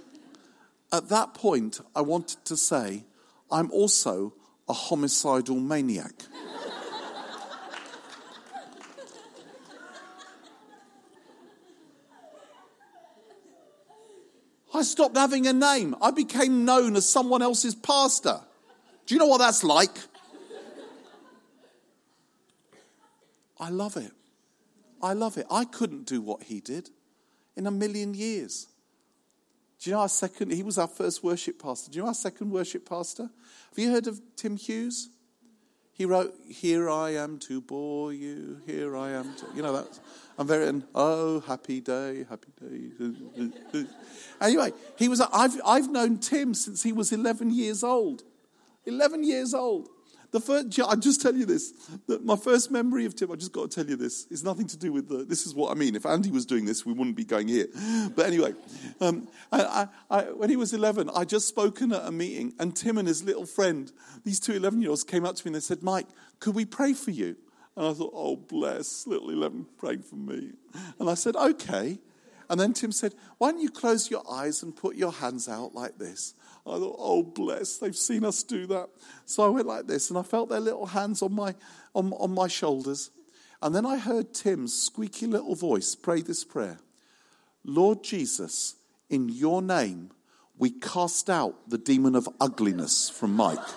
At 0.91 1.09
that 1.09 1.33
point, 1.33 1.81
I 1.95 2.01
wanted 2.01 2.45
to 2.45 2.57
say, 2.57 3.03
I'm 3.51 3.71
also 3.71 4.33
a 4.69 4.73
homicidal 4.73 5.59
maniac. 5.59 6.13
I 14.73 14.83
stopped 14.83 15.17
having 15.17 15.47
a 15.47 15.53
name. 15.53 15.95
I 16.01 16.11
became 16.11 16.63
known 16.63 16.95
as 16.95 17.09
someone 17.09 17.41
else's 17.41 17.73
pastor. 17.73 18.39
Do 19.07 19.15
you 19.15 19.19
know 19.19 19.25
what 19.25 19.39
that's 19.39 19.63
like? 19.63 19.97
I 23.59 23.69
love 23.69 23.97
it. 23.97 24.11
I 25.01 25.13
love 25.13 25.37
it. 25.37 25.47
I 25.49 25.65
couldn't 25.65 26.05
do 26.05 26.21
what 26.21 26.43
he 26.43 26.59
did 26.59 26.91
in 27.55 27.65
a 27.65 27.71
million 27.71 28.13
years. 28.13 28.67
Do 29.79 29.89
you 29.89 29.95
know 29.95 30.01
our 30.01 30.09
second? 30.09 30.51
He 30.51 30.63
was 30.63 30.77
our 30.77 30.87
first 30.87 31.23
worship 31.23 31.61
pastor. 31.61 31.91
Do 31.91 31.97
you 31.97 32.03
know 32.03 32.09
our 32.09 32.13
second 32.13 32.51
worship 32.51 32.87
pastor? 32.87 33.23
Have 33.23 33.77
you 33.77 33.91
heard 33.91 34.07
of 34.07 34.19
Tim 34.35 34.57
Hughes? 34.57 35.09
He 35.97 36.05
wrote, 36.05 36.35
Here 36.47 36.89
I 36.89 37.11
am 37.11 37.39
to 37.39 37.59
bore 37.59 38.13
you, 38.13 38.61
here 38.65 38.95
I 38.95 39.11
am 39.11 39.33
to, 39.35 39.45
you 39.55 39.63
know, 39.63 39.73
that. 39.73 39.99
I'm 40.37 40.45
very, 40.45 40.67
and, 40.67 40.83
oh, 40.93 41.39
happy 41.39 41.81
day, 41.81 42.23
happy 42.29 42.49
day. 42.61 43.85
anyway, 44.41 44.71
he 44.95 45.09
was, 45.09 45.21
I've, 45.21 45.59
I've 45.65 45.89
known 45.89 46.19
Tim 46.19 46.53
since 46.53 46.83
he 46.83 46.91
was 46.91 47.11
11 47.11 47.49
years 47.51 47.83
old. 47.83 48.23
11 48.85 49.23
years 49.23 49.55
old. 49.55 49.89
The 50.31 50.41
first, 50.41 50.79
I 50.79 50.95
just 50.95 51.21
tell 51.21 51.35
you 51.35 51.45
this. 51.45 51.73
My 52.21 52.35
first 52.35 52.69
memory 52.69 53.05
of 53.05 53.15
Tim, 53.15 53.31
I 53.31 53.35
just 53.35 53.53
got 53.53 53.71
to 53.71 53.75
tell 53.75 53.89
you 53.89 53.95
this, 53.95 54.25
is 54.29 54.43
nothing 54.43 54.67
to 54.67 54.77
do 54.77 54.91
with 54.91 55.07
the. 55.07 55.23
This 55.23 55.45
is 55.45 55.55
what 55.55 55.71
I 55.71 55.75
mean. 55.75 55.95
If 55.95 56.05
Andy 56.05 56.31
was 56.31 56.45
doing 56.45 56.65
this, 56.65 56.85
we 56.85 56.91
wouldn't 56.91 57.15
be 57.15 57.23
going 57.23 57.47
here. 57.47 57.67
But 58.15 58.25
anyway, 58.25 58.53
um, 58.99 59.27
I, 59.51 59.87
I, 60.09 60.23
when 60.23 60.49
he 60.49 60.57
was 60.57 60.73
11, 60.73 61.09
I 61.15 61.23
just 61.23 61.47
spoken 61.47 61.93
at 61.93 62.05
a 62.05 62.11
meeting, 62.11 62.53
and 62.59 62.75
Tim 62.75 62.97
and 62.97 63.07
his 63.07 63.23
little 63.23 63.45
friend, 63.45 63.91
these 64.23 64.39
two 64.39 64.53
11 64.53 64.81
year 64.81 64.89
olds, 64.89 65.03
came 65.03 65.25
up 65.25 65.35
to 65.35 65.45
me 65.45 65.49
and 65.49 65.55
they 65.55 65.59
said, 65.61 65.81
Mike, 65.81 66.07
could 66.39 66.55
we 66.55 66.65
pray 66.65 66.93
for 66.93 67.11
you? 67.11 67.37
And 67.77 67.85
I 67.85 67.93
thought, 67.93 68.11
oh, 68.13 68.35
bless, 68.35 69.05
little 69.05 69.29
11 69.29 69.67
praying 69.77 70.01
for 70.01 70.15
me. 70.15 70.51
And 70.99 71.09
I 71.09 71.13
said, 71.13 71.35
okay. 71.35 71.99
And 72.49 72.59
then 72.59 72.73
Tim 72.73 72.91
said, 72.91 73.13
why 73.37 73.51
don't 73.51 73.61
you 73.61 73.69
close 73.69 74.09
your 74.09 74.23
eyes 74.29 74.63
and 74.63 74.75
put 74.75 74.95
your 74.95 75.11
hands 75.11 75.47
out 75.47 75.75
like 75.75 75.97
this? 75.97 76.33
I 76.69 76.79
thought, 76.79 76.97
oh, 76.99 77.23
bless, 77.23 77.77
they've 77.77 77.95
seen 77.95 78.25
us 78.25 78.43
do 78.43 78.67
that. 78.67 78.89
So 79.25 79.43
I 79.43 79.49
went 79.49 79.67
like 79.67 79.87
this, 79.87 80.09
and 80.09 80.19
I 80.19 80.23
felt 80.23 80.49
their 80.49 80.59
little 80.59 80.87
hands 80.87 81.21
on 81.21 81.33
my, 81.33 81.55
on, 81.93 82.11
on 82.13 82.31
my 82.31 82.47
shoulders. 82.47 83.11
And 83.61 83.73
then 83.73 83.85
I 83.85 83.97
heard 83.97 84.33
Tim's 84.33 84.73
squeaky 84.73 85.27
little 85.27 85.55
voice 85.55 85.95
pray 85.95 86.21
this 86.21 86.43
prayer 86.43 86.79
Lord 87.63 88.03
Jesus, 88.03 88.75
in 89.09 89.29
your 89.29 89.61
name, 89.61 90.11
we 90.57 90.71
cast 90.71 91.29
out 91.29 91.69
the 91.69 91.77
demon 91.77 92.15
of 92.15 92.27
ugliness 92.39 93.09
from 93.09 93.35
Mike. 93.35 93.59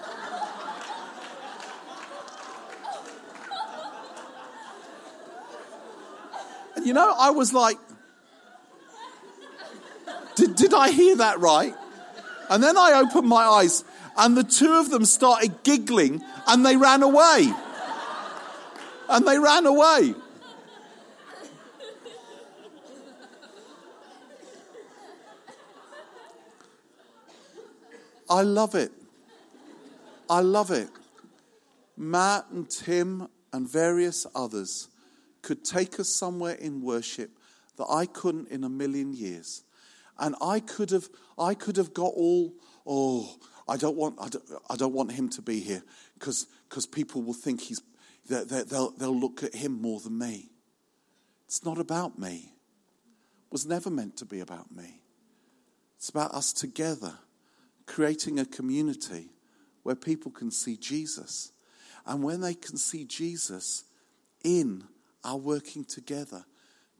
and 6.76 6.86
you 6.86 6.94
know, 6.94 7.12
I 7.18 7.30
was 7.30 7.52
like, 7.52 7.78
did, 10.36 10.54
did 10.54 10.72
I 10.72 10.90
hear 10.90 11.16
that 11.16 11.40
right? 11.40 11.74
And 12.50 12.62
then 12.62 12.76
I 12.76 13.00
opened 13.00 13.28
my 13.28 13.44
eyes, 13.44 13.84
and 14.16 14.36
the 14.36 14.42
two 14.42 14.74
of 14.74 14.90
them 14.90 15.04
started 15.04 15.62
giggling 15.62 16.22
and 16.48 16.66
they 16.66 16.76
ran 16.76 17.02
away. 17.02 17.52
And 19.08 19.26
they 19.26 19.38
ran 19.38 19.66
away. 19.66 20.14
I 28.28 28.42
love 28.42 28.74
it. 28.74 28.92
I 30.28 30.40
love 30.40 30.70
it. 30.70 30.88
Matt 31.96 32.46
and 32.52 32.68
Tim 32.70 33.28
and 33.52 33.68
various 33.68 34.26
others 34.34 34.88
could 35.42 35.64
take 35.64 35.98
us 35.98 36.08
somewhere 36.08 36.54
in 36.54 36.82
worship 36.82 37.30
that 37.76 37.86
I 37.90 38.06
couldn't 38.06 38.48
in 38.48 38.62
a 38.62 38.68
million 38.68 39.12
years. 39.12 39.64
And 40.20 40.36
I 40.40 40.60
could 40.60 40.90
have, 40.90 41.08
I 41.38 41.54
could 41.54 41.76
have 41.78 41.94
got 41.94 42.12
all, 42.14 42.54
oh, 42.86 43.36
I 43.66 43.76
don't 43.76 43.96
want, 43.96 44.16
I 44.20 44.28
don't, 44.28 44.44
I 44.68 44.76
don't 44.76 44.92
want 44.92 45.12
him 45.12 45.28
to 45.30 45.42
be 45.42 45.60
here 45.60 45.82
because 46.14 46.46
cause 46.68 46.86
people 46.86 47.22
will 47.22 47.34
think 47.34 47.62
he's, 47.62 47.80
they, 48.28 48.44
they'll, 48.44 48.90
they'll 48.90 49.18
look 49.18 49.42
at 49.42 49.54
him 49.54 49.80
more 49.80 49.98
than 49.98 50.18
me. 50.18 50.50
It's 51.46 51.64
not 51.64 51.78
about 51.78 52.18
me. 52.18 52.52
It 53.46 53.52
was 53.52 53.66
never 53.66 53.90
meant 53.90 54.18
to 54.18 54.24
be 54.24 54.40
about 54.40 54.70
me. 54.70 55.02
It's 55.96 56.10
about 56.10 56.32
us 56.32 56.52
together 56.52 57.14
creating 57.86 58.38
a 58.38 58.44
community 58.44 59.30
where 59.82 59.96
people 59.96 60.30
can 60.30 60.50
see 60.50 60.76
Jesus. 60.76 61.52
And 62.06 62.22
when 62.22 62.40
they 62.40 62.54
can 62.54 62.76
see 62.76 63.04
Jesus 63.04 63.84
in 64.44 64.84
our 65.24 65.36
working 65.36 65.84
together, 65.84 66.44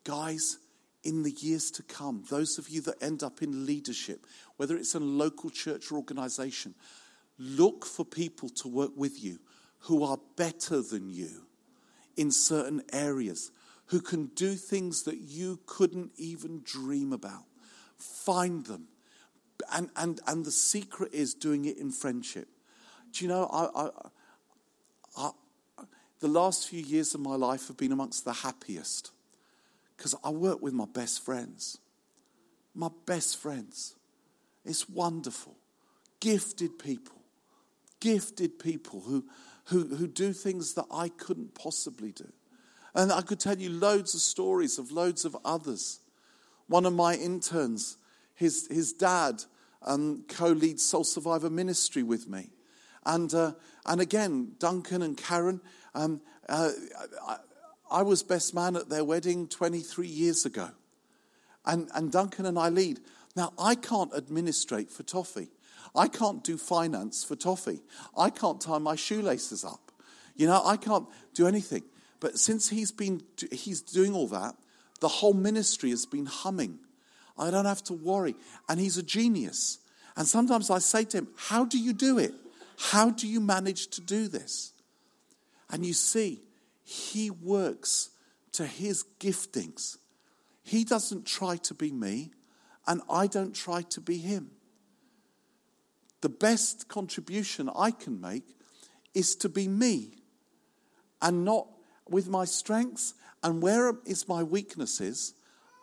guys, 0.04 0.58
in 1.02 1.22
the 1.22 1.30
years 1.30 1.70
to 1.72 1.82
come, 1.82 2.24
those 2.28 2.58
of 2.58 2.68
you 2.68 2.80
that 2.82 3.02
end 3.02 3.22
up 3.22 3.42
in 3.42 3.66
leadership, 3.66 4.26
whether 4.56 4.76
it's 4.76 4.94
a 4.94 5.00
local 5.00 5.50
church 5.50 5.90
or 5.90 5.96
organization, 5.96 6.74
look 7.38 7.86
for 7.86 8.04
people 8.04 8.48
to 8.50 8.68
work 8.68 8.92
with 8.96 9.22
you 9.22 9.38
who 9.80 10.04
are 10.04 10.18
better 10.36 10.82
than 10.82 11.08
you 11.08 11.46
in 12.16 12.30
certain 12.30 12.82
areas, 12.92 13.50
who 13.86 14.00
can 14.00 14.26
do 14.34 14.54
things 14.54 15.04
that 15.04 15.18
you 15.18 15.58
couldn't 15.64 16.10
even 16.16 16.60
dream 16.64 17.12
about. 17.12 17.44
Find 17.96 18.66
them. 18.66 18.88
And, 19.72 19.90
and, 19.96 20.20
and 20.26 20.44
the 20.44 20.50
secret 20.50 21.14
is 21.14 21.32
doing 21.34 21.64
it 21.64 21.78
in 21.78 21.90
friendship. 21.90 22.48
Do 23.12 23.24
you 23.24 23.28
know, 23.28 23.46
I, 23.46 23.86
I, 23.86 23.90
I, 25.16 25.30
the 26.20 26.28
last 26.28 26.68
few 26.68 26.82
years 26.82 27.14
of 27.14 27.20
my 27.20 27.36
life 27.36 27.68
have 27.68 27.78
been 27.78 27.92
amongst 27.92 28.26
the 28.26 28.32
happiest 28.32 29.12
because 30.00 30.14
I 30.24 30.30
work 30.30 30.62
with 30.62 30.72
my 30.72 30.86
best 30.86 31.22
friends. 31.22 31.76
My 32.74 32.88
best 33.04 33.36
friends. 33.36 33.96
It's 34.64 34.88
wonderful. 34.88 35.58
Gifted 36.20 36.78
people. 36.78 37.20
Gifted 38.00 38.58
people 38.58 39.00
who, 39.00 39.26
who, 39.66 39.94
who 39.96 40.06
do 40.06 40.32
things 40.32 40.72
that 40.72 40.86
I 40.90 41.10
couldn't 41.10 41.54
possibly 41.54 42.12
do. 42.12 42.32
And 42.94 43.12
I 43.12 43.20
could 43.20 43.40
tell 43.40 43.58
you 43.58 43.68
loads 43.68 44.14
of 44.14 44.22
stories 44.22 44.78
of 44.78 44.90
loads 44.90 45.26
of 45.26 45.36
others. 45.44 46.00
One 46.66 46.86
of 46.86 46.94
my 46.94 47.14
interns, 47.16 47.98
his, 48.34 48.68
his 48.68 48.94
dad 48.94 49.44
um, 49.82 50.24
co 50.28 50.46
leads 50.46 50.82
Soul 50.82 51.04
Survivor 51.04 51.50
Ministry 51.50 52.02
with 52.02 52.26
me. 52.26 52.48
And, 53.04 53.34
uh, 53.34 53.52
and 53.84 54.00
again, 54.00 54.52
Duncan 54.58 55.02
and 55.02 55.18
Karen, 55.18 55.60
um, 55.94 56.22
uh, 56.48 56.70
I, 57.90 58.02
was 58.02 58.22
best 58.22 58.54
man 58.54 58.76
at 58.76 58.88
their 58.88 59.04
wedding 59.04 59.48
23 59.48 60.06
years 60.06 60.46
ago. 60.46 60.70
And, 61.64 61.88
and 61.94 62.10
Duncan 62.10 62.46
and 62.46 62.58
I 62.58 62.68
lead. 62.68 63.00
Now, 63.36 63.52
I 63.58 63.74
can't 63.74 64.12
administrate 64.14 64.90
for 64.90 65.02
Toffee. 65.02 65.48
I 65.94 66.08
can't 66.08 66.42
do 66.42 66.56
finance 66.56 67.24
for 67.24 67.36
Toffee. 67.36 67.80
I 68.16 68.30
can't 68.30 68.60
tie 68.60 68.78
my 68.78 68.96
shoelaces 68.96 69.64
up. 69.64 69.92
You 70.36 70.46
know, 70.46 70.62
I 70.64 70.76
can't 70.76 71.06
do 71.34 71.46
anything. 71.46 71.82
But 72.20 72.38
since 72.38 72.68
he's 72.68 72.92
been 72.92 73.22
he's 73.50 73.80
doing 73.82 74.14
all 74.14 74.28
that, 74.28 74.54
the 75.00 75.08
whole 75.08 75.32
ministry 75.32 75.90
has 75.90 76.06
been 76.06 76.26
humming. 76.26 76.78
I 77.36 77.50
don't 77.50 77.64
have 77.64 77.82
to 77.84 77.94
worry. 77.94 78.36
And 78.68 78.78
he's 78.78 78.98
a 78.98 79.02
genius. 79.02 79.78
And 80.16 80.28
sometimes 80.28 80.70
I 80.70 80.78
say 80.78 81.04
to 81.04 81.18
him, 81.18 81.28
How 81.36 81.64
do 81.64 81.78
you 81.78 81.92
do 81.92 82.18
it? 82.18 82.34
How 82.78 83.10
do 83.10 83.26
you 83.26 83.40
manage 83.40 83.88
to 83.88 84.00
do 84.00 84.28
this? 84.28 84.72
And 85.70 85.84
you 85.84 85.92
see, 85.92 86.40
he 86.90 87.30
works 87.30 88.10
to 88.50 88.66
his 88.66 89.04
giftings. 89.20 89.96
He 90.64 90.82
doesn't 90.82 91.24
try 91.24 91.56
to 91.58 91.72
be 91.72 91.92
me, 91.92 92.32
and 92.84 93.00
I 93.08 93.28
don't 93.28 93.54
try 93.54 93.82
to 93.82 94.00
be 94.00 94.18
him. 94.18 94.50
The 96.20 96.28
best 96.28 96.88
contribution 96.88 97.70
I 97.76 97.92
can 97.92 98.20
make 98.20 98.56
is 99.14 99.36
to 99.36 99.48
be 99.48 99.68
me 99.68 100.14
and 101.22 101.44
not 101.44 101.68
with 102.08 102.28
my 102.28 102.44
strengths 102.44 103.14
and 103.44 103.62
where 103.62 103.92
is 104.04 104.26
my 104.26 104.42
weaknesses, 104.42 105.34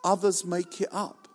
others 0.04 0.44
make 0.44 0.82
it 0.82 0.90
up. 0.92 1.30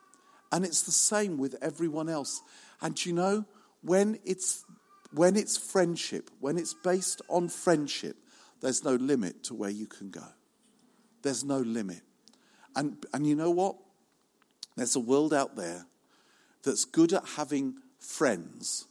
And 0.53 0.67
it's 0.67 0.83
the 0.83 0.93
same 0.93 1.39
with 1.39 1.57
everyone 1.63 2.11
else. 2.11 2.43
And 2.83 3.03
you 3.07 3.15
know, 3.15 3.47
when 3.81 4.19
it's 4.23 4.67
when 5.15 5.35
it's 5.37 5.57
friendship, 5.57 6.31
when 6.41 6.59
it's 6.59 6.75
based 6.75 7.23
on 7.29 7.49
friendship, 7.49 8.17
there's 8.63 8.85
no 8.85 8.95
limit 8.95 9.45
to 9.45 9.55
where 9.55 9.71
you 9.71 9.87
can 9.87 10.11
go. 10.11 10.25
There's 11.23 11.45
no 11.45 11.59
limit. 11.59 12.01
And, 12.75 13.05
and 13.13 13.27
you 13.27 13.35
know 13.35 13.51
what? 13.51 13.77
There's 14.77 14.97
a 14.97 15.01
world 15.01 15.35
out 15.35 15.57
there 15.57 15.85
that's 16.63 16.85
good 16.85 17.13
at 17.13 17.27
having 17.37 17.75
friends, 17.99 18.87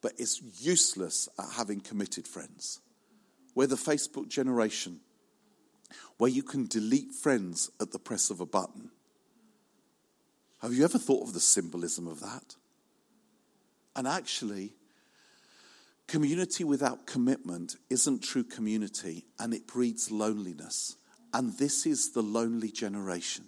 but 0.00 0.12
is 0.18 0.40
useless 0.60 1.28
at 1.38 1.46
having 1.56 1.80
committed 1.80 2.28
friends. 2.28 2.80
We're 3.54 3.66
the 3.66 3.76
Facebook 3.76 4.28
generation 4.28 5.00
where 6.18 6.30
you 6.30 6.42
can 6.42 6.66
delete 6.66 7.12
friends 7.12 7.70
at 7.80 7.90
the 7.90 7.98
press 7.98 8.30
of 8.30 8.40
a 8.40 8.46
button. 8.46 8.90
Have 10.60 10.72
you 10.72 10.84
ever 10.84 10.98
thought 10.98 11.26
of 11.26 11.32
the 11.32 11.40
symbolism 11.40 12.06
of 12.06 12.20
that? 12.20 12.56
And 13.96 14.06
actually, 14.06 14.72
community 16.06 16.64
without 16.64 17.06
commitment 17.06 17.76
isn't 17.90 18.22
true 18.22 18.44
community 18.44 19.26
and 19.38 19.54
it 19.54 19.66
breeds 19.66 20.10
loneliness. 20.10 20.96
And 21.32 21.56
this 21.58 21.86
is 21.86 22.12
the 22.12 22.22
lonely 22.22 22.70
generation. 22.70 23.46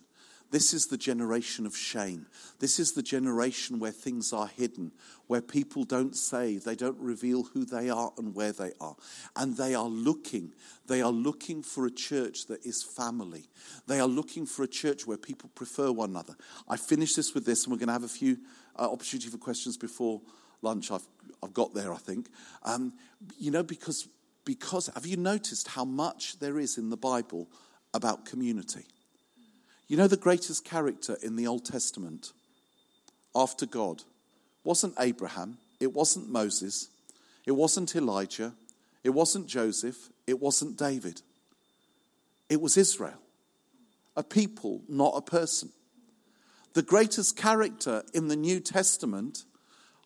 This 0.51 0.73
is 0.73 0.87
the 0.87 0.97
generation 0.97 1.67
of 1.67 1.77
shame. 1.77 2.27
This 2.61 2.79
is 2.79 2.93
the 2.93 3.03
generation 3.03 3.81
where 3.81 3.91
things 3.91 4.33
are 4.33 4.47
hidden, 4.47 4.93
where 5.27 5.41
people 5.41 5.85
don't 5.85 6.17
say, 6.17 6.59
they 6.59 6.77
don't 6.77 6.99
reveal 6.99 7.43
who 7.43 7.65
they 7.65 7.91
are 7.91 8.13
and 8.17 8.35
where 8.35 8.53
they 8.53 8.73
are. 8.81 8.97
And 9.35 9.57
they 9.57 9.75
are 9.75 9.89
looking, 9.89 10.53
they 10.87 11.03
are 11.03 11.11
looking 11.11 11.63
for 11.63 11.85
a 11.85 11.91
church 11.91 12.47
that 12.47 12.65
is 12.65 12.85
family. 12.85 13.47
They 13.89 13.99
are 13.99 14.07
looking 14.07 14.47
for 14.47 14.63
a 14.63 14.69
church 14.69 15.07
where 15.07 15.19
people 15.19 15.51
prefer 15.55 15.91
one 15.91 16.11
another. 16.11 16.37
I 16.69 16.77
finish 16.77 17.15
this 17.15 17.35
with 17.35 17.45
this, 17.45 17.65
and 17.65 17.73
we're 17.73 17.79
going 17.79 17.89
to 17.89 17.95
have 17.95 18.05
a 18.05 18.09
few 18.09 18.39
uh, 18.79 18.91
opportunity 18.91 19.29
for 19.29 19.39
questions 19.39 19.77
before 19.77 20.21
lunch. 20.63 20.91
I've, 20.93 21.07
I've 21.43 21.55
got 21.55 21.75
there, 21.75 21.93
I 21.93 21.99
think. 21.99 22.29
Um, 22.63 22.93
you 23.39 23.51
know, 23.51 23.63
because, 23.63 24.09
because 24.45 24.91
have 24.95 25.07
you 25.07 25.17
noticed 25.17 25.69
how 25.69 25.85
much 25.85 26.39
there 26.39 26.59
is 26.59 26.79
in 26.79 26.91
the 26.91 26.97
Bible 26.97 27.49
about 27.95 28.25
community? 28.25 28.85
You 29.89 29.97
know, 29.97 30.09
the 30.09 30.17
greatest 30.17 30.65
character 30.65 31.17
in 31.23 31.37
the 31.37 31.47
Old 31.47 31.65
Testament 31.65 32.33
after 33.35 33.67
God 33.67 34.03
wasn't 34.65 34.95
Abraham, 34.99 35.59
it 35.79 35.93
wasn't 35.93 36.29
Moses, 36.29 36.89
it 37.45 37.53
wasn't 37.53 37.95
Elijah, 37.95 38.55
it 39.05 39.11
wasn't 39.11 39.47
Joseph, 39.47 40.11
it 40.27 40.41
wasn't 40.41 40.77
David. 40.77 41.23
It 42.49 42.61
was 42.61 42.77
Israel, 42.77 43.21
a 44.17 44.25
people, 44.25 44.83
not 44.89 45.15
a 45.17 45.23
person. 45.23 45.71
The 46.75 46.83
greatest 46.83 47.37
character 47.37 48.03
in 48.13 48.29
the 48.29 48.37
New 48.37 48.61
Testament 48.61 49.45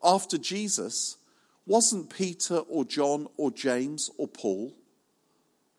after 0.02 0.38
Jesus 0.38 1.16
wasn't 1.66 2.10
Peter 2.10 2.58
or 2.58 2.84
John 2.84 3.26
or 3.36 3.50
James 3.50 4.10
or 4.18 4.28
Paul. 4.28 4.74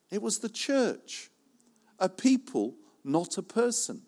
It 0.09 0.21
was 0.21 0.39
the 0.39 0.49
church, 0.49 1.29
a 1.99 2.09
people 2.09 2.75
not 3.03 3.37
a 3.37 3.43
person. 3.43 4.01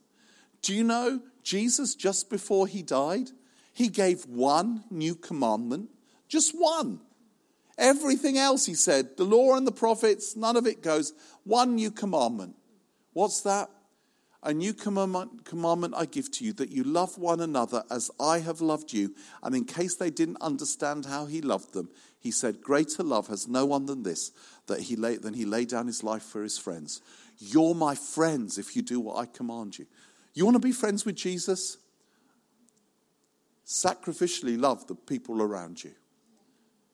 Do 0.61 0.73
you 0.73 0.83
know 0.83 1.21
Jesus, 1.43 1.95
just 1.95 2.29
before 2.29 2.67
he 2.67 2.81
died, 2.81 3.29
he 3.73 3.89
gave 3.89 4.25
one 4.25 4.83
new 4.89 5.15
commandment, 5.15 5.89
just 6.27 6.53
one. 6.53 6.99
Everything 7.77 8.37
else, 8.37 8.65
he 8.65 8.75
said, 8.75 9.17
the 9.17 9.23
law 9.23 9.55
and 9.55 9.65
the 9.65 9.71
prophets, 9.71 10.35
none 10.35 10.55
of 10.55 10.67
it 10.67 10.81
goes. 10.81 11.13
One 11.43 11.75
new 11.75 11.91
commandment. 11.91 12.55
What's 13.13 13.41
that? 13.41 13.69
A 14.45 14.53
new 14.53 14.73
commandment, 14.73 15.93
I 15.95 16.05
give 16.05 16.29
to 16.31 16.43
you 16.43 16.51
that 16.53 16.69
you 16.69 16.83
love 16.83 17.17
one 17.17 17.39
another 17.39 17.83
as 17.89 18.11
I 18.19 18.39
have 18.39 18.59
loved 18.59 18.91
you. 18.91 19.15
And 19.41 19.55
in 19.55 19.63
case 19.63 19.95
they 19.95 20.09
didn't 20.09 20.41
understand 20.41 21.05
how 21.05 21.27
he 21.27 21.41
loved 21.41 21.73
them, 21.73 21.89
he 22.19 22.29
said, 22.29 22.61
Greater 22.61 23.03
love 23.03 23.27
has 23.27 23.47
no 23.47 23.65
one 23.65 23.85
than 23.85 24.03
this, 24.03 24.31
that 24.67 24.81
he 24.81 24.97
lay, 24.97 25.15
than 25.15 25.33
he 25.33 25.45
laid 25.45 25.69
down 25.69 25.87
his 25.87 26.03
life 26.03 26.23
for 26.23 26.43
his 26.43 26.57
friends. 26.57 27.01
You're 27.37 27.73
my 27.73 27.95
friends 27.95 28.57
if 28.57 28.75
you 28.75 28.81
do 28.81 28.99
what 28.99 29.17
I 29.17 29.25
command 29.27 29.77
you. 29.77 29.85
You 30.33 30.43
want 30.43 30.55
to 30.55 30.59
be 30.59 30.73
friends 30.73 31.05
with 31.05 31.15
Jesus? 31.15 31.77
Sacrificially 33.65 34.59
love 34.59 34.87
the 34.87 34.95
people 34.95 35.41
around 35.41 35.81
you. 35.85 35.91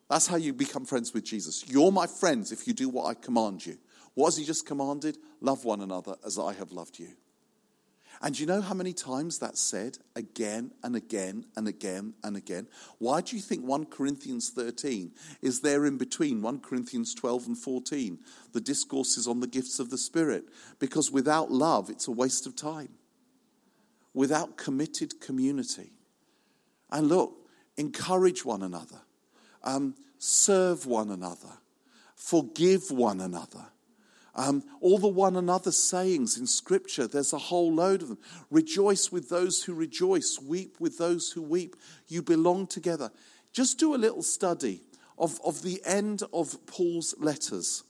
That's 0.07 0.27
how 0.27 0.37
you 0.37 0.53
become 0.53 0.85
friends 0.85 1.15
with 1.15 1.23
Jesus. 1.23 1.67
You're 1.67 1.91
my 1.91 2.05
friends 2.05 2.51
if 2.51 2.67
you 2.67 2.73
do 2.73 2.89
what 2.89 3.05
I 3.05 3.15
command 3.15 3.65
you. 3.65 3.79
What 4.13 4.27
has 4.27 4.37
he 4.37 4.45
just 4.45 4.67
commanded? 4.67 5.17
Love 5.41 5.65
one 5.65 5.81
another 5.81 6.15
as 6.23 6.37
I 6.37 6.53
have 6.53 6.71
loved 6.71 6.99
you. 6.99 7.09
And 8.21 8.37
you 8.37 8.45
know 8.45 8.59
how 8.59 8.73
many 8.73 8.91
times 8.91 9.39
that's 9.39 9.61
said 9.61 9.97
again 10.15 10.71
and 10.83 10.95
again 10.95 11.45
and 11.55 11.67
again 11.67 12.15
and 12.21 12.35
again? 12.35 12.67
Why 12.97 13.21
do 13.21 13.35
you 13.35 13.41
think 13.41 13.63
1 13.63 13.85
Corinthians 13.85 14.49
13 14.49 15.11
is 15.41 15.61
there 15.61 15.85
in 15.85 15.97
between 15.97 16.41
1 16.41 16.59
Corinthians 16.59 17.13
12 17.13 17.47
and 17.47 17.57
14? 17.57 18.19
The 18.51 18.59
discourses 18.59 19.25
on 19.25 19.39
the 19.39 19.47
gifts 19.47 19.79
of 19.79 19.89
the 19.89 19.97
Spirit. 19.97 20.43
Because 20.79 21.11
without 21.11 21.49
love, 21.49 21.89
it's 21.89 22.09
a 22.09 22.11
waste 22.11 22.45
of 22.45 22.57
time. 22.57 22.89
Without 24.13 24.57
committed 24.57 25.21
community. 25.21 25.93
And 26.91 27.07
look, 27.07 27.47
encourage 27.77 28.43
one 28.43 28.63
another, 28.63 28.99
um, 29.63 29.95
serve 30.17 30.85
one 30.85 31.09
another, 31.09 31.59
forgive 32.15 32.91
one 32.91 33.21
another 33.21 33.67
um, 34.39 34.63
all 34.79 34.97
the 34.97 35.09
one 35.09 35.35
another 35.35 35.71
sayings 35.73 36.37
in 36.37 36.47
Scripture, 36.47 37.07
there's 37.07 37.33
a 37.33 37.37
whole 37.37 37.73
load 37.73 38.01
of 38.01 38.07
them. 38.07 38.19
Rejoice 38.49 39.11
with 39.11 39.27
those 39.27 39.63
who 39.63 39.73
rejoice, 39.73 40.39
weep 40.41 40.77
with 40.79 40.97
those 40.97 41.29
who 41.29 41.41
weep. 41.41 41.75
You 42.07 42.21
belong 42.21 42.65
together. 42.65 43.11
Just 43.51 43.79
do 43.79 43.93
a 43.93 43.97
little 43.97 44.23
study 44.23 44.81
of, 45.17 45.41
of 45.43 45.61
the 45.61 45.81
end 45.85 46.23
of 46.31 46.65
Paul's 46.67 47.13
letters 47.19 47.83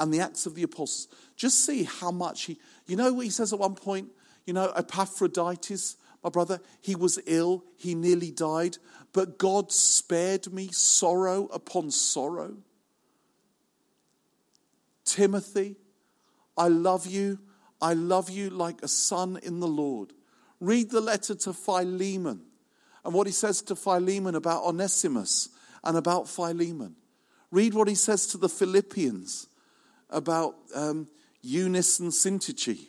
and 0.00 0.12
the 0.12 0.18
Acts 0.18 0.44
of 0.44 0.56
the 0.56 0.64
Apostles. 0.64 1.06
Just 1.36 1.64
see 1.64 1.84
how 1.84 2.10
much 2.10 2.46
he, 2.46 2.58
you 2.88 2.96
know 2.96 3.12
what 3.12 3.24
he 3.24 3.30
says 3.30 3.52
at 3.52 3.60
one 3.60 3.76
point? 3.76 4.08
You 4.44 4.54
know, 4.54 4.72
Epaphroditus, 4.76 5.98
my 6.24 6.30
brother, 6.30 6.60
he 6.80 6.96
was 6.96 7.20
ill, 7.26 7.62
he 7.76 7.94
nearly 7.94 8.32
died, 8.32 8.78
but 9.12 9.38
God 9.38 9.70
spared 9.70 10.52
me 10.52 10.68
sorrow 10.72 11.46
upon 11.52 11.92
sorrow. 11.92 12.56
Timothy, 15.06 15.76
I 16.56 16.68
love 16.68 17.06
you. 17.06 17.38
I 17.80 17.94
love 17.94 18.28
you 18.28 18.50
like 18.50 18.82
a 18.82 18.88
son 18.88 19.38
in 19.42 19.60
the 19.60 19.68
Lord. 19.68 20.12
Read 20.60 20.90
the 20.90 21.00
letter 21.00 21.34
to 21.34 21.52
Philemon 21.52 22.42
and 23.04 23.14
what 23.14 23.26
he 23.26 23.32
says 23.32 23.62
to 23.62 23.76
Philemon 23.76 24.34
about 24.34 24.64
Onesimus 24.64 25.50
and 25.84 25.96
about 25.96 26.28
Philemon. 26.28 26.96
Read 27.50 27.74
what 27.74 27.88
he 27.88 27.94
says 27.94 28.26
to 28.28 28.38
the 28.38 28.48
Philippians 28.48 29.46
about 30.10 30.56
um, 30.74 31.08
Eunice 31.42 32.00
and 32.00 32.10
Syntyche. 32.10 32.88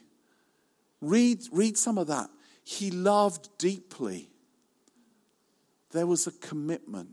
Read, 1.02 1.44
read 1.52 1.78
some 1.78 1.98
of 1.98 2.08
that. 2.08 2.30
He 2.64 2.90
loved 2.90 3.50
deeply. 3.58 4.30
There 5.92 6.08
was 6.08 6.28
a 6.28 6.32
commitment. 6.32 7.10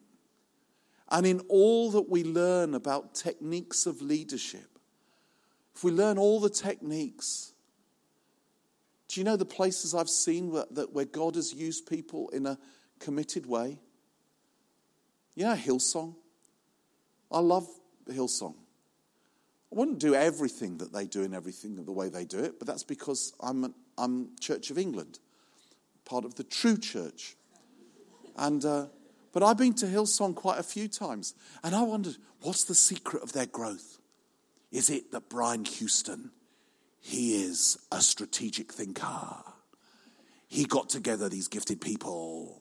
And 1.10 1.26
in 1.26 1.40
all 1.48 1.90
that 1.90 2.08
we 2.08 2.24
learn 2.24 2.74
about 2.74 3.14
techniques 3.14 3.86
of 3.86 4.00
leadership, 4.00 4.73
if 5.74 5.82
we 5.82 5.90
learn 5.90 6.18
all 6.18 6.40
the 6.40 6.50
techniques, 6.50 7.52
do 9.08 9.20
you 9.20 9.24
know 9.24 9.36
the 9.36 9.44
places 9.44 9.94
I've 9.94 10.08
seen 10.08 10.50
where, 10.50 10.64
that, 10.72 10.92
where 10.92 11.04
God 11.04 11.34
has 11.36 11.52
used 11.52 11.86
people 11.86 12.28
in 12.30 12.46
a 12.46 12.58
committed 12.98 13.46
way? 13.46 13.78
You 15.34 15.44
know, 15.44 15.54
Hillsong? 15.54 16.14
I 17.30 17.40
love 17.40 17.68
Hillsong. 18.08 18.54
I 19.72 19.76
wouldn't 19.76 19.98
do 19.98 20.14
everything 20.14 20.78
that 20.78 20.92
they 20.92 21.06
do 21.06 21.24
and 21.24 21.34
everything 21.34 21.76
the 21.84 21.92
way 21.92 22.08
they 22.08 22.24
do 22.24 22.38
it, 22.38 22.58
but 22.58 22.68
that's 22.68 22.84
because 22.84 23.32
I'm, 23.40 23.64
an, 23.64 23.74
I'm 23.98 24.30
Church 24.40 24.70
of 24.70 24.78
England, 24.78 25.18
part 26.04 26.24
of 26.24 26.36
the 26.36 26.44
true 26.44 26.78
church. 26.78 27.34
And, 28.36 28.64
uh, 28.64 28.86
but 29.32 29.42
I've 29.42 29.58
been 29.58 29.74
to 29.74 29.86
Hillsong 29.86 30.36
quite 30.36 30.60
a 30.60 30.62
few 30.62 30.86
times, 30.86 31.34
and 31.64 31.74
I 31.74 31.82
wondered, 31.82 32.16
what's 32.40 32.64
the 32.64 32.74
secret 32.74 33.24
of 33.24 33.32
their 33.32 33.46
growth? 33.46 33.98
Is 34.74 34.90
it 34.90 35.12
that 35.12 35.28
Brian 35.28 35.64
Houston, 35.64 36.32
he 37.00 37.44
is 37.44 37.78
a 37.92 38.00
strategic 38.00 38.72
thinker? 38.72 39.36
He 40.48 40.64
got 40.64 40.88
together 40.88 41.28
these 41.28 41.46
gifted 41.46 41.80
people, 41.80 42.60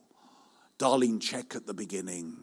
Darlene 0.78 1.20
Zschech 1.20 1.56
at 1.56 1.66
the 1.66 1.74
beginning, 1.74 2.38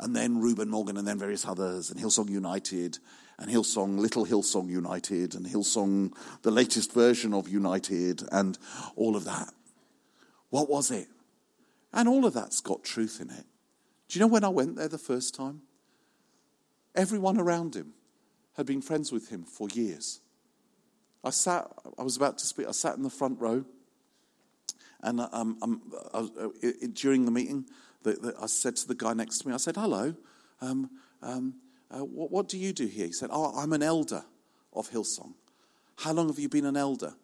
and 0.00 0.16
then 0.16 0.40
Reuben 0.40 0.68
Morgan, 0.68 0.96
and 0.96 1.06
then 1.06 1.16
various 1.16 1.46
others, 1.46 1.92
and 1.92 2.00
Hillsong 2.00 2.28
United, 2.28 2.98
and 3.38 3.48
Hillsong, 3.48 4.00
Little 4.00 4.26
Hillsong 4.26 4.68
United, 4.68 5.36
and 5.36 5.46
Hillsong, 5.46 6.12
the 6.42 6.50
latest 6.50 6.92
version 6.92 7.32
of 7.32 7.48
United, 7.48 8.24
and 8.32 8.58
all 8.96 9.14
of 9.14 9.24
that. 9.26 9.54
What 10.50 10.68
was 10.68 10.90
it? 10.90 11.06
And 11.92 12.08
all 12.08 12.26
of 12.26 12.34
that's 12.34 12.60
got 12.60 12.82
truth 12.82 13.20
in 13.20 13.30
it. 13.30 13.46
Do 14.08 14.18
you 14.18 14.20
know 14.20 14.32
when 14.32 14.42
I 14.42 14.48
went 14.48 14.74
there 14.74 14.88
the 14.88 14.98
first 14.98 15.36
time? 15.36 15.62
Everyone 16.96 17.38
around 17.38 17.76
him 17.76 17.94
had 18.58 18.66
been 18.66 18.82
friends 18.82 19.12
with 19.12 19.28
him 19.28 19.44
for 19.44 19.68
years. 19.68 20.20
I 21.22 21.30
sat, 21.30 21.70
I 21.96 22.02
was 22.02 22.16
about 22.16 22.38
to 22.38 22.46
speak, 22.46 22.66
I 22.66 22.72
sat 22.72 22.96
in 22.96 23.04
the 23.04 23.10
front 23.10 23.40
row, 23.40 23.64
and 25.00 25.20
um, 25.20 25.56
um, 25.62 25.80
I, 26.12 26.18
uh, 26.18 26.70
during 26.92 27.24
the 27.24 27.30
meeting, 27.30 27.66
the, 28.02 28.14
the, 28.14 28.34
I 28.42 28.46
said 28.46 28.74
to 28.76 28.88
the 28.88 28.96
guy 28.96 29.14
next 29.14 29.38
to 29.38 29.48
me, 29.48 29.54
I 29.54 29.58
said, 29.58 29.76
Hello, 29.76 30.12
um, 30.60 30.90
um, 31.22 31.54
uh, 31.88 32.04
what, 32.04 32.32
what, 32.32 32.48
do 32.48 32.58
you 32.58 32.72
do 32.72 32.86
here? 32.86 33.06
He 33.06 33.12
said, 33.12 33.30
Oh, 33.32 33.56
I'm 33.56 33.72
an 33.72 33.82
elder 33.82 34.24
of 34.72 34.90
Hillsong. 34.90 35.34
How 35.98 36.12
long 36.12 36.26
have 36.26 36.40
you 36.40 36.48
been 36.48 36.66
an 36.66 36.76
elder? 36.76 37.14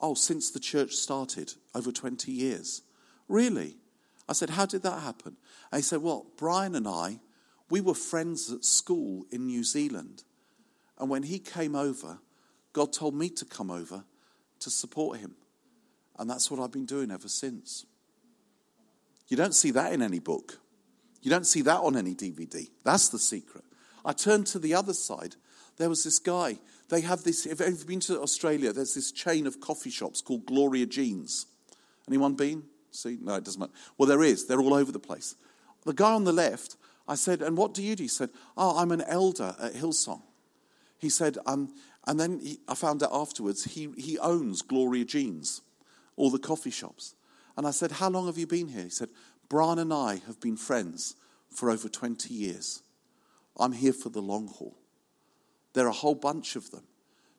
Oh, 0.00 0.14
since 0.14 0.52
the 0.52 0.60
church 0.60 0.92
started, 0.92 1.54
over 1.74 1.90
20 1.90 2.30
years. 2.30 2.82
Really? 3.28 3.76
I 4.28 4.34
said, 4.34 4.50
How 4.50 4.66
did 4.66 4.84
that 4.84 5.02
happen? 5.02 5.36
And 5.72 5.80
he 5.80 5.82
said, 5.82 6.00
Well, 6.00 6.26
Brian 6.36 6.76
and 6.76 6.86
I, 6.86 7.18
we 7.70 7.80
were 7.80 7.94
friends 7.94 8.52
at 8.52 8.64
school 8.64 9.26
in 9.32 9.46
New 9.46 9.64
Zealand. 9.64 10.22
And 10.98 11.10
when 11.10 11.22
he 11.22 11.38
came 11.38 11.74
over, 11.74 12.18
God 12.72 12.92
told 12.92 13.14
me 13.14 13.28
to 13.30 13.44
come 13.44 13.70
over 13.70 14.04
to 14.60 14.70
support 14.70 15.18
him. 15.18 15.36
And 16.18 16.28
that's 16.28 16.50
what 16.50 16.60
I've 16.60 16.72
been 16.72 16.86
doing 16.86 17.10
ever 17.10 17.28
since. 17.28 17.84
You 19.28 19.36
don't 19.36 19.54
see 19.54 19.70
that 19.72 19.92
in 19.92 20.02
any 20.02 20.18
book. 20.18 20.58
You 21.22 21.30
don't 21.30 21.46
see 21.46 21.62
that 21.62 21.80
on 21.80 21.96
any 21.96 22.14
DVD. 22.14 22.68
That's 22.84 23.08
the 23.08 23.18
secret. 23.18 23.64
I 24.04 24.12
turned 24.12 24.46
to 24.48 24.58
the 24.58 24.74
other 24.74 24.94
side. 24.94 25.36
There 25.76 25.88
was 25.88 26.04
this 26.04 26.18
guy. 26.18 26.58
They 26.88 27.00
have 27.00 27.24
this, 27.24 27.44
if 27.44 27.60
you've 27.60 27.86
been 27.86 28.00
to 28.00 28.20
Australia, 28.20 28.72
there's 28.72 28.94
this 28.94 29.10
chain 29.10 29.46
of 29.46 29.60
coffee 29.60 29.90
shops 29.90 30.20
called 30.22 30.46
Gloria 30.46 30.86
Jeans. 30.86 31.46
Anyone 32.08 32.34
been? 32.34 32.62
See? 32.92 33.18
No, 33.20 33.34
it 33.34 33.44
doesn't 33.44 33.60
matter. 33.60 33.72
Well, 33.98 34.08
there 34.08 34.22
is. 34.22 34.46
They're 34.46 34.60
all 34.60 34.74
over 34.74 34.92
the 34.92 35.00
place. 35.00 35.34
The 35.84 35.92
guy 35.92 36.12
on 36.12 36.24
the 36.24 36.32
left, 36.32 36.76
I 37.08 37.16
said, 37.16 37.42
and 37.42 37.56
what 37.56 37.74
do 37.74 37.82
you 37.82 37.96
do? 37.96 38.04
He 38.04 38.08
said, 38.08 38.30
oh, 38.56 38.78
I'm 38.78 38.92
an 38.92 39.02
elder 39.02 39.54
at 39.60 39.74
Hillsong. 39.74 40.22
He 40.98 41.08
said, 41.08 41.38
um, 41.46 41.74
and 42.06 42.18
then 42.18 42.40
he, 42.40 42.60
I 42.68 42.74
found 42.74 43.02
out 43.02 43.10
afterwards 43.12 43.64
he, 43.64 43.88
he 43.96 44.18
owns 44.18 44.62
Gloria 44.62 45.04
Jeans, 45.04 45.62
all 46.16 46.30
the 46.30 46.38
coffee 46.38 46.70
shops. 46.70 47.14
And 47.56 47.66
I 47.66 47.70
said, 47.70 47.92
How 47.92 48.10
long 48.10 48.26
have 48.26 48.38
you 48.38 48.46
been 48.46 48.68
here? 48.68 48.84
He 48.84 48.90
said, 48.90 49.10
Brian 49.48 49.78
and 49.78 49.92
I 49.92 50.20
have 50.26 50.40
been 50.40 50.56
friends 50.56 51.16
for 51.50 51.70
over 51.70 51.88
20 51.88 52.32
years. 52.32 52.82
I'm 53.58 53.72
here 53.72 53.92
for 53.92 54.10
the 54.10 54.20
long 54.20 54.48
haul. 54.48 54.76
There 55.72 55.86
are 55.86 55.90
a 55.90 55.92
whole 55.92 56.14
bunch 56.14 56.56
of 56.56 56.70
them. 56.70 56.84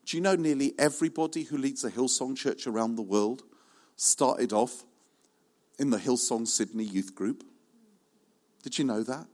Do 0.05 0.15
you 0.15 0.21
know 0.21 0.35
nearly 0.35 0.73
everybody 0.79 1.43
who 1.43 1.57
leads 1.57 1.83
a 1.83 1.91
Hillsong 1.91 2.37
church 2.37 2.65
around 2.65 2.95
the 2.95 3.01
world 3.01 3.43
started 3.95 4.53
off 4.53 4.85
in 5.77 5.89
the 5.89 5.97
Hillsong 5.97 6.47
Sydney 6.47 6.85
youth 6.85 7.13
group? 7.13 7.43
Did 8.63 8.79
you 8.79 8.85
know 8.85 9.03
that? 9.03 9.27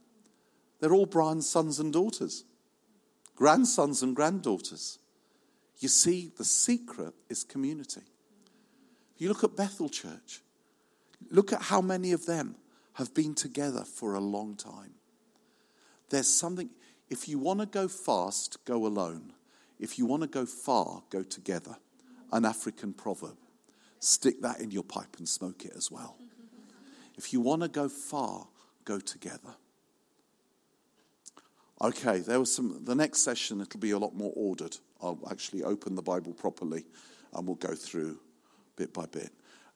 They're 0.79 0.93
all 0.93 1.05
Brian's 1.05 1.49
sons 1.49 1.79
and 1.79 1.93
daughters, 1.93 2.43
grandsons 3.35 4.01
and 4.03 4.15
granddaughters. 4.15 4.99
You 5.79 5.89
see, 5.89 6.31
the 6.37 6.45
secret 6.45 7.13
is 7.29 7.43
community. 7.43 8.01
You 9.17 9.29
look 9.29 9.43
at 9.43 9.55
Bethel 9.55 9.89
Church, 9.89 10.41
look 11.29 11.53
at 11.53 11.63
how 11.63 11.81
many 11.81 12.11
of 12.11 12.25
them 12.25 12.55
have 12.93 13.13
been 13.13 13.33
together 13.33 13.83
for 13.83 14.15
a 14.15 14.19
long 14.19 14.55
time. 14.55 14.93
There's 16.09 16.27
something, 16.27 16.69
if 17.09 17.27
you 17.27 17.39
want 17.39 17.59
to 17.59 17.65
go 17.65 17.87
fast, 17.87 18.63
go 18.65 18.85
alone. 18.85 19.33
If 19.79 19.97
you 19.97 20.05
want 20.05 20.21
to 20.21 20.27
go 20.27 20.45
far, 20.45 21.03
go 21.09 21.23
together. 21.23 21.75
An 22.31 22.45
African 22.45 22.93
proverb. 22.93 23.37
Stick 23.99 24.41
that 24.41 24.59
in 24.59 24.71
your 24.71 24.83
pipe 24.83 25.15
and 25.17 25.27
smoke 25.27 25.65
it 25.65 25.73
as 25.75 25.89
well. 25.91 26.17
If 27.17 27.33
you 27.33 27.41
want 27.41 27.61
to 27.61 27.67
go 27.67 27.89
far, 27.89 28.47
go 28.85 28.99
together. 28.99 29.55
Okay, 31.83 32.19
there 32.19 32.39
was 32.39 32.55
some. 32.55 32.79
The 32.85 32.95
next 32.95 33.19
session, 33.19 33.59
it'll 33.59 33.79
be 33.79 33.91
a 33.91 33.99
lot 33.99 34.15
more 34.15 34.31
ordered. 34.37 34.77
I'll 35.01 35.19
actually 35.29 35.63
open 35.63 35.95
the 35.95 36.01
Bible 36.01 36.33
properly 36.33 36.85
and 37.33 37.45
we'll 37.45 37.57
go 37.57 37.75
through 37.75 38.19
bit 38.77 38.93
by 38.93 39.05
bit. 39.05 39.31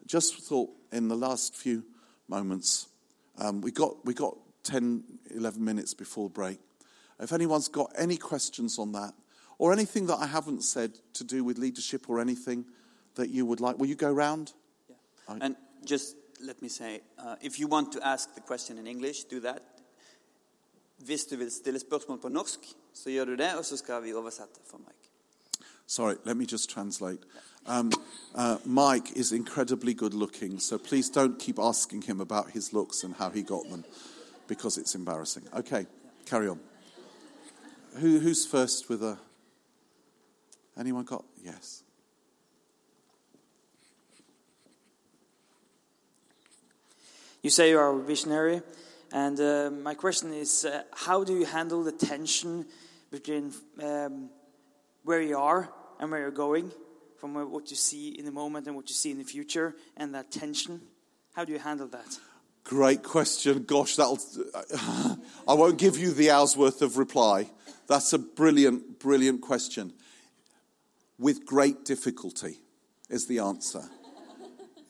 Just 0.05 0.37
thought 0.39 0.69
in 0.93 1.09
the 1.09 1.17
last 1.17 1.53
few 1.53 1.83
moments, 2.29 2.87
um, 3.37 3.59
we, 3.59 3.71
got, 3.71 4.05
we 4.05 4.13
got 4.13 4.37
10, 4.63 5.03
11 5.35 5.63
minutes 5.63 5.93
before 5.93 6.29
break. 6.29 6.59
If 7.19 7.33
anyone's 7.33 7.67
got 7.67 7.91
any 7.97 8.15
questions 8.15 8.79
on 8.79 8.93
that, 8.93 9.13
or 9.57 9.73
anything 9.73 10.05
that 10.07 10.15
I 10.15 10.27
haven't 10.27 10.63
said 10.63 10.93
to 11.13 11.25
do 11.25 11.43
with 11.43 11.57
leadership 11.57 12.09
or 12.09 12.21
anything 12.21 12.65
that 13.15 13.29
you 13.29 13.45
would 13.45 13.59
like, 13.59 13.79
will 13.79 13.87
you 13.87 13.95
go 13.95 14.11
round? 14.11 14.53
Yeah. 14.87 14.95
I, 15.27 15.37
and 15.41 15.55
just 15.83 16.15
let 16.41 16.61
me 16.61 16.69
say, 16.69 17.01
uh, 17.17 17.35
if 17.41 17.59
you 17.59 17.67
want 17.67 17.91
to 17.93 18.07
ask 18.07 18.33
the 18.33 18.41
question 18.41 18.77
in 18.77 18.87
English, 18.87 19.25
do 19.25 19.39
that. 19.41 19.63
Hvis 20.97 21.25
du 21.25 21.35
vil 21.35 21.51
stille 21.51 21.79
spørsmål 21.79 22.19
på 22.21 22.29
norsk, 22.29 22.59
så 22.93 23.09
gjør 23.09 23.25
du 23.25 23.35
det, 23.35 23.55
og 23.55 23.65
så 23.65 23.77
skal 23.77 24.03
vi 24.03 24.13
oversette 24.13 24.59
for 24.65 24.77
Mike. 24.77 25.09
Sorry, 25.87 26.15
let 26.25 26.37
me 26.37 26.45
just 26.45 26.69
translate. 26.69 27.19
Um, 27.65 27.91
uh, 28.35 28.57
Mike 28.65 29.11
is 29.15 29.31
incredibly 29.31 29.93
good 29.93 30.13
looking, 30.13 30.59
so 30.61 30.77
please 30.77 31.09
don't 31.09 31.39
keep 31.39 31.59
asking 31.59 32.01
him 32.01 32.21
about 32.21 32.51
his 32.51 32.73
looks 32.73 33.03
and 33.03 33.15
how 33.15 33.29
he 33.29 33.41
got 33.41 33.69
them 33.69 33.83
because 34.47 34.77
it's 34.77 34.95
embarrassing. 34.95 35.43
Okay, 35.53 35.85
carry 36.25 36.49
on. 36.49 36.59
Who, 37.99 38.19
who's 38.19 38.45
first 38.45 38.89
with 38.89 39.03
a. 39.03 39.17
Anyone 40.77 41.05
got. 41.05 41.25
Yes. 41.43 41.83
You 47.41 47.49
say 47.49 47.69
you 47.69 47.79
are 47.79 47.97
a 47.97 48.03
visionary, 48.03 48.61
and 49.11 49.39
uh, 49.39 49.69
my 49.71 49.93
question 49.93 50.33
is 50.33 50.65
uh, 50.65 50.83
how 50.93 51.23
do 51.23 51.37
you 51.37 51.45
handle 51.45 51.83
the 51.83 51.91
tension 51.91 52.65
between 53.11 53.53
um, 53.81 54.29
where 55.03 55.21
you 55.21 55.37
are 55.37 55.69
and 55.99 56.11
where 56.11 56.19
you're 56.19 56.31
going, 56.31 56.71
from 57.17 57.33
what 57.51 57.69
you 57.69 57.75
see 57.75 58.09
in 58.09 58.25
the 58.25 58.31
moment 58.31 58.67
and 58.67 58.75
what 58.75 58.89
you 58.89 58.95
see 58.95 59.11
in 59.11 59.17
the 59.17 59.23
future, 59.23 59.75
and 59.95 60.13
that 60.13 60.31
tension. 60.31 60.81
How 61.33 61.45
do 61.45 61.53
you 61.53 61.59
handle 61.59 61.87
that? 61.87 62.19
Great 62.63 63.03
question. 63.03 63.63
Gosh, 63.63 63.95
that'll. 63.95 64.19
I 65.47 65.53
won't 65.53 65.77
give 65.77 65.97
you 65.97 66.11
the 66.11 66.31
hour's 66.31 66.57
worth 66.57 66.81
of 66.81 66.97
reply. 66.97 67.49
That's 67.87 68.11
a 68.11 68.19
brilliant, 68.19 68.99
brilliant 68.99 69.41
question. 69.41 69.93
With 71.17 71.45
great 71.45 71.85
difficulty 71.85 72.57
is 73.09 73.27
the 73.27 73.39
answer. 73.39 73.83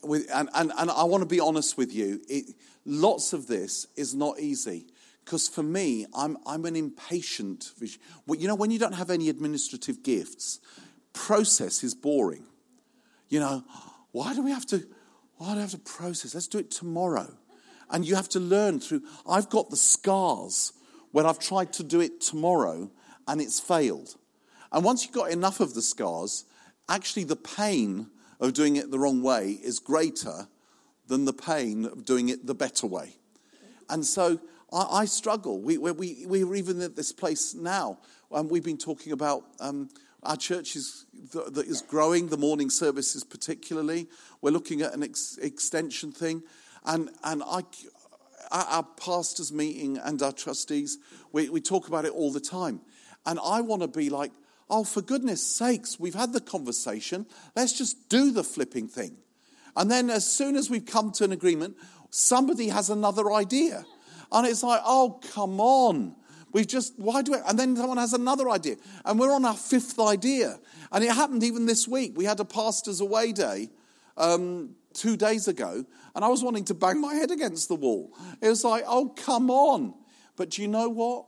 With, 0.03 0.27
and, 0.33 0.49
and, 0.53 0.71
and 0.77 0.91
I 0.91 1.03
want 1.03 1.21
to 1.21 1.27
be 1.27 1.39
honest 1.39 1.77
with 1.77 1.93
you. 1.93 2.21
It, 2.27 2.55
lots 2.85 3.33
of 3.33 3.47
this 3.47 3.87
is 3.95 4.15
not 4.15 4.39
easy. 4.39 4.87
Because 5.23 5.49
for 5.49 5.63
me, 5.63 6.05
I'm, 6.13 6.37
I'm 6.45 6.63
an 6.63 6.77
impatient. 6.77 7.71
Well, 8.25 8.39
you 8.39 8.47
know, 8.47 8.55
when 8.55 8.71
you 8.71 8.79
don't 8.79 8.93
have 8.93 9.09
any 9.09 9.27
administrative 9.27 10.01
gifts, 10.01 10.61
process 11.11 11.83
is 11.83 11.93
boring. 11.93 12.45
You 13.27 13.41
know, 13.41 13.63
why 14.11 14.33
do 14.33 14.41
we 14.41 14.51
have 14.51 14.65
to, 14.67 14.87
why 15.35 15.49
do 15.49 15.55
we 15.55 15.61
have 15.61 15.71
to 15.71 15.79
process? 15.79 16.33
Let's 16.33 16.47
do 16.47 16.59
it 16.59 16.71
tomorrow. 16.71 17.27
And 17.89 18.05
you 18.05 18.15
have 18.15 18.29
to 18.29 18.39
learn 18.39 18.79
through, 18.79 19.03
I've 19.29 19.49
got 19.49 19.69
the 19.69 19.75
scars 19.75 20.71
when 21.11 21.25
I've 21.25 21.39
tried 21.39 21.73
to 21.73 21.83
do 21.83 21.99
it 21.99 22.21
tomorrow 22.21 22.89
and 23.27 23.41
it's 23.41 23.59
failed. 23.59 24.15
And 24.71 24.85
once 24.85 25.03
you've 25.03 25.13
got 25.13 25.31
enough 25.31 25.59
of 25.59 25.73
the 25.73 25.81
scars, 25.81 26.45
actually 26.87 27.25
the 27.25 27.35
pain 27.35 28.07
of 28.39 28.53
doing 28.53 28.75
it 28.75 28.91
the 28.91 28.99
wrong 28.99 29.21
way 29.21 29.59
is 29.63 29.79
greater 29.79 30.47
than 31.07 31.25
the 31.25 31.33
pain 31.33 31.85
of 31.85 32.05
doing 32.05 32.29
it 32.29 32.45
the 32.45 32.53
better 32.53 32.87
way. 32.87 33.15
And 33.89 34.05
so 34.05 34.39
I, 34.71 35.01
I 35.01 35.05
struggle. 35.05 35.61
We, 35.61 35.77
we, 35.77 36.25
we're 36.25 36.55
even 36.55 36.81
at 36.81 36.95
this 36.95 37.11
place 37.11 37.53
now. 37.53 37.99
and 38.31 38.49
we've 38.49 38.63
been 38.63 38.77
talking 38.77 39.13
about 39.13 39.43
um, 39.59 39.89
our 40.23 40.37
church 40.37 40.75
is, 40.75 41.05
that 41.33 41.65
is 41.65 41.81
growing, 41.81 42.27
the 42.27 42.37
morning 42.37 42.69
services 42.69 43.23
particularly. 43.23 44.07
We're 44.41 44.51
looking 44.51 44.81
at 44.81 44.93
an 44.93 45.03
ex- 45.03 45.37
extension 45.41 46.11
thing. 46.11 46.43
And, 46.85 47.09
and 47.23 47.43
I, 47.45 47.61
our 48.51 48.83
pastors' 48.83 49.51
meeting 49.51 49.97
and 49.97 50.21
our 50.21 50.31
trustees, 50.31 50.97
we, 51.31 51.49
we 51.49 51.61
talk 51.61 51.87
about 51.87 52.05
it 52.05 52.11
all 52.11 52.31
the 52.31 52.39
time. 52.39 52.81
And 53.25 53.39
I 53.43 53.61
want 53.61 53.81
to 53.81 53.87
be 53.87 54.09
like, 54.09 54.31
oh, 54.69 54.83
for 54.83 55.01
goodness 55.01 55.45
sakes, 55.45 55.99
we've 55.99 56.15
had 56.15 56.33
the 56.33 56.41
conversation. 56.41 57.25
Let's 57.55 57.77
just 57.77 58.09
do 58.09 58.31
the 58.31 58.43
flipping 58.43 58.87
thing. 58.87 59.17
And 59.75 59.89
then 59.89 60.09
as 60.09 60.29
soon 60.29 60.55
as 60.55 60.69
we've 60.69 60.85
come 60.85 61.11
to 61.13 61.23
an 61.23 61.31
agreement, 61.31 61.77
somebody 62.09 62.69
has 62.69 62.89
another 62.89 63.31
idea. 63.31 63.85
And 64.31 64.47
it's 64.47 64.63
like, 64.63 64.81
oh, 64.83 65.19
come 65.33 65.59
on. 65.59 66.15
We 66.51 66.65
just, 66.65 66.93
why 66.97 67.21
do 67.21 67.33
it? 67.33 67.41
And 67.47 67.59
then 67.59 67.75
someone 67.75 67.97
has 67.97 68.13
another 68.13 68.49
idea. 68.49 68.77
And 69.05 69.19
we're 69.19 69.33
on 69.33 69.45
our 69.45 69.53
fifth 69.53 69.99
idea. 69.99 70.59
And 70.91 71.03
it 71.03 71.11
happened 71.11 71.43
even 71.43 71.65
this 71.65 71.87
week. 71.87 72.13
We 72.15 72.25
had 72.25 72.39
a 72.39 72.45
pastor's 72.45 73.01
away 73.01 73.31
day 73.31 73.69
um, 74.17 74.75
two 74.93 75.15
days 75.15 75.47
ago, 75.47 75.85
and 76.15 76.25
I 76.25 76.27
was 76.27 76.43
wanting 76.43 76.65
to 76.65 76.73
bang 76.73 76.99
my 76.99 77.13
head 77.13 77.31
against 77.31 77.67
the 77.67 77.75
wall. 77.75 78.11
It 78.41 78.49
was 78.49 78.63
like, 78.63 78.83
oh, 78.87 79.09
come 79.09 79.49
on. 79.49 79.93
But 80.35 80.51
do 80.51 80.61
you 80.61 80.67
know 80.67 80.89
what? 80.89 81.25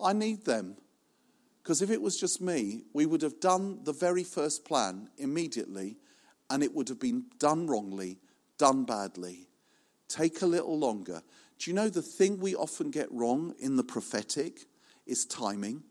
I 0.00 0.12
need 0.12 0.44
them. 0.44 0.76
Because 1.62 1.80
if 1.80 1.90
it 1.90 2.02
was 2.02 2.18
just 2.18 2.40
me, 2.40 2.82
we 2.92 3.06
would 3.06 3.22
have 3.22 3.40
done 3.40 3.84
the 3.84 3.92
very 3.92 4.24
first 4.24 4.64
plan 4.64 5.08
immediately, 5.16 5.96
and 6.50 6.62
it 6.62 6.74
would 6.74 6.88
have 6.88 6.98
been 6.98 7.26
done 7.38 7.66
wrongly, 7.66 8.18
done 8.58 8.84
badly. 8.84 9.46
Take 10.08 10.42
a 10.42 10.46
little 10.46 10.78
longer. 10.78 11.22
Do 11.58 11.70
you 11.70 11.74
know 11.74 11.88
the 11.88 12.02
thing 12.02 12.40
we 12.40 12.56
often 12.56 12.90
get 12.90 13.10
wrong 13.12 13.54
in 13.60 13.76
the 13.76 13.84
prophetic 13.84 14.66
is 15.06 15.24
timing? 15.24 15.84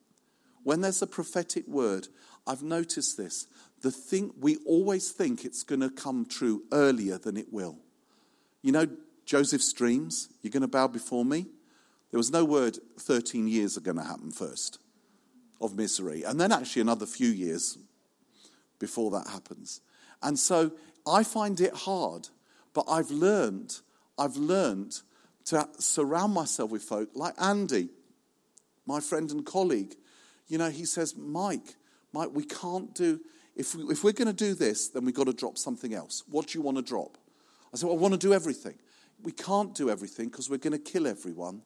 When 0.64 0.82
there's 0.82 1.02
a 1.02 1.08
prophetic 1.08 1.66
word, 1.68 2.10
I've 2.46 2.64
noticed 2.64 3.18
this. 3.18 3.48
The 3.82 3.92
thing 3.92 4.34
we 4.40 4.58
always 4.66 5.12
think 5.12 5.46
it's 5.46 5.64
going 5.64 5.82
to 5.82 5.90
come 5.90 6.26
true 6.26 6.64
earlier 6.72 7.18
than 7.18 7.38
it 7.38 7.52
will. 7.52 7.80
You 8.62 8.74
know 8.74 8.88
Joseph's 9.26 9.72
dreams, 9.72 10.28
you're 10.42 10.52
going 10.52 10.62
to 10.62 10.68
bow 10.68 10.88
before 10.88 11.24
me? 11.24 11.48
There 12.12 12.18
was 12.18 12.32
no 12.32 12.44
word 12.44 12.78
13 13.00 13.48
years 13.48 13.78
are 13.78 13.82
going 13.82 13.98
to 13.98 14.04
happen 14.04 14.32
first 14.32 14.78
of 15.62 15.76
misery. 15.76 16.24
And 16.24 16.40
then 16.40 16.52
actually 16.52 16.82
another 16.82 17.06
few 17.06 17.30
years 17.30 17.78
before 18.80 19.12
that 19.12 19.28
happens. 19.28 19.82
And 20.22 20.38
so 20.38 20.72
I 21.08 21.24
find 21.24 21.60
it 21.60 21.74
hard, 21.74 22.30
but 22.74 22.86
I've 22.88 23.12
learned, 23.12 23.80
I've 24.18 24.36
learned 24.36 25.02
to 25.46 25.68
surround 25.80 26.34
myself 26.34 26.72
with 26.72 26.84
folk 26.84 27.10
like 27.16 27.34
Andy, 27.42 27.90
my 28.86 29.00
friend 29.00 29.32
and 29.32 29.46
colleague. 29.46 29.96
You 30.48 30.58
know, 30.58 30.70
he 30.70 30.86
says, 30.86 31.16
Mike, 31.16 31.76
Mike, 32.14 32.30
we 32.34 32.44
can't 32.44 32.94
do, 32.94 33.20
if, 33.56 33.76
we, 33.76 33.84
if 33.86 34.04
we're 34.04 34.12
going 34.12 34.28
to 34.28 34.34
do 34.34 34.54
this, 34.54 34.90
then 34.90 35.06
we've 35.06 35.16
got 35.16 35.28
to 35.28 35.34
drop 35.34 35.58
something 35.58 35.94
else. 35.94 36.24
What 36.30 36.48
do 36.48 36.58
you 36.60 36.64
want 36.64 36.78
to 36.78 36.84
drop? 36.84 37.18
I 37.74 37.78
said, 37.78 37.88
well, 37.88 37.98
I 37.98 38.02
want 38.02 38.14
to 38.14 38.20
do 38.20 38.34
everything. 38.34 38.76
we 39.24 39.32
can't 39.32 39.74
do 39.76 39.90
everything 39.90 40.30
because 40.30 40.50
we're 40.50 40.58
going 40.58 40.74
to 40.74 40.80
kill 40.80 41.08
everyone, 41.08 41.62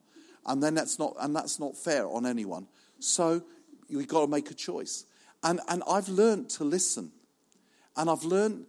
and 0.45 0.61
then 0.61 0.75
that's 0.75 0.99
not 0.99 1.15
and 1.19 1.35
that's 1.35 1.59
not 1.59 1.75
fair 1.75 2.07
on 2.07 2.25
anyone. 2.25 2.67
So 2.99 3.43
we've 3.89 4.07
got 4.07 4.21
to 4.21 4.27
make 4.27 4.51
a 4.51 4.53
choice. 4.53 5.05
And 5.43 5.59
and 5.67 5.83
I've 5.89 6.09
learned 6.09 6.49
to 6.51 6.63
listen, 6.63 7.11
and 7.95 8.09
I've 8.09 8.23
learned, 8.23 8.65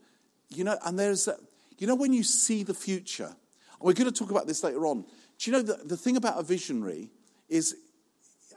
you 0.51 0.65
know, 0.65 0.79
and 0.85 0.99
there's, 0.99 1.29
a, 1.29 1.37
you 1.79 1.87
know, 1.87 1.95
when 1.95 2.13
you 2.13 2.23
see 2.23 2.63
the 2.63 2.75
future. 2.75 3.35
We're 3.79 3.93
going 3.93 4.11
to 4.11 4.19
talk 4.19 4.31
about 4.31 4.47
this 4.47 4.65
later 4.65 4.87
on. 4.87 5.05
Do 5.39 5.51
you 5.51 5.53
know 5.53 5.63
the, 5.63 5.75
the 5.85 5.97
thing 5.99 6.17
about 6.17 6.41
a 6.41 6.43
visionary 6.43 7.11
is, 7.51 7.77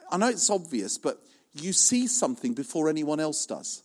I 0.09 0.15
know 0.15 0.29
it's 0.29 0.49
obvious, 0.49 0.97
but 0.97 1.21
you 1.53 1.73
see 1.73 2.07
something 2.07 2.53
before 2.53 2.87
anyone 2.87 3.19
else 3.19 3.45
does. 3.45 3.83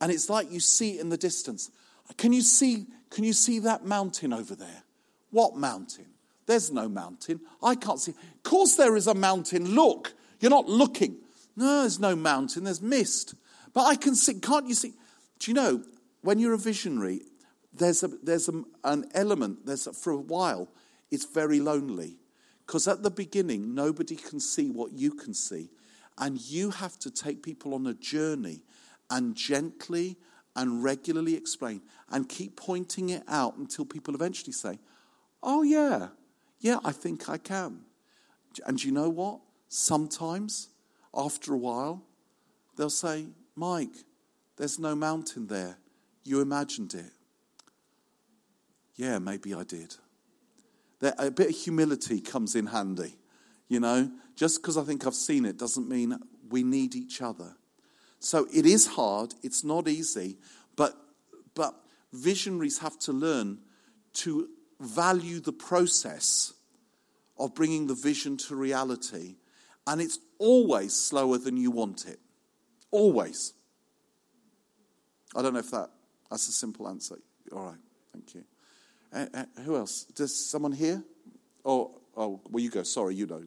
And 0.00 0.12
it's 0.12 0.30
like 0.30 0.52
you 0.52 0.60
see 0.60 0.98
it 0.98 1.00
in 1.00 1.08
the 1.08 1.16
distance. 1.16 1.70
Can 2.16 2.32
you 2.32 2.42
see, 2.42 2.86
can 3.10 3.24
you 3.24 3.32
see 3.32 3.58
that 3.58 3.84
mountain 3.84 4.32
over 4.32 4.54
there? 4.54 4.84
What 5.32 5.56
mountain? 5.56 6.06
There's 6.46 6.70
no 6.70 6.88
mountain. 6.88 7.40
I 7.60 7.74
can't 7.74 7.98
see. 7.98 8.12
Of 8.12 8.42
course, 8.44 8.76
there 8.76 8.94
is 8.94 9.08
a 9.08 9.14
mountain. 9.14 9.74
Look. 9.74 10.12
You're 10.38 10.50
not 10.50 10.68
looking. 10.68 11.16
No, 11.56 11.80
there's 11.82 12.00
no 12.00 12.16
mountain. 12.16 12.64
There's 12.64 12.82
mist. 12.82 13.34
But 13.72 13.84
I 13.86 13.96
can 13.96 14.14
see. 14.14 14.34
Can't 14.34 14.68
you 14.68 14.74
see? 14.74 14.94
Do 15.38 15.50
you 15.50 15.54
know, 15.54 15.82
when 16.22 16.38
you're 16.38 16.54
a 16.54 16.58
visionary, 16.58 17.22
there's, 17.72 18.02
a, 18.02 18.08
there's 18.08 18.48
a, 18.48 18.62
an 18.84 19.06
element, 19.14 19.66
there's 19.66 19.86
a, 19.86 19.92
for 19.92 20.12
a 20.12 20.18
while, 20.18 20.68
it's 21.10 21.24
very 21.24 21.60
lonely. 21.60 22.16
Because 22.66 22.86
at 22.86 23.02
the 23.02 23.10
beginning, 23.10 23.74
nobody 23.74 24.16
can 24.16 24.40
see 24.40 24.70
what 24.70 24.92
you 24.92 25.12
can 25.12 25.34
see. 25.34 25.70
And 26.18 26.40
you 26.40 26.70
have 26.70 26.98
to 27.00 27.10
take 27.10 27.42
people 27.42 27.74
on 27.74 27.86
a 27.86 27.94
journey 27.94 28.60
and 29.10 29.34
gently 29.34 30.16
and 30.54 30.84
regularly 30.84 31.34
explain 31.34 31.82
and 32.10 32.28
keep 32.28 32.56
pointing 32.56 33.10
it 33.10 33.22
out 33.26 33.56
until 33.56 33.84
people 33.84 34.14
eventually 34.14 34.52
say, 34.52 34.78
Oh, 35.42 35.62
yeah, 35.62 36.08
yeah, 36.60 36.78
I 36.84 36.92
think 36.92 37.28
I 37.28 37.38
can. 37.38 37.80
And 38.66 38.82
you 38.82 38.92
know 38.92 39.08
what? 39.08 39.40
Sometimes, 39.68 40.68
after 41.14 41.52
a 41.52 41.58
while, 41.58 42.02
they'll 42.76 42.90
say, 42.90 43.26
Mike, 43.54 43.94
there's 44.56 44.78
no 44.78 44.94
mountain 44.94 45.46
there. 45.46 45.76
You 46.24 46.40
imagined 46.40 46.94
it. 46.94 47.10
Yeah, 48.96 49.18
maybe 49.18 49.54
I 49.54 49.64
did. 49.64 49.96
There, 51.00 51.14
a 51.18 51.30
bit 51.30 51.50
of 51.50 51.56
humility 51.56 52.20
comes 52.20 52.54
in 52.54 52.66
handy. 52.66 53.16
You 53.68 53.80
know, 53.80 54.10
just 54.36 54.60
because 54.60 54.76
I 54.76 54.82
think 54.82 55.06
I've 55.06 55.14
seen 55.14 55.44
it 55.44 55.58
doesn't 55.58 55.88
mean 55.88 56.18
we 56.50 56.62
need 56.62 56.94
each 56.94 57.22
other. 57.22 57.56
So 58.20 58.46
it 58.52 58.66
is 58.66 58.86
hard, 58.86 59.34
it's 59.42 59.64
not 59.64 59.88
easy, 59.88 60.36
but, 60.76 60.96
but 61.54 61.74
visionaries 62.12 62.78
have 62.78 62.98
to 63.00 63.12
learn 63.12 63.58
to 64.14 64.48
value 64.78 65.40
the 65.40 65.52
process 65.52 66.52
of 67.38 67.54
bringing 67.54 67.86
the 67.86 67.94
vision 67.94 68.36
to 68.36 68.54
reality. 68.54 69.36
And 69.86 70.00
it's 70.00 70.18
always 70.42 70.92
slower 70.92 71.38
than 71.38 71.56
you 71.56 71.70
want 71.70 72.04
it. 72.06 72.18
Always. 72.90 73.54
I 75.36 75.40
don't 75.40 75.54
know 75.54 75.60
if 75.60 75.70
that, 75.70 75.88
that's 76.28 76.48
a 76.48 76.52
simple 76.52 76.88
answer. 76.88 77.16
All 77.52 77.66
right, 77.66 77.78
thank 78.12 78.34
you. 78.34 78.44
Uh, 79.14 79.26
uh, 79.32 79.44
who 79.64 79.76
else? 79.76 80.04
Does 80.04 80.50
someone 80.50 80.72
here? 80.72 81.02
Oh, 81.64 82.00
oh, 82.16 82.40
well, 82.50 82.62
you 82.62 82.70
go. 82.70 82.82
Sorry, 82.82 83.14
you 83.14 83.26
know. 83.26 83.42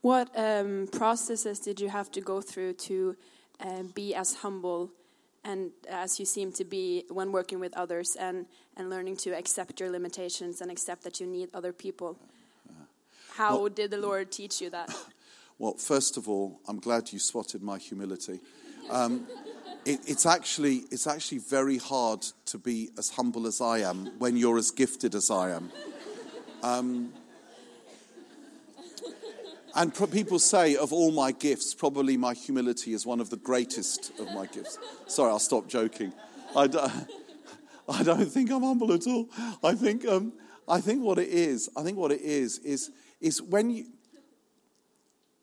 What 0.00 0.30
um, 0.34 0.88
processes 0.90 1.58
did 1.58 1.80
you 1.80 1.90
have 1.90 2.10
to 2.12 2.22
go 2.22 2.40
through 2.40 2.74
to 2.74 3.14
um, 3.60 3.88
be 3.94 4.14
as 4.14 4.36
humble 4.36 4.90
and 5.44 5.70
as 5.88 6.18
you 6.18 6.26
seem 6.26 6.52
to 6.52 6.64
be 6.64 7.04
when 7.08 7.32
working 7.32 7.60
with 7.60 7.76
others 7.76 8.16
and, 8.18 8.46
and 8.76 8.90
learning 8.90 9.16
to 9.18 9.30
accept 9.30 9.80
your 9.80 9.90
limitations 9.90 10.60
and 10.60 10.70
accept 10.70 11.04
that 11.04 11.20
you 11.20 11.26
need 11.26 11.48
other 11.54 11.72
people? 11.72 12.18
How 13.34 13.56
well, 13.56 13.68
did 13.68 13.90
the 13.92 13.98
Lord 13.98 14.32
teach 14.32 14.60
you 14.60 14.70
that? 14.70 14.94
Well, 15.60 15.74
first 15.74 16.16
of 16.16 16.28
all, 16.28 16.60
I'm 16.68 16.78
glad 16.78 17.12
you 17.12 17.18
spotted 17.18 17.64
my 17.64 17.78
humility. 17.78 18.38
Um, 18.90 19.26
it, 19.84 19.98
it's, 20.06 20.24
actually, 20.24 20.84
it's 20.92 21.08
actually 21.08 21.38
very 21.38 21.78
hard 21.78 22.24
to 22.46 22.58
be 22.58 22.90
as 22.96 23.10
humble 23.10 23.44
as 23.44 23.60
I 23.60 23.78
am 23.78 24.06
when 24.18 24.36
you're 24.36 24.56
as 24.56 24.70
gifted 24.70 25.16
as 25.16 25.32
I 25.32 25.50
am. 25.50 25.72
Um, 26.62 27.12
and 29.78 29.94
people 30.10 30.40
say, 30.40 30.74
of 30.74 30.92
all 30.92 31.12
my 31.12 31.30
gifts, 31.30 31.72
probably 31.72 32.16
my 32.16 32.34
humility 32.34 32.94
is 32.94 33.06
one 33.06 33.20
of 33.20 33.30
the 33.30 33.36
greatest 33.36 34.10
of 34.18 34.26
my 34.32 34.46
gifts. 34.46 34.76
Sorry, 35.06 35.30
I'll 35.30 35.38
stop 35.38 35.68
joking. 35.68 36.12
I 36.56 36.66
don't, 36.66 36.92
don't 38.02 38.26
think 38.26 38.50
I'm 38.50 38.64
humble 38.64 38.92
at 38.92 39.06
all. 39.06 39.28
I 39.62 39.74
think, 39.74 40.04
um, 40.04 40.32
I 40.66 40.80
think 40.80 41.04
what 41.04 41.20
it 41.20 41.28
is, 41.28 41.70
I 41.76 41.84
think 41.84 41.96
what 41.96 42.10
it 42.10 42.22
is, 42.22 42.58
is, 42.58 42.90
is 43.20 43.40
when 43.40 43.70
you. 43.70 43.86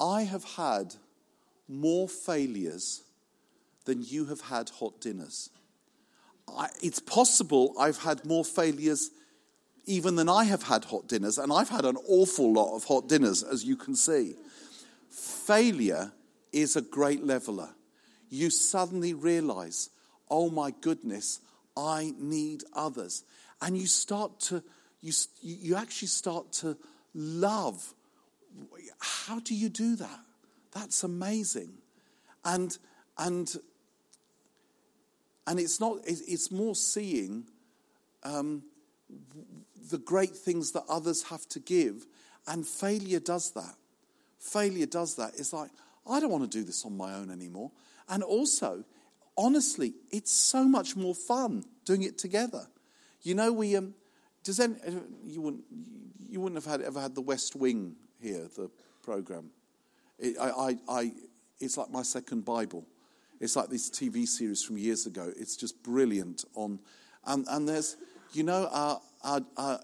I 0.02 0.24
have 0.24 0.44
had 0.44 0.94
more 1.70 2.10
failures 2.10 3.04
than 3.86 4.04
you 4.04 4.26
have 4.26 4.42
had 4.42 4.68
hot 4.68 5.00
dinners. 5.00 5.50
I, 6.54 6.68
it's 6.84 7.00
possible 7.00 7.74
I've 7.80 8.00
had 8.00 8.26
more 8.26 8.44
failures 8.44 9.12
even 9.86 10.16
than 10.16 10.30
I 10.30 10.46
have 10.46 10.64
had 10.64 10.86
hot 10.86 11.08
dinners, 11.08 11.38
and 11.38 11.52
I've 11.52 11.70
had 11.70 11.86
an 11.86 11.98
awful 12.08 12.52
lot 12.52 12.76
of 12.76 12.86
hot 12.86 13.08
dinners, 13.08 13.44
as 13.44 13.64
you 13.64 13.76
can 13.76 13.96
see. 13.96 14.36
Failure 15.10 16.12
is 16.52 16.76
a 16.76 16.82
great 16.82 17.24
leveler. 17.24 17.70
You 18.30 18.50
suddenly 18.50 19.14
realize, 19.14 19.90
oh 20.30 20.50
my 20.50 20.74
goodness, 20.82 21.40
I 21.78 22.14
need 22.18 22.64
others. 22.74 23.24
And 23.62 23.78
you 23.78 23.88
start 23.88 24.40
to, 24.42 24.64
you, 25.02 25.14
you 25.42 25.76
actually 25.76 26.08
start 26.08 26.52
to 26.54 26.78
love. 27.14 27.94
How 29.00 29.40
do 29.40 29.54
you 29.54 29.70
do 29.70 29.96
that? 29.98 30.20
That's 30.72 31.04
amazing. 31.04 31.74
And, 32.44 32.78
and, 33.18 33.56
and 35.48 35.60
it's 35.60 35.80
not, 35.80 36.00
it's 36.06 36.52
more 36.52 36.76
seeing 36.76 37.46
um, 38.24 38.64
the 39.90 39.98
great 39.98 40.36
things 40.36 40.72
that 40.72 40.84
others 40.90 41.24
have 41.24 41.48
to 41.50 41.60
give. 41.60 42.06
And 42.48 42.66
failure 42.66 43.20
does 43.20 43.52
that. 43.52 43.76
Failure 44.40 44.86
does 44.86 45.16
that. 45.16 45.34
It's 45.38 45.54
like, 45.54 45.72
I 46.10 46.20
don't 46.20 46.32
want 46.32 46.50
to 46.50 46.58
do 46.58 46.64
this 46.64 46.86
on 46.86 46.96
my 46.96 47.14
own 47.16 47.32
anymore. 47.32 47.72
And 48.08 48.24
also, 48.24 48.84
honestly, 49.38 49.94
it's 50.12 50.32
so 50.32 50.66
much 50.66 50.96
more 50.96 51.16
fun 51.16 51.64
doing 51.84 52.04
it 52.04 52.18
together. 52.18 52.68
You 53.22 53.36
know, 53.36 53.52
we 53.52 53.76
um, 53.76 53.96
does 54.44 54.60
any, 54.60 54.76
you 55.24 55.42
wouldn't 55.42 55.64
you 56.30 56.42
wouldn't 56.42 56.64
have 56.64 56.72
had, 56.72 56.82
ever 56.86 57.00
had 57.00 57.16
the 57.16 57.22
West 57.22 57.56
Wing 57.56 57.96
here, 58.22 58.48
the 58.56 58.70
program. 59.04 59.50
It, 60.20 60.36
I, 60.40 60.50
I, 60.50 60.78
I, 60.90 61.12
it's 61.60 61.78
like 61.78 61.90
my 61.90 62.02
second 62.02 62.44
Bible. 62.44 62.86
It's 63.40 63.56
like 63.56 63.70
this 63.70 63.90
TV 63.90 64.28
series 64.28 64.64
from 64.64 64.78
years 64.78 65.06
ago. 65.06 65.32
It's 65.38 65.56
just 65.56 65.82
brilliant. 65.82 66.46
On 66.56 66.80
and, 67.26 67.46
and 67.50 67.68
there's 67.68 67.98
you 68.34 68.44
know 68.44 68.68
our, 68.72 69.02
our, 69.26 69.42
our, 69.58 69.80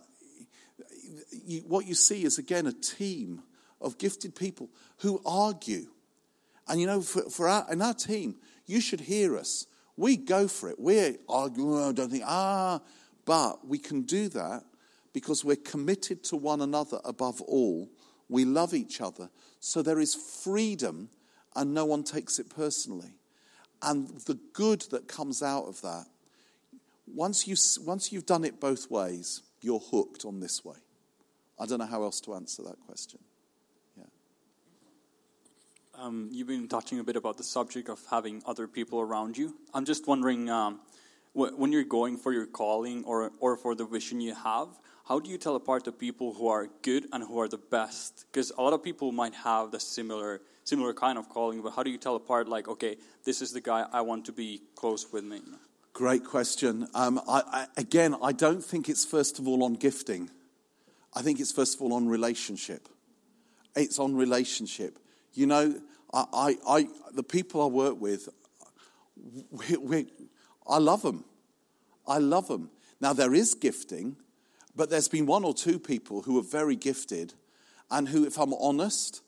you, 1.45 1.61
what 1.61 1.85
you 1.85 1.95
see 1.95 2.23
is 2.23 2.37
again 2.37 2.67
a 2.67 2.73
team 2.73 3.41
of 3.81 3.97
gifted 3.97 4.35
people 4.35 4.69
who 4.99 5.21
argue. 5.25 5.87
And 6.67 6.79
you 6.79 6.87
know, 6.87 7.01
for, 7.01 7.29
for 7.29 7.49
our, 7.49 7.65
in 7.71 7.81
our 7.81 7.93
team, 7.93 8.35
you 8.65 8.79
should 8.79 9.01
hear 9.01 9.37
us. 9.37 9.65
We 9.97 10.15
go 10.15 10.47
for 10.47 10.69
it. 10.69 10.79
We 10.79 11.17
argue, 11.27 11.77
oh, 11.77 11.91
don't 11.91 12.09
think, 12.09 12.23
ah, 12.25 12.79
but 13.25 13.67
we 13.67 13.77
can 13.77 14.03
do 14.03 14.29
that 14.29 14.63
because 15.13 15.43
we're 15.43 15.57
committed 15.57 16.23
to 16.25 16.37
one 16.37 16.61
another 16.61 16.99
above 17.03 17.41
all. 17.41 17.89
We 18.29 18.45
love 18.45 18.73
each 18.73 19.01
other. 19.01 19.29
So 19.59 19.81
there 19.81 19.99
is 19.99 20.15
freedom 20.15 21.09
and 21.55 21.73
no 21.73 21.85
one 21.85 22.03
takes 22.03 22.39
it 22.39 22.49
personally. 22.49 23.15
And 23.81 24.07
the 24.25 24.39
good 24.53 24.81
that 24.91 25.07
comes 25.07 25.43
out 25.43 25.65
of 25.65 25.81
that, 25.81 26.05
once, 27.13 27.47
you, 27.47 27.55
once 27.85 28.11
you've 28.11 28.25
done 28.25 28.43
it 28.43 28.59
both 28.59 28.89
ways, 28.89 29.41
you're 29.61 29.79
hooked 29.79 30.25
on 30.25 30.39
this 30.39 30.63
way. 30.63 30.77
I 31.59 31.65
don't 31.65 31.79
know 31.79 31.85
how 31.85 32.03
else 32.03 32.19
to 32.21 32.33
answer 32.33 32.63
that 32.63 32.79
question. 32.85 33.19
Yeah. 33.97 34.05
Um, 35.95 36.29
you've 36.31 36.47
been 36.47 36.67
touching 36.67 36.99
a 36.99 37.03
bit 37.03 37.15
about 37.15 37.37
the 37.37 37.43
subject 37.43 37.89
of 37.89 37.99
having 38.09 38.41
other 38.45 38.67
people 38.67 38.99
around 38.99 39.37
you. 39.37 39.55
I'm 39.73 39.85
just 39.85 40.07
wondering 40.07 40.49
um, 40.49 40.79
wh- 41.33 41.57
when 41.57 41.71
you're 41.71 41.83
going 41.83 42.17
for 42.17 42.33
your 42.33 42.47
calling 42.47 43.03
or, 43.03 43.31
or 43.39 43.57
for 43.57 43.75
the 43.75 43.85
vision 43.85 44.19
you 44.21 44.33
have, 44.33 44.69
how 45.07 45.19
do 45.19 45.29
you 45.29 45.37
tell 45.37 45.55
apart 45.55 45.83
the 45.83 45.91
people 45.91 46.33
who 46.33 46.47
are 46.47 46.67
good 46.81 47.07
and 47.11 47.23
who 47.23 47.39
are 47.39 47.47
the 47.47 47.57
best? 47.57 48.25
Because 48.31 48.51
a 48.57 48.61
lot 48.61 48.73
of 48.73 48.81
people 48.81 49.11
might 49.11 49.35
have 49.35 49.71
the 49.71 49.79
similar 49.79 50.41
similar 50.63 50.93
kind 50.93 51.17
of 51.17 51.27
calling, 51.27 51.61
but 51.61 51.71
how 51.71 51.83
do 51.83 51.89
you 51.89 51.97
tell 51.97 52.15
apart, 52.15 52.47
like, 52.47 52.67
okay, 52.67 52.95
this 53.25 53.41
is 53.41 53.51
the 53.51 53.61
guy 53.61 53.85
I 53.91 54.01
want 54.01 54.25
to 54.25 54.31
be 54.31 54.61
close 54.75 55.11
with 55.11 55.23
me? 55.23 55.41
Great 55.93 56.23
question. 56.23 56.87
Um, 56.93 57.19
I, 57.27 57.41
I, 57.45 57.67
again, 57.75 58.15
I 58.23 58.31
don't 58.31 58.63
think 58.63 58.87
it's 58.87 59.03
first 59.03 59.39
of 59.39 59.47
all 59.47 59.63
on 59.63 59.73
gifting. 59.73 60.29
I 61.13 61.21
think 61.21 61.39
it's 61.41 61.51
first 61.51 61.75
of 61.75 61.81
all 61.81 61.93
on 61.93 62.07
relationship. 62.07 62.87
It's 63.75 63.99
on 63.99 64.15
relationship. 64.15 64.99
You 65.33 65.47
know, 65.47 65.81
I, 66.13 66.25
I, 66.33 66.57
I 66.67 66.87
the 67.13 67.23
people 67.23 67.61
I 67.61 67.65
work 67.65 67.99
with, 67.99 68.29
we, 69.51 69.77
we, 69.77 70.07
I 70.65 70.77
love 70.77 71.01
them. 71.01 71.25
I 72.07 72.19
love 72.19 72.47
them. 72.47 72.69
Now, 73.01 73.11
there 73.11 73.33
is 73.33 73.53
gifting, 73.53 74.15
but 74.75 74.89
there's 74.89 75.09
been 75.09 75.25
one 75.25 75.43
or 75.43 75.53
two 75.53 75.77
people 75.77 76.21
who 76.21 76.39
are 76.39 76.43
very 76.43 76.77
gifted 76.77 77.33
and 77.89 78.07
who, 78.07 78.25
if 78.25 78.37
I'm 78.37 78.53
honest, 78.53 79.21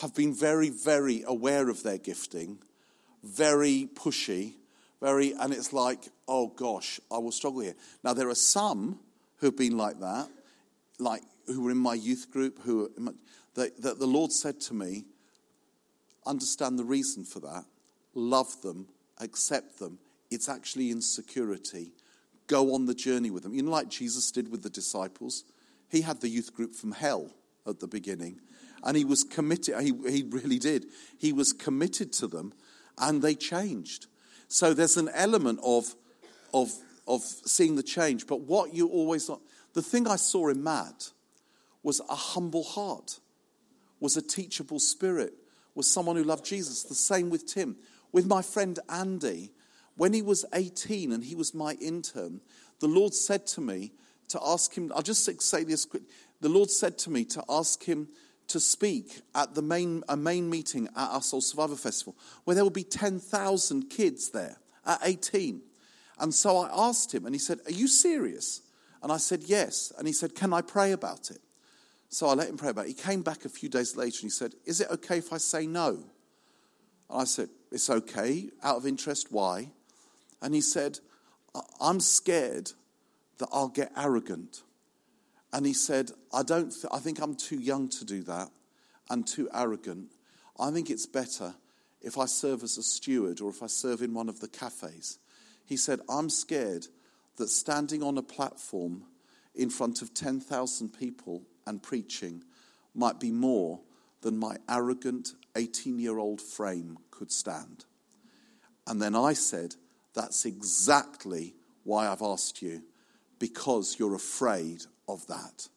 have 0.00 0.14
been 0.14 0.32
very, 0.32 0.70
very 0.70 1.24
aware 1.26 1.68
of 1.68 1.82
their 1.82 1.98
gifting, 1.98 2.58
very 3.24 3.88
pushy, 3.94 4.54
very, 5.00 5.32
and 5.32 5.52
it's 5.52 5.72
like, 5.72 6.08
oh 6.26 6.48
gosh, 6.48 7.00
I 7.10 7.18
will 7.18 7.32
struggle 7.32 7.60
here. 7.60 7.74
Now, 8.02 8.14
there 8.14 8.28
are 8.28 8.34
some 8.34 8.98
who 9.36 9.46
have 9.46 9.56
been 9.56 9.76
like 9.76 10.00
that, 10.00 10.28
like 10.98 11.22
who 11.46 11.62
were 11.62 11.70
in 11.70 11.78
my 11.78 11.94
youth 11.94 12.30
group, 12.30 12.60
who 12.62 12.90
that, 13.54 13.80
that 13.82 13.98
the 13.98 14.06
Lord 14.06 14.32
said 14.32 14.60
to 14.62 14.74
me, 14.74 15.04
understand 16.26 16.78
the 16.78 16.84
reason 16.84 17.24
for 17.24 17.40
that, 17.40 17.64
love 18.14 18.60
them, 18.62 18.88
accept 19.20 19.78
them. 19.78 19.98
It's 20.30 20.48
actually 20.48 20.90
insecurity. 20.90 21.92
Go 22.46 22.74
on 22.74 22.86
the 22.86 22.94
journey 22.94 23.30
with 23.30 23.42
them. 23.42 23.54
You 23.54 23.62
know, 23.62 23.70
like 23.70 23.88
Jesus 23.88 24.30
did 24.30 24.50
with 24.50 24.62
the 24.62 24.70
disciples? 24.70 25.44
He 25.88 26.00
had 26.00 26.20
the 26.20 26.28
youth 26.28 26.54
group 26.54 26.74
from 26.74 26.92
hell 26.92 27.30
at 27.66 27.80
the 27.80 27.86
beginning, 27.86 28.40
and 28.82 28.96
he 28.96 29.04
was 29.04 29.24
committed. 29.24 29.80
He, 29.80 29.92
he 30.08 30.24
really 30.28 30.58
did. 30.58 30.86
He 31.18 31.32
was 31.32 31.52
committed 31.52 32.12
to 32.14 32.26
them, 32.26 32.52
and 32.98 33.22
they 33.22 33.34
changed. 33.34 34.06
So 34.48 34.74
there's 34.74 34.96
an 34.96 35.10
element 35.12 35.60
of, 35.62 35.94
of, 36.54 36.72
of 37.06 37.22
seeing 37.22 37.76
the 37.76 37.82
change. 37.82 38.26
But 38.26 38.42
what 38.42 38.74
you 38.74 38.88
always, 38.88 39.30
the 39.74 39.82
thing 39.82 40.06
I 40.06 40.16
saw 40.16 40.48
in 40.48 40.62
Matt 40.62 41.10
was 41.82 42.00
a 42.08 42.14
humble 42.14 42.64
heart, 42.64 43.20
was 44.00 44.16
a 44.16 44.22
teachable 44.22 44.78
spirit, 44.78 45.34
was 45.74 45.90
someone 45.90 46.16
who 46.16 46.24
loved 46.24 46.44
Jesus. 46.44 46.82
The 46.82 46.94
same 46.94 47.30
with 47.30 47.46
Tim. 47.46 47.76
With 48.12 48.26
my 48.26 48.42
friend 48.42 48.78
Andy, 48.88 49.52
when 49.96 50.12
he 50.12 50.22
was 50.22 50.44
18 50.52 51.12
and 51.12 51.24
he 51.24 51.34
was 51.34 51.54
my 51.54 51.74
intern, 51.74 52.40
the 52.80 52.88
Lord 52.88 53.14
said 53.14 53.46
to 53.48 53.60
me 53.60 53.92
to 54.28 54.40
ask 54.44 54.74
him, 54.74 54.92
I'll 54.94 55.02
just 55.02 55.24
say 55.24 55.64
this 55.64 55.84
quick. 55.84 56.02
The 56.40 56.48
Lord 56.48 56.70
said 56.70 56.98
to 56.98 57.10
me 57.10 57.24
to 57.26 57.44
ask 57.48 57.82
him 57.84 58.08
to 58.48 58.60
speak 58.60 59.22
at 59.34 59.54
the 59.54 59.62
main, 59.62 60.02
a 60.08 60.16
main 60.16 60.48
meeting 60.48 60.86
at 60.88 61.10
our 61.10 61.22
Soul 61.22 61.40
Survivor 61.40 61.76
Festival 61.76 62.16
where 62.44 62.54
there 62.54 62.64
would 62.64 62.72
be 62.72 62.84
10,000 62.84 63.90
kids 63.90 64.30
there 64.30 64.56
at 64.84 65.00
18. 65.02 65.62
And 66.18 66.34
so 66.34 66.58
I 66.58 66.70
asked 66.72 67.14
him, 67.14 67.26
and 67.26 67.34
he 67.34 67.38
said, 67.38 67.58
Are 67.66 67.72
you 67.72 67.88
serious? 67.88 68.62
And 69.02 69.12
I 69.12 69.18
said, 69.18 69.42
Yes. 69.44 69.92
And 69.98 70.06
he 70.06 70.12
said, 70.12 70.34
Can 70.34 70.52
I 70.52 70.62
pray 70.62 70.92
about 70.92 71.30
it? 71.30 71.40
So 72.08 72.28
I 72.28 72.34
let 72.34 72.48
him 72.48 72.56
pray 72.56 72.70
about 72.70 72.86
it. 72.86 72.88
He 72.88 72.94
came 72.94 73.22
back 73.22 73.44
a 73.44 73.48
few 73.48 73.68
days 73.68 73.96
later 73.96 74.18
and 74.20 74.26
he 74.26 74.30
said, 74.30 74.54
Is 74.64 74.80
it 74.80 74.88
okay 74.90 75.18
if 75.18 75.32
I 75.32 75.38
say 75.38 75.66
no? 75.66 76.04
And 77.10 77.20
I 77.20 77.24
said, 77.24 77.48
It's 77.70 77.90
okay. 77.90 78.50
Out 78.62 78.76
of 78.76 78.86
interest, 78.86 79.28
why? 79.30 79.70
And 80.40 80.54
he 80.54 80.60
said, 80.60 80.98
I'm 81.80 82.00
scared 82.00 82.72
that 83.38 83.48
I'll 83.52 83.68
get 83.68 83.92
arrogant. 83.96 84.62
And 85.56 85.64
he 85.64 85.72
said, 85.72 86.10
I 86.34 86.42
don't, 86.42 86.68
th- 86.68 86.84
I 86.92 86.98
think 86.98 87.18
I'm 87.18 87.34
too 87.34 87.58
young 87.58 87.88
to 87.88 88.04
do 88.04 88.22
that 88.24 88.50
and 89.08 89.26
too 89.26 89.48
arrogant. 89.54 90.12
I 90.60 90.70
think 90.70 90.90
it's 90.90 91.06
better 91.06 91.54
if 92.02 92.18
I 92.18 92.26
serve 92.26 92.62
as 92.62 92.76
a 92.76 92.82
steward 92.82 93.40
or 93.40 93.48
if 93.48 93.62
I 93.62 93.66
serve 93.66 94.02
in 94.02 94.12
one 94.12 94.28
of 94.28 94.40
the 94.40 94.48
cafes. 94.48 95.18
He 95.64 95.78
said, 95.78 96.00
I'm 96.10 96.28
scared 96.28 96.88
that 97.38 97.48
standing 97.48 98.02
on 98.02 98.18
a 98.18 98.22
platform 98.22 99.04
in 99.54 99.70
front 99.70 100.02
of 100.02 100.12
10,000 100.12 100.90
people 100.90 101.42
and 101.66 101.82
preaching 101.82 102.44
might 102.94 103.18
be 103.18 103.30
more 103.30 103.80
than 104.20 104.36
my 104.36 104.58
arrogant 104.68 105.32
18 105.56 105.98
year 105.98 106.18
old 106.18 106.42
frame 106.42 106.98
could 107.10 107.32
stand. 107.32 107.86
And 108.86 109.00
then 109.00 109.16
I 109.16 109.32
said, 109.32 109.76
That's 110.12 110.44
exactly 110.44 111.54
why 111.82 112.08
I've 112.08 112.20
asked 112.20 112.60
you, 112.60 112.82
because 113.38 113.98
you're 113.98 114.14
afraid 114.14 114.84
of 115.08 115.26
that. 115.26 115.68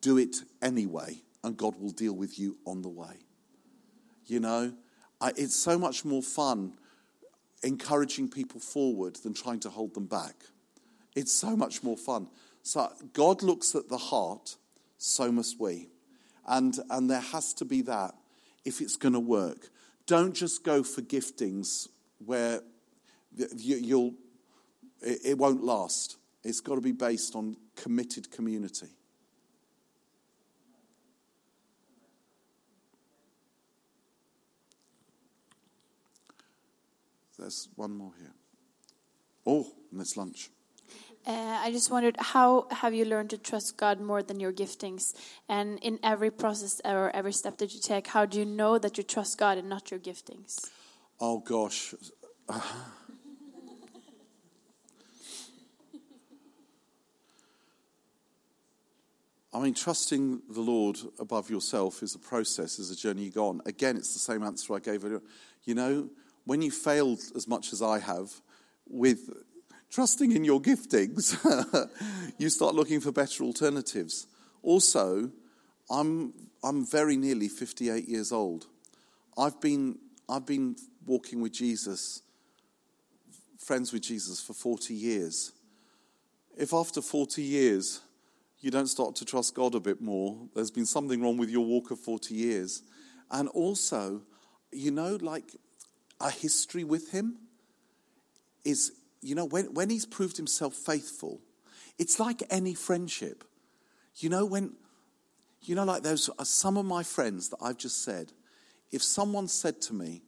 Do 0.00 0.16
it 0.18 0.36
anyway, 0.62 1.22
and 1.42 1.56
God 1.56 1.80
will 1.80 1.90
deal 1.90 2.14
with 2.14 2.38
you 2.38 2.56
on 2.64 2.82
the 2.82 2.88
way. 2.88 3.16
You 4.26 4.40
know, 4.40 4.72
I, 5.20 5.32
it's 5.36 5.56
so 5.56 5.78
much 5.78 6.04
more 6.04 6.22
fun 6.22 6.74
encouraging 7.62 8.28
people 8.28 8.60
forward 8.60 9.16
than 9.16 9.34
trying 9.34 9.60
to 9.60 9.70
hold 9.70 9.94
them 9.94 10.06
back. 10.06 10.34
It's 11.16 11.32
so 11.32 11.56
much 11.56 11.82
more 11.82 11.96
fun. 11.96 12.28
So 12.62 12.92
God 13.12 13.42
looks 13.42 13.74
at 13.74 13.88
the 13.88 13.96
heart, 13.96 14.56
so 14.98 15.32
must 15.32 15.58
we. 15.58 15.88
And, 16.46 16.78
and 16.90 17.10
there 17.10 17.20
has 17.20 17.52
to 17.54 17.64
be 17.64 17.82
that 17.82 18.14
if 18.64 18.80
it's 18.80 18.96
going 18.96 19.14
to 19.14 19.20
work. 19.20 19.70
Don't 20.06 20.34
just 20.34 20.64
go 20.64 20.82
for 20.82 21.02
giftings 21.02 21.88
where 22.24 22.60
you, 23.56 23.96
will 23.96 24.14
it, 25.02 25.20
it 25.24 25.38
won't 25.38 25.62
last. 25.62 26.16
It's 26.44 26.60
got 26.60 26.76
to 26.76 26.80
be 26.80 26.92
based 26.92 27.34
on 27.34 27.56
committed 27.82 28.30
community. 28.30 28.88
There's 37.38 37.68
one 37.76 37.92
more 37.96 38.12
here. 38.18 38.34
Oh, 39.46 39.66
and 39.92 40.00
it's 40.00 40.16
lunch. 40.16 40.50
Uh, 41.26 41.58
I 41.62 41.70
just 41.70 41.90
wondered 41.90 42.16
how 42.18 42.66
have 42.70 42.94
you 42.94 43.04
learned 43.04 43.30
to 43.30 43.38
trust 43.38 43.76
God 43.76 44.00
more 44.00 44.22
than 44.22 44.40
your 44.40 44.52
giftings? 44.52 45.14
And 45.48 45.78
in 45.80 45.98
every 46.02 46.30
process 46.30 46.80
or 46.84 47.14
every 47.14 47.32
step 47.32 47.58
that 47.58 47.74
you 47.74 47.80
take, 47.80 48.08
how 48.08 48.26
do 48.26 48.38
you 48.38 48.44
know 48.44 48.78
that 48.78 48.96
you 48.98 49.04
trust 49.04 49.38
God 49.38 49.58
and 49.58 49.68
not 49.68 49.90
your 49.90 50.00
giftings? 50.00 50.68
Oh 51.20 51.38
gosh. 51.38 51.94
I 59.52 59.60
mean, 59.60 59.72
trusting 59.72 60.42
the 60.50 60.60
Lord 60.60 60.98
above 61.18 61.48
yourself 61.48 62.02
is 62.02 62.14
a 62.14 62.18
process, 62.18 62.78
is 62.78 62.90
a 62.90 62.96
journey 62.96 63.24
you 63.24 63.30
go 63.30 63.48
on. 63.48 63.62
Again, 63.64 63.96
it's 63.96 64.12
the 64.12 64.18
same 64.18 64.42
answer 64.42 64.74
I 64.74 64.78
gave 64.78 65.04
earlier. 65.04 65.22
You 65.64 65.74
know, 65.74 66.10
when 66.44 66.60
you 66.60 66.70
failed 66.70 67.20
as 67.34 67.48
much 67.48 67.72
as 67.72 67.80
I 67.80 67.98
have 67.98 68.30
with 68.86 69.30
trusting 69.90 70.32
in 70.32 70.44
your 70.44 70.60
giftings, 70.60 71.36
you 72.38 72.50
start 72.50 72.74
looking 72.74 73.00
for 73.00 73.10
better 73.10 73.42
alternatives. 73.42 74.26
Also, 74.62 75.30
I'm, 75.90 76.34
I'm 76.62 76.84
very 76.84 77.16
nearly 77.16 77.48
58 77.48 78.06
years 78.06 78.32
old. 78.32 78.66
I've 79.36 79.60
been, 79.62 79.98
I've 80.28 80.44
been 80.44 80.76
walking 81.06 81.40
with 81.40 81.52
Jesus, 81.52 82.20
friends 83.58 83.94
with 83.94 84.02
Jesus 84.02 84.42
for 84.42 84.52
40 84.52 84.92
years. 84.92 85.52
If 86.56 86.74
after 86.74 87.00
40 87.00 87.40
years, 87.40 88.00
you 88.60 88.70
don't 88.70 88.88
start 88.88 89.14
to 89.16 89.24
trust 89.24 89.54
God 89.54 89.74
a 89.74 89.80
bit 89.80 90.00
more, 90.00 90.36
there's 90.54 90.70
been 90.70 90.86
something 90.86 91.22
wrong 91.22 91.36
with 91.36 91.50
your 91.50 91.64
walk 91.64 91.90
of 91.90 92.00
40 92.00 92.34
years. 92.34 92.82
And 93.30 93.48
also, 93.50 94.22
you 94.72 94.90
know, 94.90 95.16
like 95.20 95.54
a 96.20 96.30
history 96.30 96.84
with 96.84 97.12
Him 97.12 97.38
is, 98.64 98.92
you 99.20 99.34
know, 99.34 99.44
when, 99.44 99.66
when 99.74 99.90
He's 99.90 100.06
proved 100.06 100.36
Himself 100.36 100.74
faithful, 100.74 101.40
it's 101.98 102.18
like 102.18 102.42
any 102.50 102.74
friendship. 102.74 103.44
You 104.16 104.30
know, 104.30 104.44
when, 104.44 104.72
you 105.62 105.74
know, 105.74 105.84
like 105.84 106.02
those 106.02 106.28
are 106.38 106.44
some 106.44 106.76
of 106.76 106.84
my 106.84 107.02
friends 107.02 107.50
that 107.50 107.58
I've 107.62 107.78
just 107.78 108.02
said, 108.02 108.32
if 108.90 109.02
someone 109.02 109.48
said 109.48 109.80
to 109.82 109.94
me, 109.94 110.22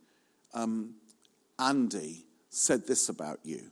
um, 0.55 0.95
Andy 1.59 2.27
said 2.51 2.87
this 2.87 3.09
about 3.09 3.41
you, 3.43 3.71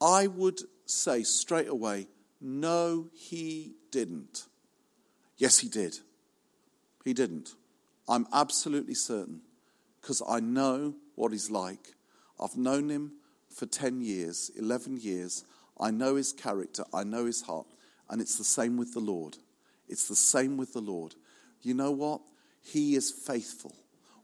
I 0.00 0.26
would 0.28 0.60
say 0.86 1.22
straight 1.22 1.68
away, 1.68 2.06
no, 2.40 3.08
he 3.12 3.74
didn't. 3.90 4.46
Yes, 5.36 5.58
he 5.58 5.68
did. 5.68 5.98
He 7.04 7.12
didn't. 7.12 7.54
I'm 8.08 8.26
absolutely 8.32 8.94
certain 8.94 9.40
because 10.00 10.22
I 10.26 10.40
know 10.40 10.94
what 11.14 11.32
he's 11.32 11.50
like. 11.50 11.94
I've 12.40 12.56
known 12.56 12.88
him 12.88 13.12
for 13.50 13.66
10 13.66 14.00
years, 14.00 14.50
11 14.56 14.98
years. 14.98 15.44
I 15.80 15.90
know 15.90 16.14
his 16.14 16.32
character, 16.32 16.84
I 16.92 17.04
know 17.04 17.24
his 17.26 17.42
heart. 17.42 17.66
And 18.10 18.20
it's 18.20 18.38
the 18.38 18.44
same 18.44 18.76
with 18.76 18.94
the 18.94 19.00
Lord. 19.00 19.36
It's 19.88 20.08
the 20.08 20.16
same 20.16 20.56
with 20.56 20.72
the 20.72 20.80
Lord. 20.80 21.14
You 21.62 21.74
know 21.74 21.90
what? 21.90 22.20
He 22.62 22.94
is 22.94 23.10
faithful. 23.10 23.74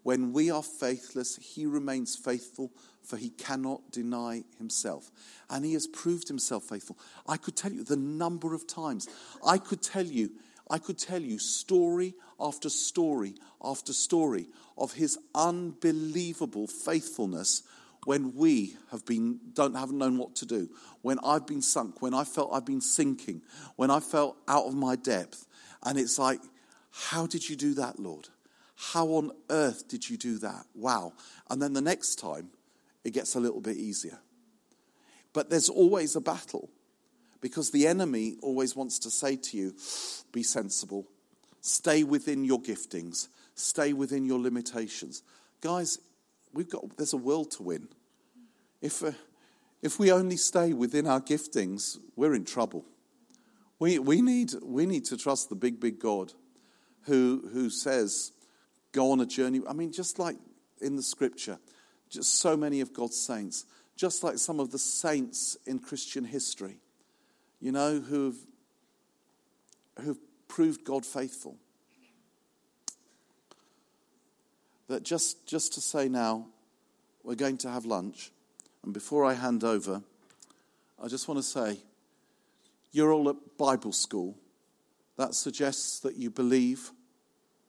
When 0.02 0.32
we 0.32 0.50
are 0.50 0.62
faithless, 0.62 1.36
he 1.36 1.66
remains 1.66 2.16
faithful 2.16 2.70
for 3.04 3.16
he 3.16 3.30
cannot 3.30 3.92
deny 3.92 4.44
himself. 4.58 5.10
And 5.50 5.64
he 5.64 5.74
has 5.74 5.86
proved 5.86 6.28
himself 6.28 6.64
faithful. 6.64 6.98
I 7.26 7.36
could 7.36 7.56
tell 7.56 7.72
you 7.72 7.84
the 7.84 7.96
number 7.96 8.54
of 8.54 8.66
times. 8.66 9.08
I 9.46 9.58
could 9.58 9.82
tell 9.82 10.06
you, 10.06 10.30
I 10.70 10.78
could 10.78 10.98
tell 10.98 11.20
you 11.20 11.38
story 11.38 12.14
after 12.40 12.68
story 12.68 13.34
after 13.62 13.92
story 13.92 14.48
of 14.76 14.94
his 14.94 15.18
unbelievable 15.34 16.66
faithfulness 16.66 17.62
when 18.04 18.34
we 18.34 18.76
have 18.90 19.04
been 19.06 19.40
don't 19.54 19.74
haven't 19.74 19.98
known 19.98 20.18
what 20.18 20.34
to 20.36 20.46
do, 20.46 20.68
when 21.02 21.18
I've 21.24 21.46
been 21.46 21.62
sunk, 21.62 22.02
when 22.02 22.14
I 22.14 22.24
felt 22.24 22.50
I've 22.52 22.66
been 22.66 22.80
sinking, 22.80 23.42
when 23.76 23.90
I 23.90 24.00
felt 24.00 24.36
out 24.46 24.66
of 24.66 24.74
my 24.74 24.96
depth. 24.96 25.46
And 25.82 25.98
it's 25.98 26.18
like, 26.18 26.40
how 26.90 27.26
did 27.26 27.48
you 27.48 27.56
do 27.56 27.74
that, 27.74 27.98
Lord? 27.98 28.28
How 28.76 29.06
on 29.06 29.32
earth 29.50 29.88
did 29.88 30.08
you 30.08 30.16
do 30.16 30.38
that? 30.38 30.66
Wow. 30.74 31.14
And 31.50 31.62
then 31.62 31.72
the 31.72 31.80
next 31.80 32.16
time, 32.16 32.50
it 33.04 33.12
gets 33.12 33.34
a 33.34 33.40
little 33.40 33.60
bit 33.60 33.76
easier. 33.76 34.18
But 35.32 35.50
there's 35.50 35.68
always 35.68 36.16
a 36.16 36.20
battle 36.20 36.70
because 37.40 37.70
the 37.70 37.86
enemy 37.86 38.36
always 38.40 38.74
wants 38.74 38.98
to 39.00 39.10
say 39.10 39.36
to 39.36 39.56
you, 39.56 39.74
be 40.32 40.42
sensible, 40.42 41.06
stay 41.60 42.02
within 42.02 42.44
your 42.44 42.60
giftings, 42.60 43.28
stay 43.54 43.92
within 43.92 44.24
your 44.24 44.40
limitations. 44.40 45.22
Guys, 45.60 45.98
we've 46.54 46.70
got, 46.70 46.96
there's 46.96 47.12
a 47.12 47.18
world 47.18 47.50
to 47.50 47.62
win. 47.62 47.88
If, 48.80 49.02
uh, 49.02 49.12
if 49.82 49.98
we 49.98 50.10
only 50.10 50.36
stay 50.36 50.72
within 50.72 51.06
our 51.06 51.20
giftings, 51.20 51.98
we're 52.16 52.34
in 52.34 52.44
trouble. 52.44 52.84
We, 53.78 53.98
we, 53.98 54.22
need, 54.22 54.52
we 54.62 54.86
need 54.86 55.04
to 55.06 55.16
trust 55.16 55.48
the 55.48 55.56
big, 55.56 55.80
big 55.80 55.98
God 55.98 56.32
who, 57.02 57.50
who 57.52 57.68
says, 57.68 58.32
go 58.92 59.10
on 59.10 59.20
a 59.20 59.26
journey. 59.26 59.60
I 59.68 59.74
mean, 59.74 59.92
just 59.92 60.18
like 60.18 60.36
in 60.80 60.96
the 60.96 61.02
scripture, 61.02 61.58
just 62.14 62.38
so 62.38 62.56
many 62.56 62.80
of 62.80 62.92
God's 62.92 63.16
saints, 63.16 63.64
just 63.96 64.24
like 64.24 64.38
some 64.38 64.60
of 64.60 64.70
the 64.70 64.78
saints 64.78 65.56
in 65.66 65.78
Christian 65.78 66.24
history, 66.24 66.78
you 67.60 67.72
know, 67.72 68.00
who've, 68.00 68.38
who've 70.00 70.18
proved 70.48 70.84
God 70.84 71.04
faithful. 71.06 71.56
That 74.88 75.02
just, 75.02 75.46
just 75.46 75.72
to 75.74 75.80
say 75.80 76.08
now, 76.08 76.46
we're 77.22 77.34
going 77.36 77.56
to 77.58 77.70
have 77.70 77.86
lunch. 77.86 78.30
And 78.82 78.92
before 78.92 79.24
I 79.24 79.32
hand 79.32 79.64
over, 79.64 80.02
I 81.02 81.08
just 81.08 81.26
want 81.26 81.38
to 81.38 81.42
say, 81.42 81.78
you're 82.92 83.12
all 83.12 83.30
at 83.30 83.56
Bible 83.56 83.92
school. 83.92 84.36
That 85.16 85.34
suggests 85.34 86.00
that 86.00 86.16
you 86.16 86.28
believe 86.28 86.90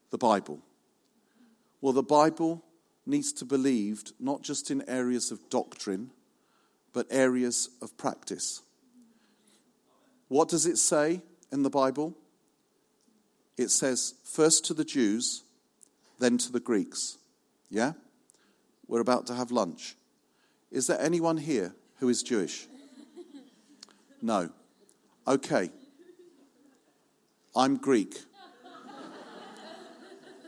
the 0.09 0.17
Bible. 0.17 0.59
Well, 1.79 1.93
the 1.93 2.03
Bible 2.03 2.64
needs 3.05 3.31
to 3.33 3.45
be 3.45 3.49
believed 3.49 4.13
not 4.19 4.41
just 4.41 4.71
in 4.71 4.87
areas 4.89 5.31
of 5.31 5.49
doctrine, 5.49 6.11
but 6.93 7.07
areas 7.09 7.69
of 7.81 7.95
practice. 7.97 8.61
What 10.27 10.49
does 10.49 10.65
it 10.65 10.77
say 10.77 11.21
in 11.51 11.63
the 11.63 11.69
Bible? 11.69 12.15
It 13.57 13.69
says, 13.69 14.15
first 14.23 14.65
to 14.65 14.73
the 14.73 14.83
Jews, 14.83 15.43
then 16.19 16.37
to 16.39 16.51
the 16.51 16.59
Greeks. 16.59 17.17
Yeah? 17.69 17.93
We're 18.87 19.01
about 19.01 19.27
to 19.27 19.35
have 19.35 19.51
lunch. 19.51 19.95
Is 20.71 20.87
there 20.87 20.99
anyone 20.99 21.37
here 21.37 21.73
who 21.99 22.09
is 22.09 22.23
Jewish? 22.23 22.67
No. 24.21 24.49
Okay. 25.27 25.69
I'm 27.55 27.77
Greek. 27.77 28.15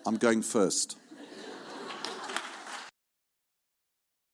I'm 0.06 0.16
going 0.16 0.42
first. 0.42 0.98